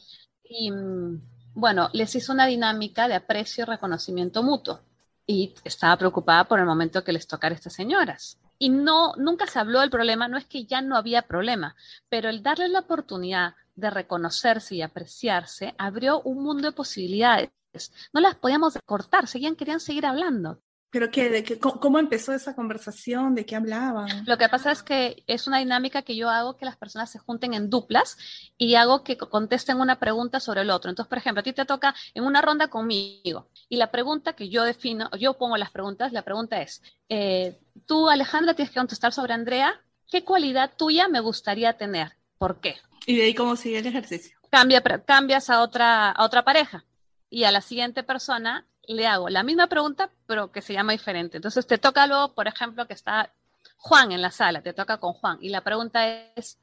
Y 0.45 0.71
bueno, 1.55 1.89
les 1.95 2.15
hizo 2.15 2.33
una 2.33 2.47
dinámica 2.47 3.09
de 3.09 3.15
aprecio 3.15 3.63
y 3.63 3.67
reconocimiento 3.67 4.43
mutuo. 4.43 4.81
Y 5.27 5.55
estaba 5.65 5.97
preocupada 5.97 6.45
por 6.45 6.61
el 6.61 6.67
momento 6.67 7.03
que 7.03 7.13
les 7.13 7.27
tocara 7.27 7.55
a 7.55 7.57
estas 7.57 7.73
señoras. 7.73 8.39
Y 8.59 8.69
no, 8.69 9.15
nunca 9.17 9.47
se 9.47 9.59
habló 9.59 9.81
del 9.81 9.91
problema, 9.91 10.29
no 10.29 10.37
es 10.37 10.45
que 10.45 10.67
ya 10.67 10.83
no 10.83 10.97
había 10.97 11.23
problema, 11.23 11.75
pero 12.09 12.29
el 12.29 12.43
darle 12.43 12.69
la 12.69 12.81
oportunidad 12.81 13.55
de 13.77 13.91
reconocerse 13.91 14.75
y 14.75 14.83
apreciarse 14.83 15.75
abrió 15.79 16.21
un 16.21 16.43
mundo 16.43 16.69
de 16.69 16.73
posibilidades. 16.73 17.51
No 18.13 18.21
las 18.21 18.35
podíamos 18.35 18.77
cortar, 18.85 19.27
seguían, 19.27 19.57
querían 19.57 19.81
seguir 19.81 20.05
hablando. 20.05 20.61
¿Pero 20.91 21.11
qué? 21.11 21.29
De 21.29 21.59
¿Cómo 21.59 21.99
empezó 21.99 22.33
esa 22.33 22.55
conversación? 22.55 23.35
¿De 23.35 23.45
qué 23.45 23.57
hablaban? 23.57 24.25
Lo 24.27 24.39
que 24.39 24.49
pasa 24.49 24.73
es 24.73 24.83
que 24.83 25.23
es 25.27 25.47
una 25.47 25.59
dinámica 25.59 26.01
que 26.03 26.17
yo 26.17 26.31
hago 26.31 26.57
que 26.57 26.65
las 26.65 26.77
personas 26.77 27.11
se 27.11 27.19
junten 27.19 27.53
en 27.53 27.69
duplas 27.69 28.17
y 28.57 28.75
hago 28.75 29.05
que 29.05 29.19
contesten 29.19 29.81
una 29.81 29.99
pregunta 29.99 30.41
sobre 30.41 30.63
el 30.63 30.71
otro. 30.71 30.89
Entonces, 30.89 31.09
por 31.09 31.19
ejemplo, 31.19 31.41
a 31.41 31.43
ti 31.43 31.53
te 31.53 31.67
toca 31.67 31.95
en 32.15 32.25
una 32.25 32.41
ronda 32.41 32.69
conmigo 32.69 33.51
y 33.69 33.77
la 33.77 33.91
pregunta 33.91 34.33
que 34.33 34.49
yo 34.49 34.65
defino, 34.65 35.11
yo 35.19 35.35
pongo 35.35 35.59
las 35.59 35.71
preguntas, 35.71 36.13
la 36.13 36.23
pregunta 36.23 36.63
es, 36.63 36.83
eh, 37.11 37.59
tú 37.85 38.09
Alejandra 38.09 38.55
tienes 38.55 38.73
que 38.73 38.81
contestar 38.81 39.13
sobre 39.13 39.35
Andrea, 39.35 39.83
¿qué 40.11 40.25
cualidad 40.25 40.73
tuya 40.75 41.07
me 41.09 41.21
gustaría 41.21 41.75
tener? 41.75 42.13
¿Por 42.39 42.61
qué? 42.61 42.77
Y 43.07 43.17
de 43.17 43.25
ahí 43.25 43.35
cómo 43.35 43.57
sigue 43.57 43.79
el 43.79 43.87
ejercicio. 43.87 44.39
Cambia, 44.51 44.81
cambias 44.81 45.51
a 45.51 45.61
otra, 45.61 46.11
a 46.11 46.25
otra 46.25 46.45
pareja 46.45 46.87
y 47.29 47.45
a 47.45 47.53
la 47.53 47.61
siguiente 47.61 48.03
persona 48.03 48.67
le 48.89 49.07
hago 49.07 49.29
la 49.29 49.43
misma 49.43 49.67
pregunta, 49.67 50.11
pero 50.27 50.51
que 50.51 50.63
se 50.63 50.73
llama 50.73 50.93
diferente. 50.93 51.37
Entonces 51.37 51.67
te 51.67 51.79
toca 51.79 52.07
luego, 52.07 52.35
por 52.35 52.49
ejemplo, 52.49 52.87
que 52.87 52.95
está 52.95 53.31
Juan 53.77 54.13
en 54.13 54.23
la 54.23 54.31
sala, 54.31 54.63
te 54.63 54.73
toca 54.73 54.99
con 54.99 55.13
Juan. 55.13 55.39
Y 55.41 55.51
la 55.51 55.63
pregunta 55.63 56.07
es, 56.35 56.59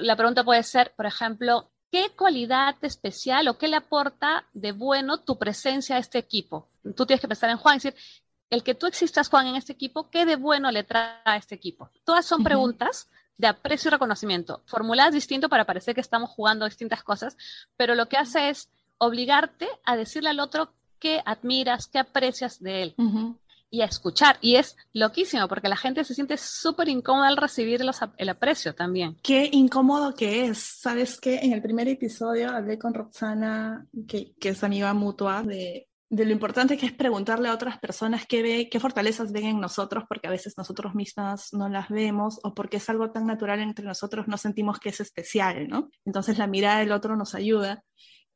la 0.00 0.16
pregunta 0.16 0.44
puede 0.44 0.62
ser, 0.64 0.92
por 0.94 1.06
ejemplo, 1.06 1.70
¿qué 1.90 2.10
cualidad 2.16 2.76
especial 2.82 3.48
o 3.48 3.58
qué 3.58 3.68
le 3.68 3.76
aporta 3.76 4.44
de 4.52 4.72
bueno 4.72 5.20
tu 5.20 5.38
presencia 5.38 5.96
a 5.96 5.98
este 5.98 6.18
equipo? 6.18 6.68
Tú 6.96 7.06
tienes 7.06 7.20
que 7.20 7.28
pensar 7.28 7.48
en 7.48 7.56
Juan 7.56 7.76
y 7.76 7.78
decir, 7.78 7.94
el 8.50 8.62
que 8.62 8.74
tú 8.74 8.86
existas, 8.86 9.28
Juan, 9.28 9.46
en 9.46 9.56
este 9.56 9.72
equipo, 9.72 10.10
¿qué 10.10 10.26
de 10.26 10.36
bueno 10.36 10.70
le 10.70 10.84
trae 10.84 11.20
a 11.24 11.36
este 11.36 11.54
equipo? 11.54 11.90
Todas 12.04 12.26
son 12.26 12.42
preguntas 12.42 13.08
de 13.38 13.46
aprecio 13.46 13.88
y 13.88 13.92
reconocimiento, 13.92 14.62
formuladas 14.66 15.14
distinto 15.14 15.48
para 15.48 15.64
parecer 15.64 15.94
que 15.94 16.00
estamos 16.00 16.28
jugando 16.28 16.66
distintas 16.66 17.02
cosas, 17.02 17.36
pero 17.76 17.94
lo 17.94 18.08
que 18.08 18.18
hace 18.18 18.50
es 18.50 18.68
obligarte 18.98 19.68
a 19.84 19.96
decirle 19.96 20.28
al 20.28 20.40
otro 20.40 20.74
qué 21.02 21.20
admiras, 21.24 21.88
qué 21.88 21.98
aprecias 21.98 22.62
de 22.62 22.82
él. 22.84 22.94
Y 23.70 23.80
a 23.80 23.86
escuchar. 23.86 24.36
Y 24.40 24.54
es 24.54 24.76
loquísimo 24.92 25.48
porque 25.48 25.68
la 25.68 25.76
gente 25.76 26.04
se 26.04 26.14
siente 26.14 26.36
súper 26.36 26.88
incómoda 26.88 27.26
al 27.26 27.36
recibir 27.36 27.80
el 28.18 28.28
aprecio 28.28 28.74
también. 28.74 29.16
Qué 29.22 29.48
incómodo 29.50 30.14
que 30.14 30.44
es. 30.44 30.58
Sabes 30.58 31.20
que 31.20 31.40
en 31.40 31.52
el 31.52 31.60
primer 31.60 31.88
episodio 31.88 32.50
hablé 32.50 32.78
con 32.78 32.94
Roxana, 32.94 33.84
que, 34.06 34.34
que 34.38 34.50
es 34.50 34.62
amiga 34.62 34.94
mutua 34.94 35.42
de, 35.42 35.88
de 36.08 36.26
lo 36.26 36.30
importante 36.32 36.76
que 36.76 36.86
es 36.86 36.92
preguntarle 36.92 37.48
a 37.48 37.54
otras 37.54 37.78
personas 37.78 38.26
qué, 38.26 38.42
ve, 38.42 38.68
qué 38.70 38.78
fortalezas 38.78 39.32
ven 39.32 39.46
en 39.46 39.60
nosotros, 39.60 40.04
porque 40.06 40.28
a 40.28 40.30
veces 40.30 40.58
nosotros 40.58 40.94
mismas 40.94 41.54
no 41.54 41.70
las 41.70 41.88
vemos 41.88 42.38
o 42.44 42.54
porque 42.54 42.76
es 42.76 42.88
algo 42.90 43.10
tan 43.10 43.26
natural 43.26 43.60
entre 43.60 43.86
nosotros, 43.86 44.28
no 44.28 44.36
sentimos 44.36 44.78
que 44.78 44.90
es 44.90 45.00
especial, 45.00 45.66
¿no? 45.68 45.88
Entonces 46.04 46.36
la 46.36 46.46
mirada 46.46 46.80
del 46.80 46.92
otro 46.92 47.16
nos 47.16 47.34
ayuda. 47.34 47.82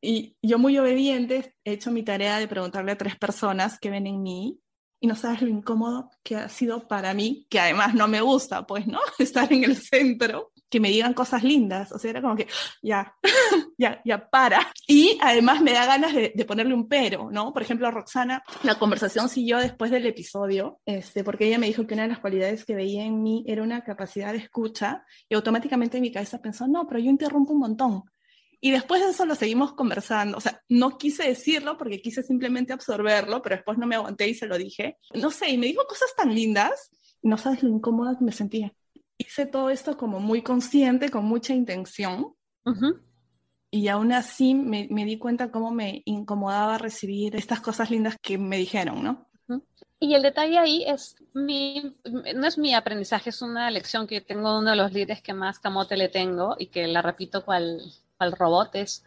Y 0.06 0.36
yo 0.40 0.60
muy 0.60 0.78
obediente 0.78 1.56
he 1.64 1.72
hecho 1.72 1.90
mi 1.90 2.04
tarea 2.04 2.38
de 2.38 2.46
preguntarle 2.46 2.92
a 2.92 2.96
tres 2.96 3.16
personas 3.16 3.76
qué 3.80 3.90
ven 3.90 4.06
en 4.06 4.22
mí 4.22 4.60
y 5.00 5.08
no 5.08 5.16
sabes 5.16 5.42
lo 5.42 5.48
incómodo 5.48 6.10
que 6.22 6.36
ha 6.36 6.48
sido 6.48 6.86
para 6.86 7.12
mí, 7.12 7.44
que 7.50 7.58
además 7.58 7.92
no 7.92 8.06
me 8.06 8.20
gusta, 8.20 8.64
pues, 8.68 8.86
¿no? 8.86 9.00
Estar 9.18 9.52
en 9.52 9.64
el 9.64 9.76
centro, 9.76 10.52
que 10.70 10.78
me 10.78 10.90
digan 10.90 11.12
cosas 11.12 11.42
lindas, 11.42 11.90
o 11.90 11.98
sea, 11.98 12.10
era 12.10 12.22
como 12.22 12.36
que, 12.36 12.46
ya, 12.82 13.16
ya, 13.78 14.00
ya, 14.04 14.30
para. 14.30 14.72
Y 14.86 15.18
además 15.20 15.60
me 15.60 15.72
da 15.72 15.86
ganas 15.86 16.14
de, 16.14 16.32
ponerle 16.46 16.74
un 16.74 16.86
pero, 16.86 17.28
¿no? 17.32 17.52
Por 17.52 17.62
ejemplo, 17.62 17.90
Roxana, 17.90 18.44
la 18.62 18.78
conversación 18.78 19.28
siguió 19.28 19.58
después 19.58 19.90
del 19.90 20.06
episodio, 20.06 20.78
este, 20.86 21.24
porque 21.24 21.48
ella 21.48 21.58
me 21.58 21.66
dijo 21.66 21.84
que 21.84 21.94
una 21.94 22.04
de 22.04 22.10
las 22.10 22.20
cualidades 22.20 22.64
que 22.64 22.76
veía 22.76 23.04
en 23.04 23.24
mí 23.24 23.44
era 23.48 23.64
una 23.64 23.82
capacidad 23.82 24.30
de 24.30 24.38
escucha, 24.38 25.04
y 25.28 25.34
automáticamente 25.34 25.98
en 25.98 26.02
mi 26.02 26.12
cabeza 26.12 26.40
pensó, 26.40 26.68
no, 26.68 26.86
pero 26.86 27.00
yo 27.00 27.10
interrumpo 27.10 27.54
un 27.54 27.58
montón. 27.58 28.04
Y 28.60 28.70
después 28.70 29.02
de 29.02 29.10
eso 29.10 29.26
lo 29.26 29.34
seguimos 29.34 29.74
conversando. 29.74 30.38
O 30.38 30.40
sea, 30.40 30.62
no 30.68 30.98
quise 30.98 31.28
decirlo 31.28 31.76
porque 31.76 32.00
quise 32.00 32.22
simplemente 32.22 32.72
absorberlo, 32.72 33.42
pero 33.42 33.56
después 33.56 33.78
no 33.78 33.86
me 33.86 33.96
aguanté 33.96 34.28
y 34.28 34.34
se 34.34 34.46
lo 34.46 34.56
dije. 34.56 34.98
No 35.14 35.30
sé, 35.30 35.50
y 35.50 35.58
me 35.58 35.66
dijo 35.66 35.86
cosas 35.86 36.14
tan 36.16 36.34
lindas, 36.34 36.90
no 37.22 37.36
sabes 37.38 37.62
lo 37.62 37.68
incómoda 37.68 38.16
que 38.18 38.24
me 38.24 38.32
sentía. 38.32 38.72
Hice 39.18 39.46
todo 39.46 39.70
esto 39.70 39.96
como 39.96 40.20
muy 40.20 40.42
consciente, 40.42 41.10
con 41.10 41.24
mucha 41.24 41.54
intención. 41.54 42.34
Y 43.70 43.88
aún 43.88 44.12
así 44.12 44.54
me, 44.54 44.88
me, 44.90 45.04
di 45.04 45.18
cuenta 45.18 45.50
cómo 45.50 45.70
me 45.70 46.02
incomodaba 46.04 46.78
recibir 46.78 47.36
estas 47.36 47.60
cosas 47.60 47.90
lindas 47.90 48.16
que 48.20 48.38
me 48.38 48.56
dijeron, 48.56 49.04
¿no? 49.04 49.26
Y 49.98 50.14
el 50.14 50.22
detalle 50.22 50.58
ahí 50.58 50.84
es 50.86 51.16
mi, 51.32 51.94
no 52.34 52.46
es 52.46 52.58
mi 52.58 52.74
aprendizaje, 52.74 53.30
es 53.30 53.40
una 53.40 53.70
lección 53.70 54.06
que 54.06 54.20
tengo 54.20 54.58
uno 54.58 54.70
de 54.70 54.76
los 54.76 54.92
líderes 54.92 55.22
que 55.22 55.32
más 55.32 55.58
camote 55.58 55.96
le 55.96 56.08
tengo 56.08 56.54
y 56.58 56.66
que 56.66 56.86
la 56.86 57.00
repito 57.00 57.44
cual, 57.44 57.80
al 58.18 58.32
robot 58.32 58.74
es 58.74 59.04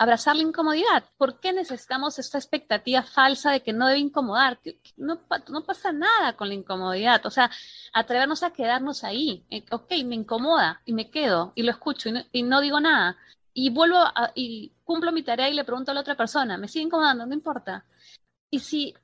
abrazar 0.00 0.34
la 0.34 0.42
incomodidad. 0.42 1.04
¿Por 1.18 1.40
qué 1.40 1.52
necesitamos 1.52 2.18
esta 2.18 2.38
expectativa 2.38 3.02
falsa 3.02 3.50
de 3.52 3.62
que 3.62 3.74
no 3.74 3.86
debe 3.86 3.98
incomodar? 3.98 4.58
no, 4.96 5.20
no, 5.48 5.62
pasa 5.62 5.92
nada 5.92 6.36
con 6.38 6.48
la 6.48 6.54
incomodidad. 6.54 7.24
O 7.26 7.30
sea, 7.30 7.50
atrevernos 7.92 8.42
a 8.42 8.50
quedarnos 8.50 9.04
ahí. 9.04 9.44
Eh, 9.50 9.62
ok, 9.70 9.90
me 10.06 10.14
incomoda 10.14 10.80
y 10.86 10.94
me 10.94 11.10
quedo 11.10 11.52
y 11.54 11.64
lo 11.64 11.70
escucho 11.70 12.08
y 12.32 12.42
no, 12.42 12.60
digo 12.62 12.80
nada. 12.80 13.18
Y 13.52 13.68
vuelvo 13.68 13.98
y 14.34 14.72
cumplo 14.84 15.12
mi 15.12 15.22
tarea 15.22 15.50
y 15.50 15.54
le 15.54 15.64
pregunto 15.64 15.90
a 15.90 15.94
la 15.94 16.00
otra 16.00 16.16
persona, 16.16 16.56
¿me 16.56 16.66
sigue 16.66 16.86
incomodando? 16.86 17.26
No 17.26 17.34
importa. 17.34 17.84
Y 18.48 18.60
si 18.60 18.94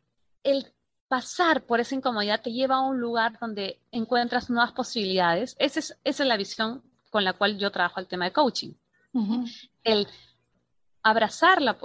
el 0.44 0.72
pasar 1.08 1.66
por 1.66 1.78
esa 1.78 1.94
incomodidad 1.94 2.40
te 2.40 2.52
lleva 2.52 2.76
a 2.76 2.80
un 2.80 2.98
lugar 2.98 3.38
donde 3.38 3.82
encuentras 3.92 4.48
nuevas 4.48 4.72
posibilidades, 4.72 5.56
esa 5.58 5.80
es, 5.80 5.98
esa 6.04 6.22
es 6.22 6.26
la 6.26 6.38
visión 6.38 6.82
con 7.10 7.22
la 7.22 7.34
cual 7.34 7.58
yo 7.58 7.70
trabajo 7.70 8.00
el 8.00 8.06
tema 8.06 8.24
de 8.24 8.32
coaching 8.32 8.72
el 9.84 10.06
abrazarla 11.02 11.78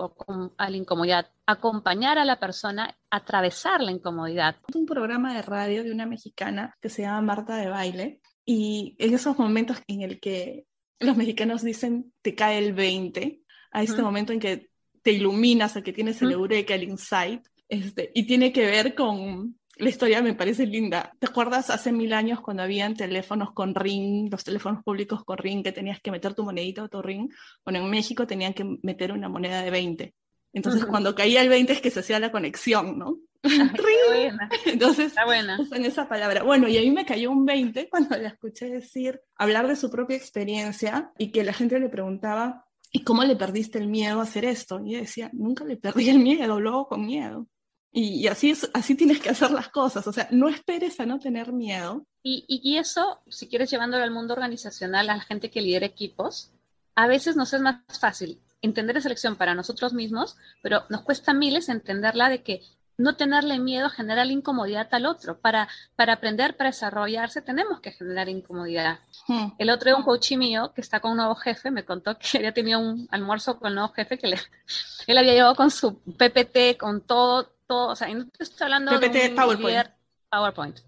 a 0.57 0.69
la 0.69 0.77
incomodidad, 0.77 1.29
acompañar 1.45 2.17
a 2.17 2.25
la 2.25 2.39
persona, 2.39 2.97
atravesar 3.11 3.81
la 3.81 3.91
incomodidad. 3.91 4.55
Un 4.73 4.87
programa 4.87 5.35
de 5.35 5.43
radio 5.43 5.83
de 5.83 5.91
una 5.91 6.07
mexicana 6.07 6.75
que 6.81 6.89
se 6.89 7.03
llama 7.03 7.21
Marta 7.21 7.55
de 7.57 7.69
Baile 7.69 8.21
y 8.45 8.95
en 8.97 9.13
esos 9.13 9.37
momentos 9.37 9.77
en 9.87 10.01
el 10.01 10.19
que 10.19 10.65
los 10.99 11.17
mexicanos 11.17 11.61
dicen 11.61 12.11
te 12.23 12.33
cae 12.33 12.57
el 12.57 12.73
20, 12.73 13.41
a 13.71 13.83
este 13.83 14.01
momento 14.01 14.33
en 14.33 14.39
que 14.39 14.71
te 15.03 15.11
iluminas, 15.11 15.75
el 15.75 15.83
que 15.83 15.93
tienes 15.93 16.21
el 16.21 16.31
eureka, 16.31 16.73
el 16.73 16.83
insight, 16.83 17.45
este, 17.69 18.11
y 18.13 18.25
tiene 18.25 18.51
que 18.51 18.65
ver 18.65 18.95
con 18.95 19.59
la 19.81 19.89
historia 19.89 20.21
me 20.21 20.35
parece 20.35 20.67
linda. 20.67 21.11
¿Te 21.17 21.25
acuerdas 21.25 21.71
hace 21.71 21.91
mil 21.91 22.13
años 22.13 22.39
cuando 22.39 22.61
habían 22.61 22.95
teléfonos 22.95 23.51
con 23.51 23.73
ring, 23.73 24.29
los 24.31 24.43
teléfonos 24.43 24.83
públicos 24.83 25.23
con 25.25 25.39
ring, 25.39 25.63
que 25.63 25.71
tenías 25.71 25.99
que 25.99 26.11
meter 26.11 26.35
tu 26.35 26.43
monedita 26.43 26.83
o 26.83 26.87
tu 26.87 27.01
ring? 27.01 27.31
Bueno, 27.65 27.79
en 27.79 27.89
México 27.89 28.27
tenían 28.27 28.53
que 28.53 28.77
meter 28.83 29.11
una 29.11 29.27
moneda 29.27 29.63
de 29.63 29.71
20. 29.71 30.13
Entonces, 30.53 30.85
cuando 30.85 31.15
caía 31.15 31.41
el 31.41 31.49
20 31.49 31.73
es 31.73 31.81
que 31.81 31.89
se 31.89 32.01
hacía 32.01 32.19
la 32.19 32.31
conexión, 32.31 32.99
¿no? 32.99 33.17
ring. 33.43 34.37
Entonces, 34.65 35.07
Está 35.07 35.25
buena. 35.25 35.59
usan 35.59 35.83
esa 35.83 36.07
palabra. 36.07 36.43
Bueno, 36.43 36.67
y 36.67 36.77
a 36.77 36.81
mí 36.81 36.91
me 36.91 37.05
cayó 37.05 37.31
un 37.31 37.43
20 37.45 37.89
cuando 37.89 38.15
la 38.17 38.27
escuché 38.27 38.69
decir, 38.69 39.19
hablar 39.35 39.67
de 39.67 39.75
su 39.75 39.89
propia 39.89 40.17
experiencia 40.17 41.11
y 41.17 41.31
que 41.31 41.43
la 41.43 41.53
gente 41.53 41.79
le 41.79 41.89
preguntaba, 41.89 42.65
¿y 42.91 43.03
cómo 43.03 43.23
le 43.23 43.35
perdiste 43.35 43.79
el 43.79 43.87
miedo 43.87 44.19
a 44.19 44.23
hacer 44.23 44.45
esto? 44.45 44.79
Y 44.85 44.91
ella 44.91 45.01
decía, 45.01 45.31
nunca 45.33 45.65
le 45.65 45.77
perdí 45.77 46.09
el 46.09 46.19
miedo, 46.19 46.59
luego 46.59 46.87
con 46.87 47.03
miedo. 47.03 47.47
Y, 47.93 48.27
así, 48.27 48.51
es, 48.51 48.69
así 48.73 48.95
tienes 48.95 49.19
que 49.19 49.29
hacer 49.29 49.51
las 49.51 49.67
cosas, 49.67 50.07
o 50.07 50.13
sea, 50.13 50.27
no 50.31 50.47
esperes 50.47 50.99
a 51.01 51.05
no 51.05 51.19
tener 51.19 51.51
miedo. 51.51 52.05
Y, 52.23 52.45
y, 52.47 52.77
eso, 52.77 53.19
si 53.27 53.47
quieres 53.47 53.69
llevándolo 53.69 54.03
al 54.03 54.11
mundo 54.11 54.33
organizacional, 54.33 55.09
a 55.09 55.17
la 55.17 55.23
gente 55.23 55.51
que 55.51 55.61
lidera 55.61 55.87
equipos, 55.87 56.51
a 56.95 57.07
veces 57.07 57.35
nos 57.35 57.53
es 57.53 57.61
más 57.61 57.81
fácil 57.99 58.39
entender 58.61 58.95
esa 58.95 59.09
lección 59.09 59.35
para 59.35 59.55
nosotros 59.55 59.93
mismos, 59.93 60.37
pero 60.61 60.83
nos 60.89 61.01
cuesta 61.01 61.33
miles 61.33 61.67
entenderla 61.67 62.29
de 62.29 62.43
que 62.43 62.61
no 62.97 63.15
tenerle 63.15 63.59
miedo 63.59 63.89
genera 63.89 64.23
la 64.25 64.31
incomodidad 64.31 64.87
al 64.91 65.05
otro. 65.05 65.39
Para, 65.39 65.67
para 65.95 66.13
aprender, 66.13 66.55
para 66.55 66.69
desarrollarse, 66.69 67.41
tenemos 67.41 67.79
que 67.79 67.91
generar 67.91 68.29
incomodidad. 68.29 68.99
Hmm. 69.27 69.49
El 69.57 69.69
otro 69.69 69.89
es 69.89 69.97
un 69.97 70.03
coach 70.03 70.33
mío 70.33 70.71
que 70.73 70.81
está 70.81 70.99
con 70.99 71.11
un 71.11 71.17
nuevo 71.17 71.35
jefe, 71.35 71.71
me 71.71 71.83
contó 71.83 72.17
que 72.17 72.27
había 72.37 72.53
tenido 72.53 72.79
un 72.79 73.07
almuerzo 73.11 73.59
con 73.59 73.69
el 73.69 73.75
nuevo 73.75 73.91
jefe, 73.93 74.17
que 74.17 74.27
le, 74.27 74.37
él 75.07 75.17
había 75.17 75.33
llevado 75.33 75.55
con 75.55 75.71
su 75.71 75.99
PPT, 75.99 76.77
con 76.77 77.01
todo, 77.01 77.49
o 77.77 77.95
sea, 77.95 78.13
no 78.13 78.25
estoy 78.37 78.65
hablando 78.65 78.97
de 78.99 79.07
un 79.07 79.35
PowerPoint. 79.35 79.59
Líder, 79.59 79.93
PowerPoint. 80.29 80.79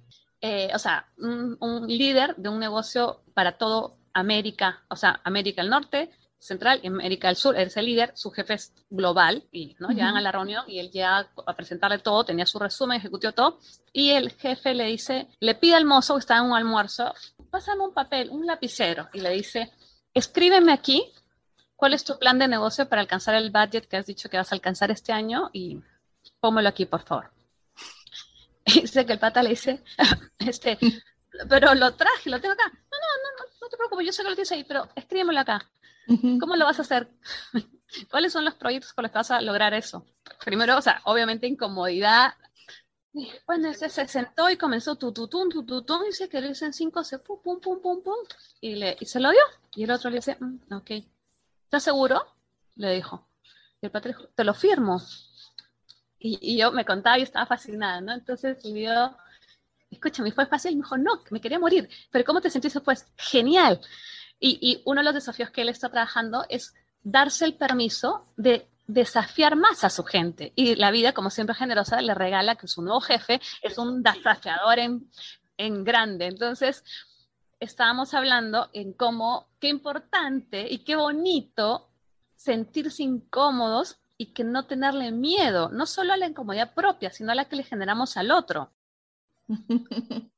Eh, 0.41 0.69
o 0.73 0.79
sea, 0.79 1.07
un, 1.17 1.87
líder 1.87 2.35
de 2.35 2.49
un 2.49 2.59
negocio 2.59 3.21
para 3.33 3.57
todo 3.57 3.97
América, 4.13 4.83
o 4.89 4.95
sea, 4.95 5.21
América 5.23 5.61
del 5.61 5.71
Norte, 5.71 6.11
Central 6.37 6.81
y 6.83 6.87
América 6.87 7.27
del 7.29 7.37
Sur, 7.37 7.57
es 7.57 7.77
el 7.77 7.85
líder, 7.85 8.11
su 8.15 8.29
jefe 8.29 8.55
es 8.55 8.73
global, 8.89 9.47
y 9.53 9.77
¿no? 9.79 9.87
llegan 9.87 10.17
a 10.17 10.21
la 10.21 10.33
reunión 10.33 10.65
y 10.67 10.79
él 10.79 10.91
ya 10.91 11.29
a 11.47 11.55
presentarle 11.55 11.99
todo, 11.99 12.25
tenía 12.25 12.45
su 12.45 12.59
resumen, 12.59 12.97
ejecutió 12.97 13.31
todo, 13.31 13.59
y 13.93 14.09
el 14.09 14.31
jefe 14.31 14.73
le 14.73 14.87
dice, 14.87 15.29
le 15.39 15.55
pide 15.55 15.75
al 15.75 15.85
mozo 15.85 16.15
que 16.15 16.19
está 16.19 16.37
en 16.37 16.43
un 16.43 16.57
almuerzo, 16.57 17.13
pásame 17.49 17.85
un 17.85 17.93
papel, 17.93 18.29
un 18.29 18.45
lapicero, 18.45 19.07
y 19.13 19.21
le 19.21 19.29
dice, 19.29 19.71
escríbeme 20.13 20.73
aquí 20.73 21.09
cuál 21.77 21.93
es 21.93 22.03
tu 22.03 22.19
plan 22.19 22.37
de 22.37 22.49
negocio 22.49 22.89
para 22.89 23.01
alcanzar 23.01 23.35
el 23.35 23.49
budget 23.49 23.87
que 23.87 23.95
has 23.95 24.05
dicho 24.05 24.29
que 24.29 24.37
vas 24.37 24.51
a 24.51 24.55
alcanzar 24.55 24.91
este 24.91 25.13
año 25.13 25.49
y 25.53 25.79
póngalo 26.43 26.67
aquí, 26.67 26.85
por 26.85 27.01
favor. 27.03 27.31
Y 28.65 28.81
dice 28.81 29.05
que 29.05 29.13
el 29.13 29.19
pata 29.19 29.41
le 29.41 29.51
dice, 29.51 29.81
este, 30.39 30.77
pero 31.47 31.73
lo 31.73 31.93
traje, 31.95 32.29
lo 32.29 32.41
tengo 32.41 32.53
acá. 32.53 32.67
No, 32.67 32.97
no, 33.03 33.11
no, 33.23 33.45
no, 33.61 33.69
te 33.69 33.77
preocupes, 33.77 34.05
yo 34.05 34.11
sé 34.11 34.23
que 34.23 34.29
lo 34.29 34.35
tienes 34.35 34.51
ahí, 34.51 34.65
pero 34.65 34.89
escríbemelo 34.93 35.39
acá. 35.39 35.71
¿Cómo 36.41 36.57
lo 36.57 36.65
vas 36.65 36.79
a 36.79 36.81
hacer? 36.81 37.07
¿Cuáles 38.11 38.33
son 38.33 38.43
los 38.43 38.55
proyectos 38.55 38.91
con 38.91 39.03
los 39.03 39.11
que 39.11 39.19
vas 39.19 39.31
a 39.31 39.39
lograr 39.41 39.73
eso? 39.73 40.05
Primero, 40.43 40.77
o 40.77 40.81
sea, 40.81 41.01
obviamente 41.05 41.47
incomodidad. 41.47 42.33
Bueno, 43.47 43.69
ese 43.69 43.87
se 43.87 44.05
sentó 44.09 44.49
y 44.49 44.57
comenzó 44.57 44.95
tu 44.95 45.13
tu 45.13 45.29
tu 45.29 45.47
tu 45.65 45.83
tu 45.83 46.03
y 46.03 46.07
dice 46.07 46.27
que 46.27 46.41
le 46.41 46.49
dicen 46.49 46.73
cinco, 46.73 47.05
se 47.05 47.19
pum, 47.19 47.39
pum, 47.41 47.61
pum, 47.61 47.79
pum, 47.81 48.03
pum, 48.03 48.17
y, 48.59 48.75
le, 48.75 48.97
y 48.99 49.05
se 49.05 49.21
lo 49.21 49.31
dio. 49.31 49.43
Y 49.75 49.83
el 49.85 49.91
otro 49.91 50.09
le 50.09 50.17
dice, 50.17 50.35
mm, 50.37 50.73
ok, 50.73 50.91
¿estás 51.63 51.83
seguro? 51.83 52.25
Le 52.75 52.91
dijo. 52.95 53.29
Y 53.81 53.85
el 53.85 53.91
padre 53.91 54.09
dijo, 54.09 54.27
te 54.35 54.43
lo 54.43 54.53
firmo. 54.53 55.01
Y, 56.25 56.57
yo 56.57 56.71
me 56.71 56.85
contaba 56.85 57.19
y 57.19 57.23
estaba 57.23 57.45
fascinada, 57.45 57.99
¿no? 57.99 58.13
Entonces 58.13 58.57
yo, 58.63 59.15
escúchame, 59.91 60.31
¿fue 60.31 60.45
fácil? 60.45 60.71
me 60.71 60.83
dijo, 60.83 60.97
no, 60.97 61.21
me 61.29 61.41
quería 61.41 61.59
morir. 61.59 61.89
Pero 62.11 62.23
¿cómo 62.23 62.39
te 62.39 62.49
sentiste 62.49 62.79
después? 62.79 63.05
Genial. 63.17 63.81
Y, 64.39 64.57
y 64.61 64.81
uno 64.85 65.01
de 65.01 65.05
los 65.05 65.13
desafíos 65.15 65.49
que 65.49 65.61
él 65.61 65.69
está 65.69 65.89
trabajando 65.89 66.45
es 66.47 66.73
darse 67.03 67.43
el 67.43 67.55
permiso 67.55 68.25
de 68.37 68.69
desafiar 68.87 69.57
más 69.57 69.83
a 69.83 69.89
su 69.89 70.05
gente. 70.05 70.53
Y 70.55 70.75
la 70.75 70.91
vida, 70.91 71.13
como 71.13 71.29
siempre 71.29 71.55
generosa, 71.55 72.01
le 72.01 72.13
regala 72.13 72.55
que 72.55 72.69
su 72.69 72.81
nuevo 72.81 73.01
jefe 73.01 73.41
es 73.61 73.77
un 73.77 74.01
desafiador 74.01 74.79
en, 74.79 75.11
en 75.57 75.83
grande. 75.83 76.27
Entonces, 76.27 76.85
estábamos 77.59 78.13
hablando 78.13 78.69
en 78.71 78.93
cómo, 78.93 79.49
qué 79.59 79.67
importante 79.67 80.71
y 80.71 80.85
qué 80.85 80.95
bonito 80.95 81.89
sentirse 82.37 83.03
incómodos 83.03 84.02
y 84.17 84.33
que 84.33 84.43
no 84.43 84.65
tenerle 84.65 85.11
miedo, 85.11 85.69
no 85.69 85.85
solo 85.85 86.13
a 86.13 86.17
la 86.17 86.27
incomodidad 86.27 86.73
propia, 86.73 87.11
sino 87.11 87.31
a 87.31 87.35
la 87.35 87.45
que 87.45 87.55
le 87.55 87.63
generamos 87.63 88.17
al 88.17 88.31
otro. 88.31 88.71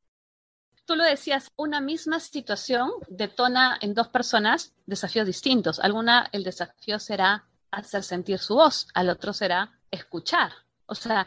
Tú 0.85 0.95
lo 0.95 1.03
decías, 1.03 1.51
una 1.55 1.81
misma 1.81 2.19
situación 2.19 2.91
detona 3.09 3.77
en 3.81 3.95
dos 3.95 4.09
personas 4.09 4.75
desafíos 4.85 5.25
distintos. 5.25 5.79
Alguna 5.79 6.29
el 6.31 6.43
desafío 6.43 6.99
será 6.99 7.45
hacer 7.71 8.03
sentir 8.03 8.37
su 8.37 8.55
voz, 8.55 8.87
al 8.93 9.09
otro 9.09 9.33
será 9.33 9.79
escuchar. 9.89 10.51
O 10.87 10.93
sea, 10.93 11.25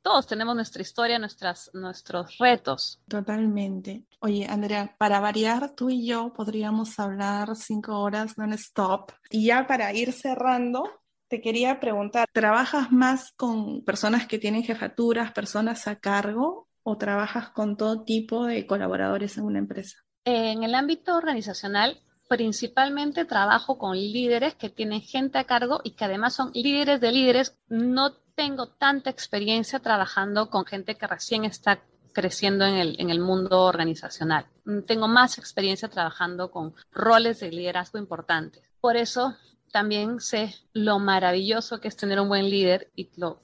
todos 0.00 0.28
tenemos 0.28 0.54
nuestra 0.54 0.82
historia, 0.82 1.18
nuestras, 1.18 1.70
nuestros 1.74 2.38
retos. 2.38 3.00
Totalmente. 3.08 4.04
Oye, 4.20 4.46
Andrea, 4.48 4.94
para 4.96 5.18
variar, 5.18 5.74
tú 5.74 5.90
y 5.90 6.06
yo 6.06 6.32
podríamos 6.32 6.98
hablar 7.00 7.56
cinco 7.56 7.98
horas 7.98 8.38
non-stop. 8.38 9.10
Y 9.30 9.46
ya 9.46 9.66
para 9.66 9.92
ir 9.92 10.12
cerrando, 10.12 11.01
te 11.32 11.40
quería 11.40 11.80
preguntar, 11.80 12.28
¿trabajas 12.30 12.92
más 12.92 13.32
con 13.32 13.82
personas 13.86 14.26
que 14.26 14.38
tienen 14.38 14.64
jefaturas, 14.64 15.32
personas 15.32 15.88
a 15.88 15.96
cargo 15.96 16.68
o 16.82 16.98
trabajas 16.98 17.48
con 17.48 17.78
todo 17.78 18.04
tipo 18.04 18.44
de 18.44 18.66
colaboradores 18.66 19.38
en 19.38 19.44
una 19.44 19.58
empresa? 19.58 19.96
En 20.26 20.62
el 20.62 20.74
ámbito 20.74 21.16
organizacional, 21.16 21.98
principalmente 22.28 23.24
trabajo 23.24 23.78
con 23.78 23.96
líderes 23.96 24.56
que 24.56 24.68
tienen 24.68 25.00
gente 25.00 25.38
a 25.38 25.44
cargo 25.44 25.80
y 25.82 25.92
que 25.92 26.04
además 26.04 26.34
son 26.34 26.50
líderes 26.52 27.00
de 27.00 27.12
líderes. 27.12 27.58
No 27.66 28.12
tengo 28.34 28.66
tanta 28.66 29.08
experiencia 29.08 29.78
trabajando 29.78 30.50
con 30.50 30.66
gente 30.66 30.96
que 30.96 31.06
recién 31.06 31.46
está 31.46 31.80
creciendo 32.12 32.66
en 32.66 32.74
el, 32.74 33.00
en 33.00 33.08
el 33.08 33.20
mundo 33.20 33.62
organizacional. 33.62 34.44
Tengo 34.86 35.08
más 35.08 35.38
experiencia 35.38 35.88
trabajando 35.88 36.50
con 36.50 36.74
roles 36.90 37.40
de 37.40 37.50
liderazgo 37.50 37.98
importantes. 37.98 38.68
Por 38.82 38.98
eso 38.98 39.34
también 39.72 40.20
sé 40.20 40.54
lo 40.72 40.98
maravilloso 41.00 41.80
que 41.80 41.88
es 41.88 41.96
tener 41.96 42.20
un 42.20 42.28
buen 42.28 42.48
líder 42.48 42.92
y 42.94 43.10
lo 43.16 43.42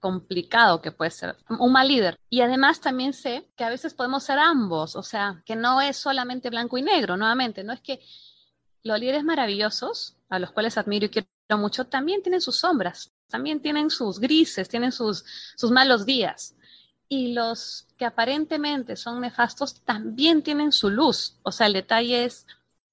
complicado 0.00 0.80
que 0.80 0.92
puede 0.92 1.10
ser 1.10 1.36
un 1.48 1.72
mal 1.72 1.88
líder. 1.88 2.18
Y 2.30 2.40
además 2.40 2.80
también 2.80 3.12
sé 3.12 3.48
que 3.56 3.64
a 3.64 3.68
veces 3.68 3.94
podemos 3.94 4.24
ser 4.24 4.38
ambos, 4.38 4.96
o 4.96 5.02
sea, 5.02 5.42
que 5.44 5.56
no 5.56 5.80
es 5.80 5.96
solamente 5.96 6.50
blanco 6.50 6.78
y 6.78 6.82
negro, 6.82 7.16
nuevamente, 7.16 7.62
no 7.62 7.72
es 7.72 7.80
que 7.80 8.00
los 8.82 8.98
líderes 8.98 9.24
maravillosos, 9.24 10.16
a 10.30 10.38
los 10.38 10.52
cuales 10.52 10.78
admiro 10.78 11.06
y 11.06 11.10
quiero 11.10 11.28
mucho, 11.56 11.84
también 11.86 12.22
tienen 12.22 12.40
sus 12.40 12.56
sombras, 12.56 13.12
también 13.28 13.60
tienen 13.60 13.90
sus 13.90 14.18
grises, 14.18 14.68
tienen 14.68 14.92
sus, 14.92 15.24
sus 15.56 15.70
malos 15.70 16.06
días. 16.06 16.54
Y 17.10 17.32
los 17.32 17.86
que 17.96 18.04
aparentemente 18.04 18.96
son 18.96 19.20
nefastos 19.20 19.80
también 19.82 20.42
tienen 20.42 20.72
su 20.72 20.90
luz. 20.90 21.38
O 21.42 21.52
sea, 21.52 21.66
el 21.66 21.72
detalle 21.72 22.24
es 22.24 22.46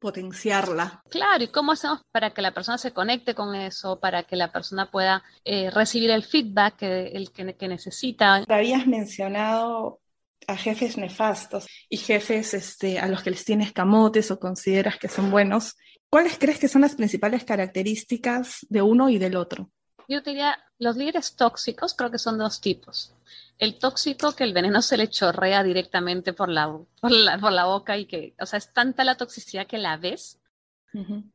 potenciarla. 0.05 1.01
Claro, 1.09 1.43
¿y 1.43 1.47
cómo 1.47 1.71
hacemos 1.71 2.01
para 2.11 2.29
que 2.31 2.43
la 2.43 2.53
persona 2.53 2.77
se 2.77 2.93
conecte 2.93 3.33
con 3.33 3.55
eso, 3.55 3.99
para 3.99 4.21
que 4.21 4.35
la 4.35 4.51
persona 4.51 4.91
pueda 4.91 5.23
eh, 5.43 5.71
recibir 5.71 6.11
el 6.11 6.21
feedback 6.21 6.75
que, 6.75 7.07
el, 7.07 7.31
que, 7.31 7.67
necesita? 7.67 8.43
Habías 8.47 8.85
mencionado 8.85 10.01
a 10.47 10.57
jefes 10.57 10.99
nefastos 10.99 11.65
y 11.89 11.97
jefes 11.97 12.53
este, 12.53 12.99
a 12.99 13.07
los 13.07 13.23
que 13.23 13.31
les 13.31 13.43
tienes 13.43 13.73
camotes 13.73 14.29
o 14.29 14.39
consideras 14.39 14.99
que 14.99 15.07
son 15.07 15.31
buenos. 15.31 15.75
¿Cuáles 16.07 16.37
crees 16.37 16.59
que 16.59 16.67
son 16.67 16.81
las 16.81 16.93
principales 16.93 17.43
características 17.43 18.59
de 18.69 18.83
uno 18.83 19.09
y 19.09 19.17
del 19.17 19.35
otro? 19.35 19.71
Yo 20.07 20.21
diría, 20.21 20.55
los 20.77 20.97
líderes 20.97 21.35
tóxicos 21.35 21.95
creo 21.95 22.11
que 22.11 22.19
son 22.19 22.37
dos 22.37 22.61
tipos 22.61 23.15
el 23.57 23.79
tóxico 23.79 24.35
que 24.35 24.43
el 24.43 24.53
veneno 24.53 24.81
se 24.81 24.97
le 24.97 25.09
chorrea 25.09 25.63
directamente 25.63 26.33
por 26.33 26.49
la, 26.49 26.77
por 27.01 27.51
la, 27.51 27.65
boca 27.65 27.97
y 27.97 28.05
que, 28.05 28.35
o 28.39 28.45
sea, 28.45 28.57
es 28.57 28.73
tanta 28.73 29.03
la 29.03 29.15
toxicidad 29.15 29.67
que 29.67 29.77
la 29.77 29.97
ves 29.97 30.39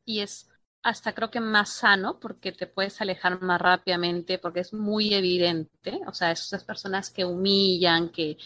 y 0.05 0.21
es 0.21 0.49
hasta 0.81 1.13
creo 1.13 1.29
que 1.29 1.39
más 1.39 1.69
sano 1.69 2.19
porque 2.19 2.51
te 2.51 2.65
puedes 2.65 2.99
alejar 2.99 3.41
más 3.41 3.61
rápidamente 3.61 4.39
porque 4.39 4.61
es 4.61 4.73
muy 4.73 5.13
evidente, 5.13 6.01
o 6.07 6.13
sea, 6.13 6.31
esas 6.31 6.63
personas 6.63 7.11
que 7.11 7.25
humillan, 7.25 8.09
que, 8.09 8.37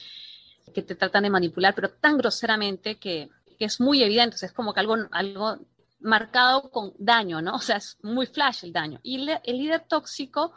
que 0.73 0.81
te 0.81 0.95
tratan 0.95 1.23
de 1.23 1.29
manipular, 1.29 1.73
pero 1.73 1.91
tan 1.91 2.17
groseramente 2.17 2.97
que, 2.97 3.29
que 3.57 3.65
es 3.65 3.79
muy 3.79 4.03
evidente, 4.03 4.37
sea, 4.37 4.47
es 4.47 4.53
como 4.53 4.73
que 4.73 4.81
algo, 4.81 4.97
algo 5.11 5.59
marcado 5.99 6.69
con 6.71 6.93
daño, 6.97 7.41
¿no? 7.41 7.55
O 7.55 7.59
sea, 7.59 7.77
es 7.77 7.97
muy 8.03 8.25
flash 8.25 8.65
el 8.65 8.73
daño. 8.73 8.99
Y 9.01 9.29
el 9.43 9.57
líder 9.57 9.85
tóxico 9.87 10.53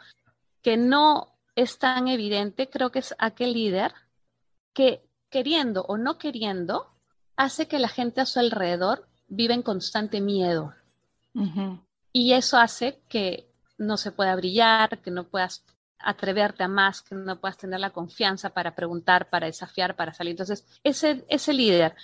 que 0.61 0.75
no 0.75 1.38
es 1.61 1.77
tan 1.77 2.07
evidente, 2.07 2.69
creo 2.69 2.91
que 2.91 2.99
es 2.99 3.13
aquel 3.17 3.53
líder 3.53 3.93
que 4.73 5.01
queriendo 5.29 5.83
o 5.83 5.97
no 5.97 6.17
queriendo, 6.17 6.87
hace 7.35 7.67
que 7.67 7.79
la 7.79 7.89
gente 7.89 8.21
a 8.21 8.25
su 8.25 8.39
alrededor 8.39 9.07
viva 9.27 9.53
en 9.53 9.61
constante 9.61 10.21
miedo. 10.21 10.73
Y 12.11 12.33
eso 12.33 12.57
hace 12.57 13.01
que 13.07 13.49
no 13.77 13.97
se 13.97 14.11
pueda 14.11 14.35
brillar, 14.35 14.99
que 14.99 15.11
no 15.11 15.25
puedas 15.25 15.63
atreverte 15.99 16.63
a 16.63 16.67
más, 16.67 17.01
que 17.01 17.15
no 17.15 17.39
puedas 17.39 17.57
tener 17.57 17.79
la 17.79 17.91
confianza 17.91 18.49
para 18.49 18.73
preguntar, 18.73 19.29
para 19.29 19.47
desafiar, 19.47 19.95
para 19.95 20.13
salir. 20.13 20.31
Entonces, 20.31 20.65
ese, 20.83 21.25
ese 21.27 21.53
líder 21.53 21.95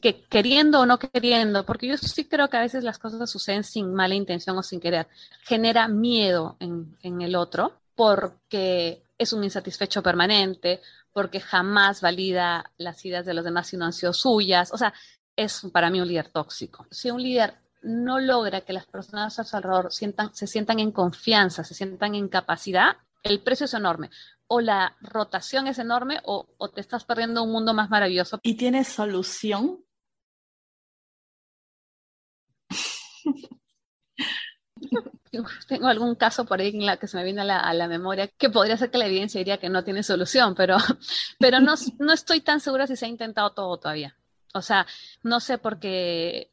que 0.00 0.22
queriendo 0.24 0.80
o 0.80 0.86
no 0.86 0.98
queriendo, 0.98 1.64
porque 1.64 1.86
yo 1.86 1.96
sí 1.96 2.24
creo 2.26 2.48
que 2.50 2.56
a 2.56 2.62
veces 2.62 2.84
las 2.84 2.98
cosas 2.98 3.30
suceden 3.30 3.64
sin 3.64 3.94
mala 3.94 4.14
intención 4.14 4.58
o 4.58 4.62
sin 4.62 4.80
querer, 4.80 5.08
genera 5.42 5.88
miedo 5.88 6.56
en, 6.60 6.96
en 7.02 7.22
el 7.22 7.36
otro, 7.36 7.81
porque 8.02 9.04
es 9.16 9.32
un 9.32 9.44
insatisfecho 9.44 10.02
permanente, 10.02 10.80
porque 11.12 11.38
jamás 11.38 12.00
valida 12.00 12.72
las 12.76 13.04
ideas 13.04 13.24
de 13.24 13.32
los 13.32 13.44
demás 13.44 13.68
si 13.68 13.76
no 13.76 13.84
han 13.84 13.92
sido 13.92 14.12
suyas. 14.12 14.72
O 14.72 14.76
sea, 14.76 14.92
es 15.36 15.62
para 15.72 15.88
mí 15.88 16.00
un 16.00 16.08
líder 16.08 16.28
tóxico. 16.30 16.84
Si 16.90 17.12
un 17.12 17.22
líder 17.22 17.54
no 17.80 18.18
logra 18.18 18.62
que 18.62 18.72
las 18.72 18.86
personas 18.86 19.38
a 19.38 19.44
su 19.44 19.56
alrededor 19.56 19.92
sientan, 19.92 20.34
se 20.34 20.48
sientan 20.48 20.80
en 20.80 20.90
confianza, 20.90 21.62
se 21.62 21.74
sientan 21.74 22.16
en 22.16 22.26
capacidad, 22.26 22.96
el 23.22 23.40
precio 23.40 23.66
es 23.66 23.74
enorme. 23.74 24.10
O 24.48 24.60
la 24.60 24.96
rotación 25.00 25.68
es 25.68 25.78
enorme 25.78 26.18
o, 26.24 26.48
o 26.58 26.70
te 26.70 26.80
estás 26.80 27.04
perdiendo 27.04 27.44
un 27.44 27.52
mundo 27.52 27.72
más 27.72 27.88
maravilloso. 27.88 28.40
¿Y 28.42 28.56
tienes 28.56 28.88
solución? 28.88 29.84
tengo 35.68 35.88
algún 35.88 36.14
caso 36.14 36.44
por 36.44 36.60
ahí 36.60 36.68
en 36.68 36.86
la 36.86 36.96
que 36.96 37.06
se 37.06 37.16
me 37.16 37.24
viene 37.24 37.42
a 37.42 37.74
la, 37.74 37.88
memoria 37.88 38.28
que 38.28 38.50
podría 38.50 38.76
ser 38.76 38.90
que 38.90 38.98
la 38.98 39.06
evidencia 39.06 39.38
diría 39.38 39.58
que 39.58 39.68
no 39.68 39.84
tiene 39.84 40.02
solución, 40.02 40.54
pero, 40.54 40.76
pero 41.38 41.60
no, 41.60 41.74
no 41.98 42.12
estoy 42.12 42.40
tan 42.40 42.60
segura 42.60 42.86
si 42.86 42.96
se 42.96 43.06
ha 43.06 43.08
intentado 43.08 43.50
todo 43.52 43.78
todavía. 43.78 44.16
O 44.54 44.62
sea, 44.62 44.86
no 45.22 45.40
sé 45.40 45.58
porque 45.58 46.52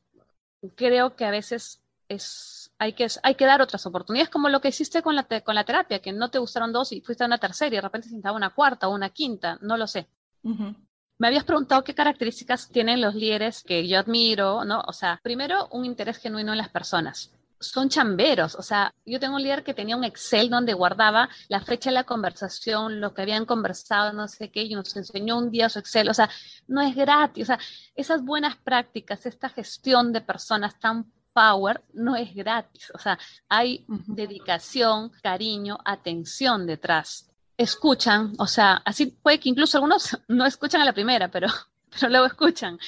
creo 0.76 1.16
que 1.16 1.26
a 1.26 1.32
veces 1.32 1.82
es, 2.08 2.72
hay, 2.80 2.94
que, 2.94 3.08
hay 3.24 3.36
que 3.36 3.46
dar 3.46 3.62
otras 3.62 3.86
oportunidades, 3.86 4.30
como 4.30 4.50
lo 4.50 4.62
que 4.62 4.70
hiciste 4.70 5.02
con 5.02 5.16
la, 5.16 5.28
con 5.44 5.56
la 5.56 5.66
terapia, 5.66 6.00
que 6.00 6.14
no 6.14 6.30
te 6.30 6.40
gustaron 6.40 6.72
dos 6.72 6.92
y 6.92 7.02
fuiste 7.02 7.24
a 7.24 7.28
una 7.28 7.38
tercera 7.38 7.68
y 7.68 7.78
de 7.78 7.82
repente 7.82 8.08
se 8.08 8.14
intentaba 8.14 8.38
una 8.38 8.52
cuarta 8.52 8.88
o 8.88 8.96
una 8.96 9.10
quinta, 9.10 9.58
no 9.62 9.78
lo 9.78 9.88
sé. 9.88 10.08
Me 10.42 11.28
habías 11.28 11.44
preguntado 11.44 11.84
qué 11.84 11.94
características 11.94 12.70
tienen 12.70 13.02
los 13.02 13.14
líderes 13.14 13.62
que 13.62 13.86
yo 13.86 14.00
admiro, 14.00 14.64
¿no? 14.64 14.82
O 14.88 14.94
sea, 14.94 15.20
primero, 15.22 15.68
un 15.72 15.84
interés 15.84 16.18
genuino 16.18 16.54
en 16.54 16.58
las 16.58 16.70
personas 16.70 17.34
son 17.60 17.90
chamberos. 17.90 18.56
O 18.56 18.62
sea, 18.62 18.94
yo 19.06 19.20
tengo 19.20 19.36
un 19.36 19.44
líder 19.44 19.64
que 19.64 19.74
tenía 19.74 19.96
un 19.96 20.04
Excel 20.04 20.50
donde 20.50 20.74
guardaba 20.74 21.30
la 21.48 21.62
fecha 21.62 21.90
de 21.90 21.96
la 21.96 22.04
conversación, 22.04 23.02
lo 23.02 23.14
que 23.14 23.22
habían 23.22 23.46
conversado, 23.46 24.14
no 24.14 24.28
sé 24.28 24.50
qué, 24.50 24.64
y 24.64 24.76
nos 24.76 24.96
enseñó 24.96 25.38
un 25.38 25.52
día 25.52 25.70
su 25.70 25.80
Excel. 25.80 26.10
O 26.10 26.14
sea, 26.14 26.30
no 26.68 26.82
es 26.82 26.96
gratis. 26.96 27.44
O 27.44 27.46
sea, 27.48 27.60
esas 27.96 28.24
buenas 28.24 28.56
prácticas, 28.58 29.26
esta 29.26 29.50
gestión 29.50 30.14
de 30.14 30.22
personas 30.22 30.80
tan 30.80 31.12
power 31.34 31.84
no 31.94 32.16
es 32.16 32.34
gratis. 32.34 32.92
O 32.94 33.00
sea, 33.00 33.18
hay 33.48 33.86
dedicación, 34.08 35.12
cariño, 35.22 35.78
atención 35.84 36.66
detrás. 36.66 37.30
Escuchan, 37.58 38.34
o 38.38 38.48
sea, 38.48 38.82
así 38.86 39.08
puede 39.08 39.40
que 39.40 39.50
incluso 39.50 39.78
algunos 39.78 40.18
no 40.28 40.46
escuchan 40.46 40.82
a 40.82 40.86
la 40.86 40.94
primera, 40.94 41.30
pero, 41.30 41.48
pero 41.90 42.10
luego 42.10 42.26
escuchan 42.26 42.80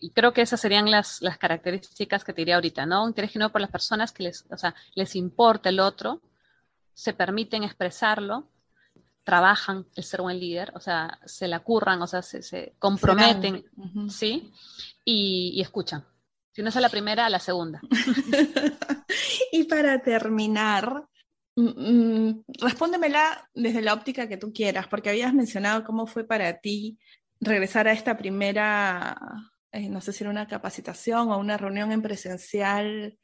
y 0.00 0.10
creo 0.10 0.32
que 0.32 0.42
esas 0.42 0.60
serían 0.60 0.90
las, 0.90 1.22
las 1.22 1.38
características 1.38 2.24
que 2.24 2.32
te 2.32 2.42
diría 2.42 2.56
ahorita, 2.56 2.86
¿no? 2.86 3.06
Interés 3.06 3.32
genuino 3.32 3.52
por 3.52 3.60
las 3.60 3.70
personas 3.70 4.12
que 4.12 4.24
les, 4.24 4.44
o 4.50 4.56
sea, 4.56 4.74
les 4.94 5.16
importa 5.16 5.68
el 5.68 5.80
otro, 5.80 6.22
se 6.92 7.12
permiten 7.12 7.64
expresarlo, 7.64 8.48
trabajan 9.24 9.86
el 9.96 10.04
ser 10.04 10.22
buen 10.22 10.38
líder, 10.38 10.72
o 10.74 10.80
sea, 10.80 11.18
se 11.24 11.48
la 11.48 11.60
curran, 11.60 12.00
o 12.02 12.06
sea, 12.06 12.22
se, 12.22 12.42
se 12.42 12.74
comprometen, 12.78 13.64
¿sí? 14.08 14.52
Y, 15.04 15.52
y, 15.54 15.60
escuchan. 15.60 16.04
Si 16.52 16.62
no 16.62 16.68
es 16.68 16.76
a 16.76 16.80
la 16.80 16.88
primera, 16.88 17.26
a 17.26 17.30
la 17.30 17.40
segunda. 17.40 17.80
y 19.52 19.64
para 19.64 20.02
terminar, 20.02 21.08
mm, 21.56 22.28
mm, 22.28 22.44
respóndemela 22.60 23.48
desde 23.54 23.82
la 23.82 23.94
óptica 23.94 24.28
que 24.28 24.36
tú 24.36 24.52
quieras, 24.52 24.86
porque 24.86 25.10
habías 25.10 25.34
mencionado 25.34 25.84
cómo 25.84 26.06
fue 26.06 26.24
para 26.24 26.60
ti 26.60 26.98
regresar 27.40 27.88
a 27.88 27.92
esta 27.92 28.16
primera 28.16 29.16
eh, 29.74 29.88
no 29.88 30.00
sé 30.00 30.12
si 30.12 30.22
era 30.22 30.30
una 30.30 30.46
capacitación 30.46 31.30
o 31.30 31.38
una 31.38 31.56
reunión 31.56 31.90
en 31.90 32.00
presencial, 32.00 33.18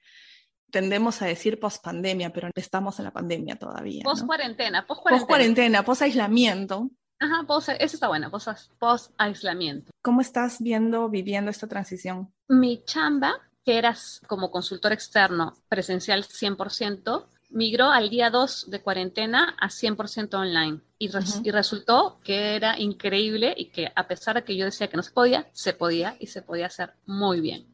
tendemos 0.71 1.23
a 1.23 1.27
decir 1.27 1.61
post 1.61 1.83
pandemia, 1.83 2.33
pero 2.33 2.51
estamos 2.55 2.99
en 2.99 3.05
la 3.05 3.13
pandemia 3.13 3.57
todavía. 3.57 4.03
Post 4.03 4.27
cuarentena, 4.27 4.87
post 4.87 5.03
cuarentena. 5.27 5.85
Post 5.85 6.03
aislamiento. 6.03 6.91
Ajá, 7.21 7.45
post, 7.47 7.69
eso 7.69 7.97
está 7.97 8.09
bueno, 8.09 8.31
post, 8.31 9.13
aislamiento. 9.19 9.93
¿Cómo 10.03 10.23
estás 10.23 10.61
viendo, 10.61 11.09
viviendo 11.09 11.51
esta 11.51 11.69
transición? 11.69 12.33
Mi 12.49 12.83
chamba, 12.85 13.35
que 13.65 13.79
eras 13.79 14.21
como 14.27 14.51
consultor 14.51 14.93
externo 14.93 15.53
presencial 15.69 16.25
100%, 16.25 17.27
migró 17.51 17.91
al 17.91 18.11
día 18.11 18.31
2 18.31 18.71
de 18.71 18.81
cuarentena 18.81 19.57
a 19.59 19.69
100% 19.69 20.35
online 20.35 20.81
y, 20.99 21.09
resultó 21.51 22.21
que 22.23 22.55
era 22.57 22.79
increíble 22.79 23.55
y 23.57 23.67
que 23.67 23.93
a 23.95 24.07
pesar 24.07 24.37
de 24.37 24.45
que 24.45 24.57
yo 24.57 24.65
decía 24.65 24.89
que 24.89 24.97
no 24.97 25.03
se 25.03 25.11
podía, 25.11 25.49
se 25.53 25.73
podía 25.73 26.17
y 26.21 26.27
se 26.27 26.43
podía 26.43 26.67
hacer 26.67 26.95
muy 27.07 27.41
bien. 27.41 27.67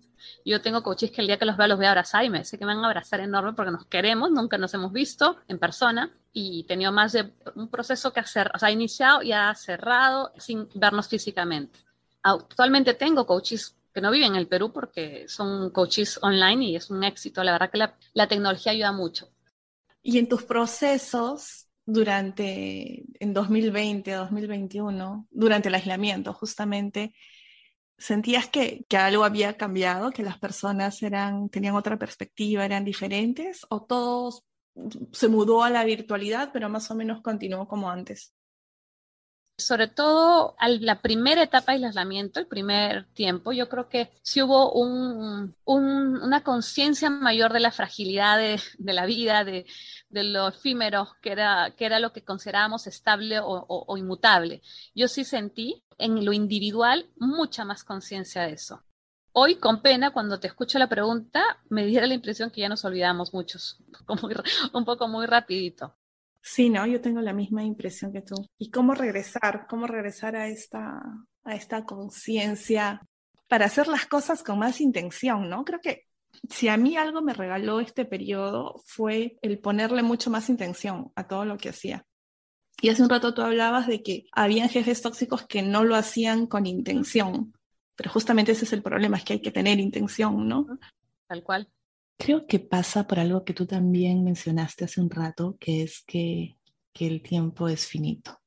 Yo 0.44 0.60
tengo 0.60 0.82
coaches 0.82 1.10
que 1.10 1.20
el 1.20 1.26
día 1.26 1.38
que 1.38 1.44
los 1.44 1.56
vea 1.56 1.68
los 1.68 1.76
voy 1.76 1.86
a 1.86 1.90
abrazar 1.90 2.24
y 2.24 2.30
me 2.30 2.44
sé 2.44 2.58
que 2.58 2.64
me 2.64 2.74
van 2.74 2.84
a 2.84 2.88
abrazar 2.88 3.20
enorme 3.20 3.52
porque 3.52 3.70
nos 3.70 3.86
queremos, 3.86 4.30
nunca 4.30 4.58
nos 4.58 4.72
hemos 4.74 4.92
visto 4.92 5.36
en 5.48 5.58
persona 5.58 6.10
y 6.32 6.60
he 6.60 6.64
tenido 6.64 6.92
más 6.92 7.12
de 7.12 7.32
un 7.54 7.68
proceso 7.68 8.12
que 8.12 8.20
hacer, 8.20 8.50
o 8.54 8.58
sea, 8.58 8.70
iniciado 8.70 9.22
y 9.22 9.32
ha 9.32 9.54
cerrado 9.54 10.32
sin 10.38 10.68
vernos 10.74 11.08
físicamente. 11.08 11.78
Actualmente 12.22 12.94
tengo 12.94 13.26
coaches 13.26 13.76
que 13.92 14.00
no 14.00 14.10
viven 14.10 14.32
en 14.32 14.36
el 14.36 14.46
Perú 14.46 14.72
porque 14.72 15.26
son 15.28 15.70
coaches 15.70 16.18
online 16.22 16.64
y 16.64 16.76
es 16.76 16.90
un 16.90 17.02
éxito. 17.04 17.42
La 17.42 17.52
verdad 17.52 17.70
que 17.70 17.78
la, 17.78 17.94
la 18.14 18.26
tecnología 18.26 18.72
ayuda 18.72 18.92
mucho 18.92 19.28
Y 20.08 20.18
en 20.18 20.28
tus 20.28 20.44
procesos 20.44 21.68
durante, 21.84 23.02
en 23.18 23.34
2020, 23.34 24.12
2021, 24.12 25.26
durante 25.32 25.66
el 25.66 25.74
aislamiento 25.74 26.32
justamente, 26.32 27.12
¿sentías 27.98 28.46
que, 28.48 28.84
que, 28.88 28.98
algo 28.98 29.24
había 29.24 29.56
cambiado, 29.56 30.12
que 30.12 30.22
las 30.22 30.38
personas 30.38 31.02
eran, 31.02 31.48
tenían 31.48 31.74
otra 31.74 31.98
perspectiva, 31.98 32.64
eran 32.64 32.84
diferentes? 32.84 33.66
¿O 33.68 33.82
todos 33.82 34.44
se 35.10 35.26
mudó 35.26 35.64
a 35.64 35.70
la 35.70 35.84
virtualidad, 35.84 36.50
pero 36.52 36.68
más 36.68 36.88
o 36.92 36.94
menos 36.94 37.20
continuó 37.20 37.66
como 37.66 37.90
antes? 37.90 38.35
Sobre 39.58 39.88
todo 39.88 40.54
a 40.58 40.68
la 40.68 41.00
primera 41.00 41.42
etapa 41.42 41.72
de 41.72 41.86
aislamiento, 41.86 42.40
el 42.40 42.46
primer 42.46 43.06
tiempo, 43.14 43.52
yo 43.52 43.68
creo 43.68 43.88
que 43.88 44.10
sí 44.22 44.42
hubo 44.42 44.72
una 45.64 46.42
conciencia 46.42 47.08
mayor 47.08 47.52
de 47.52 47.60
la 47.60 47.72
fragilidad 47.72 48.38
de, 48.38 48.60
la 48.92 49.06
vida, 49.06 49.44
de, 49.44 49.64
lo 50.10 50.48
efímero, 50.48 51.08
que 51.22 51.32
era, 51.32 51.74
que 51.76 51.86
era 51.86 52.00
lo 52.00 52.12
que 52.12 52.22
considerábamos 52.24 52.86
estable 52.86 53.38
o, 53.42 53.96
inmutable. 53.96 54.62
Yo 54.94 55.08
sí 55.08 55.24
sentí 55.24 55.82
en 55.98 56.24
lo 56.24 56.32
individual 56.32 57.08
mucha 57.16 57.64
más 57.64 57.82
conciencia 57.82 58.42
de 58.42 58.52
eso. 58.52 58.82
Hoy, 59.32 59.56
con 59.56 59.82
pena, 59.82 60.12
cuando 60.12 60.40
te 60.40 60.48
escucho 60.48 60.78
la 60.78 60.88
pregunta, 60.88 61.58
me 61.68 61.84
diera 61.84 62.06
la 62.06 62.14
impresión 62.14 62.50
que 62.50 62.62
ya 62.62 62.68
nos 62.68 62.84
olvidamos 62.84 63.34
muchos, 63.34 63.78
un 64.72 64.84
poco 64.84 65.08
muy 65.08 65.26
rapidito. 65.26 65.94
Sí, 66.48 66.70
no, 66.70 66.86
yo 66.86 67.00
tengo 67.00 67.20
la 67.20 67.32
misma 67.32 67.64
impresión 67.64 68.12
que 68.12 68.22
tú. 68.22 68.36
¿Y 68.56 68.70
cómo 68.70 68.94
regresar? 68.94 69.66
¿Cómo 69.68 69.88
regresar 69.88 70.36
a 70.36 70.46
esta, 70.46 71.02
a 71.42 71.54
esta 71.56 71.84
conciencia 71.84 73.00
para 73.48 73.66
hacer 73.66 73.88
las 73.88 74.06
cosas 74.06 74.44
con 74.44 74.60
más 74.60 74.80
intención, 74.80 75.50
¿no? 75.50 75.64
Creo 75.64 75.80
que 75.80 76.04
si 76.48 76.68
a 76.68 76.76
mí 76.76 76.96
algo 76.96 77.20
me 77.20 77.34
regaló 77.34 77.80
este 77.80 78.04
periodo 78.04 78.80
fue 78.86 79.38
el 79.42 79.58
ponerle 79.58 80.04
mucho 80.04 80.30
más 80.30 80.48
intención 80.48 81.10
a 81.16 81.26
todo 81.26 81.44
lo 81.44 81.58
que 81.58 81.70
hacía. 81.70 82.06
Y 82.80 82.90
hace 82.90 83.02
un 83.02 83.10
rato 83.10 83.34
tú 83.34 83.42
hablabas 83.42 83.88
de 83.88 84.04
que 84.04 84.26
había 84.30 84.68
jefes 84.68 85.02
tóxicos 85.02 85.44
que 85.48 85.62
no 85.62 85.82
lo 85.82 85.96
hacían 85.96 86.46
con 86.46 86.64
intención, 86.64 87.54
pero 87.96 88.08
justamente 88.08 88.52
ese 88.52 88.66
es 88.66 88.72
el 88.72 88.84
problema, 88.84 89.16
es 89.16 89.24
que 89.24 89.32
hay 89.32 89.42
que 89.42 89.50
tener 89.50 89.80
intención, 89.80 90.46
¿no? 90.46 90.78
Tal 91.26 91.42
cual. 91.42 91.68
Creo 92.16 92.46
que 92.46 92.58
pasa 92.58 93.06
por 93.06 93.18
algo 93.18 93.44
que 93.44 93.52
tú 93.52 93.66
también 93.66 94.24
mencionaste 94.24 94.84
hace 94.84 95.00
un 95.00 95.10
rato, 95.10 95.56
que 95.60 95.82
es 95.82 96.02
que, 96.06 96.56
que 96.92 97.06
el 97.06 97.22
tiempo 97.22 97.68
es 97.68 97.86
finito. 97.86 98.40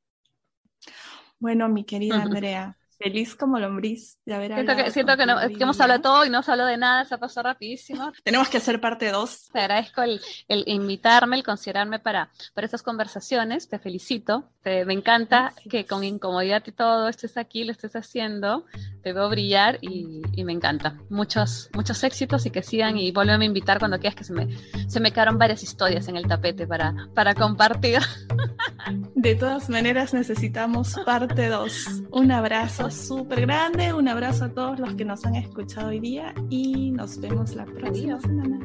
Bueno, 1.40 1.70
mi 1.70 1.86
querida 1.86 2.22
Andrea, 2.22 2.79
Feliz 3.00 3.34
como 3.34 3.58
lombriz 3.58 4.18
de 4.26 4.34
haber 4.34 4.54
siento 4.54 4.76
que, 4.76 4.91
siento 4.91 5.16
que, 5.16 5.26
no, 5.26 5.39
que, 5.39 5.64
hemos 5.64 5.80
hablado 5.80 6.00
de 6.00 6.04
todo 6.04 6.26
y 6.26 6.30
no 6.30 6.43
se 6.43 6.52
habló 6.52 6.66
de 6.66 6.76
nada, 6.76 7.06
se 7.06 7.18
pasó 7.18 7.41
rapidísimo. 7.41 8.12
Tenemos 8.26 8.50
que 8.50 8.58
hacer 8.58 8.82
parte 8.82 9.10
dos. 9.10 9.47
Te 9.54 9.60
agradezco 9.62 10.02
el, 10.02 10.20
el, 10.50 10.66
invitarme, 10.68 11.38
el 11.38 11.43
considerarme 11.45 12.00
para, 12.00 12.30
para 12.54 12.66
estas 12.66 12.84
conversaciones. 12.84 13.70
Te 13.70 13.80
felicito. 13.80 14.50
Te, 14.62 14.84
me 14.84 14.93
encanta 14.93 15.54
que 15.70 15.86
con 15.86 16.04
incomodidad 16.04 16.62
y 16.68 16.74
todo 16.74 17.08
estés 17.08 17.38
aquí, 17.38 17.64
lo 17.64 17.72
estés 17.72 17.95
haciendo. 17.95 18.66
Te 19.02 19.14
veo 19.14 19.30
brillar 19.30 19.78
y, 19.80 20.22
y, 20.34 20.43
me 20.43 20.52
encanta. 20.52 21.00
Muchos, 21.10 21.70
muchos 21.74 22.04
éxitos 22.04 22.45
y 22.45 22.52
que 22.52 22.64
sigan 22.64 22.97
y 22.97 23.14
vuelve 23.14 23.32
a 23.32 23.41
invitar 23.41 23.80
cuando 23.80 23.97
quieras 23.97 24.16
que 24.16 24.26
se 24.26 24.34
me, 24.34 24.50
se 24.89 25.00
me 25.00 25.14
quedaron 25.14 25.38
varias 25.38 25.64
historias 25.64 26.10
en 26.10 26.18
el 26.18 26.28
tapete 26.28 26.68
para, 26.68 27.08
para 27.16 27.34
compartir. 27.34 28.00
De 29.16 29.36
todas 29.36 29.70
maneras 29.70 30.14
necesitamos 30.14 30.95
parte 31.06 31.47
dos. 31.47 31.86
Un 32.12 32.32
abrazo 32.34 32.89
súper 32.92 33.42
grande. 33.42 33.94
Un 33.94 34.08
abrazo 34.08 34.46
a 34.46 34.50
todos 34.50 34.80
los 34.80 34.94
que 34.96 35.06
nos 35.06 35.26
han 35.26 35.36
escuchado 35.36 35.90
hoy 35.90 36.00
día 36.00 36.34
y 36.50 36.92
nos 36.92 37.20
vemos 37.20 37.56
la 37.56 37.66
próxima 37.66 38.20
semana. 38.20 38.60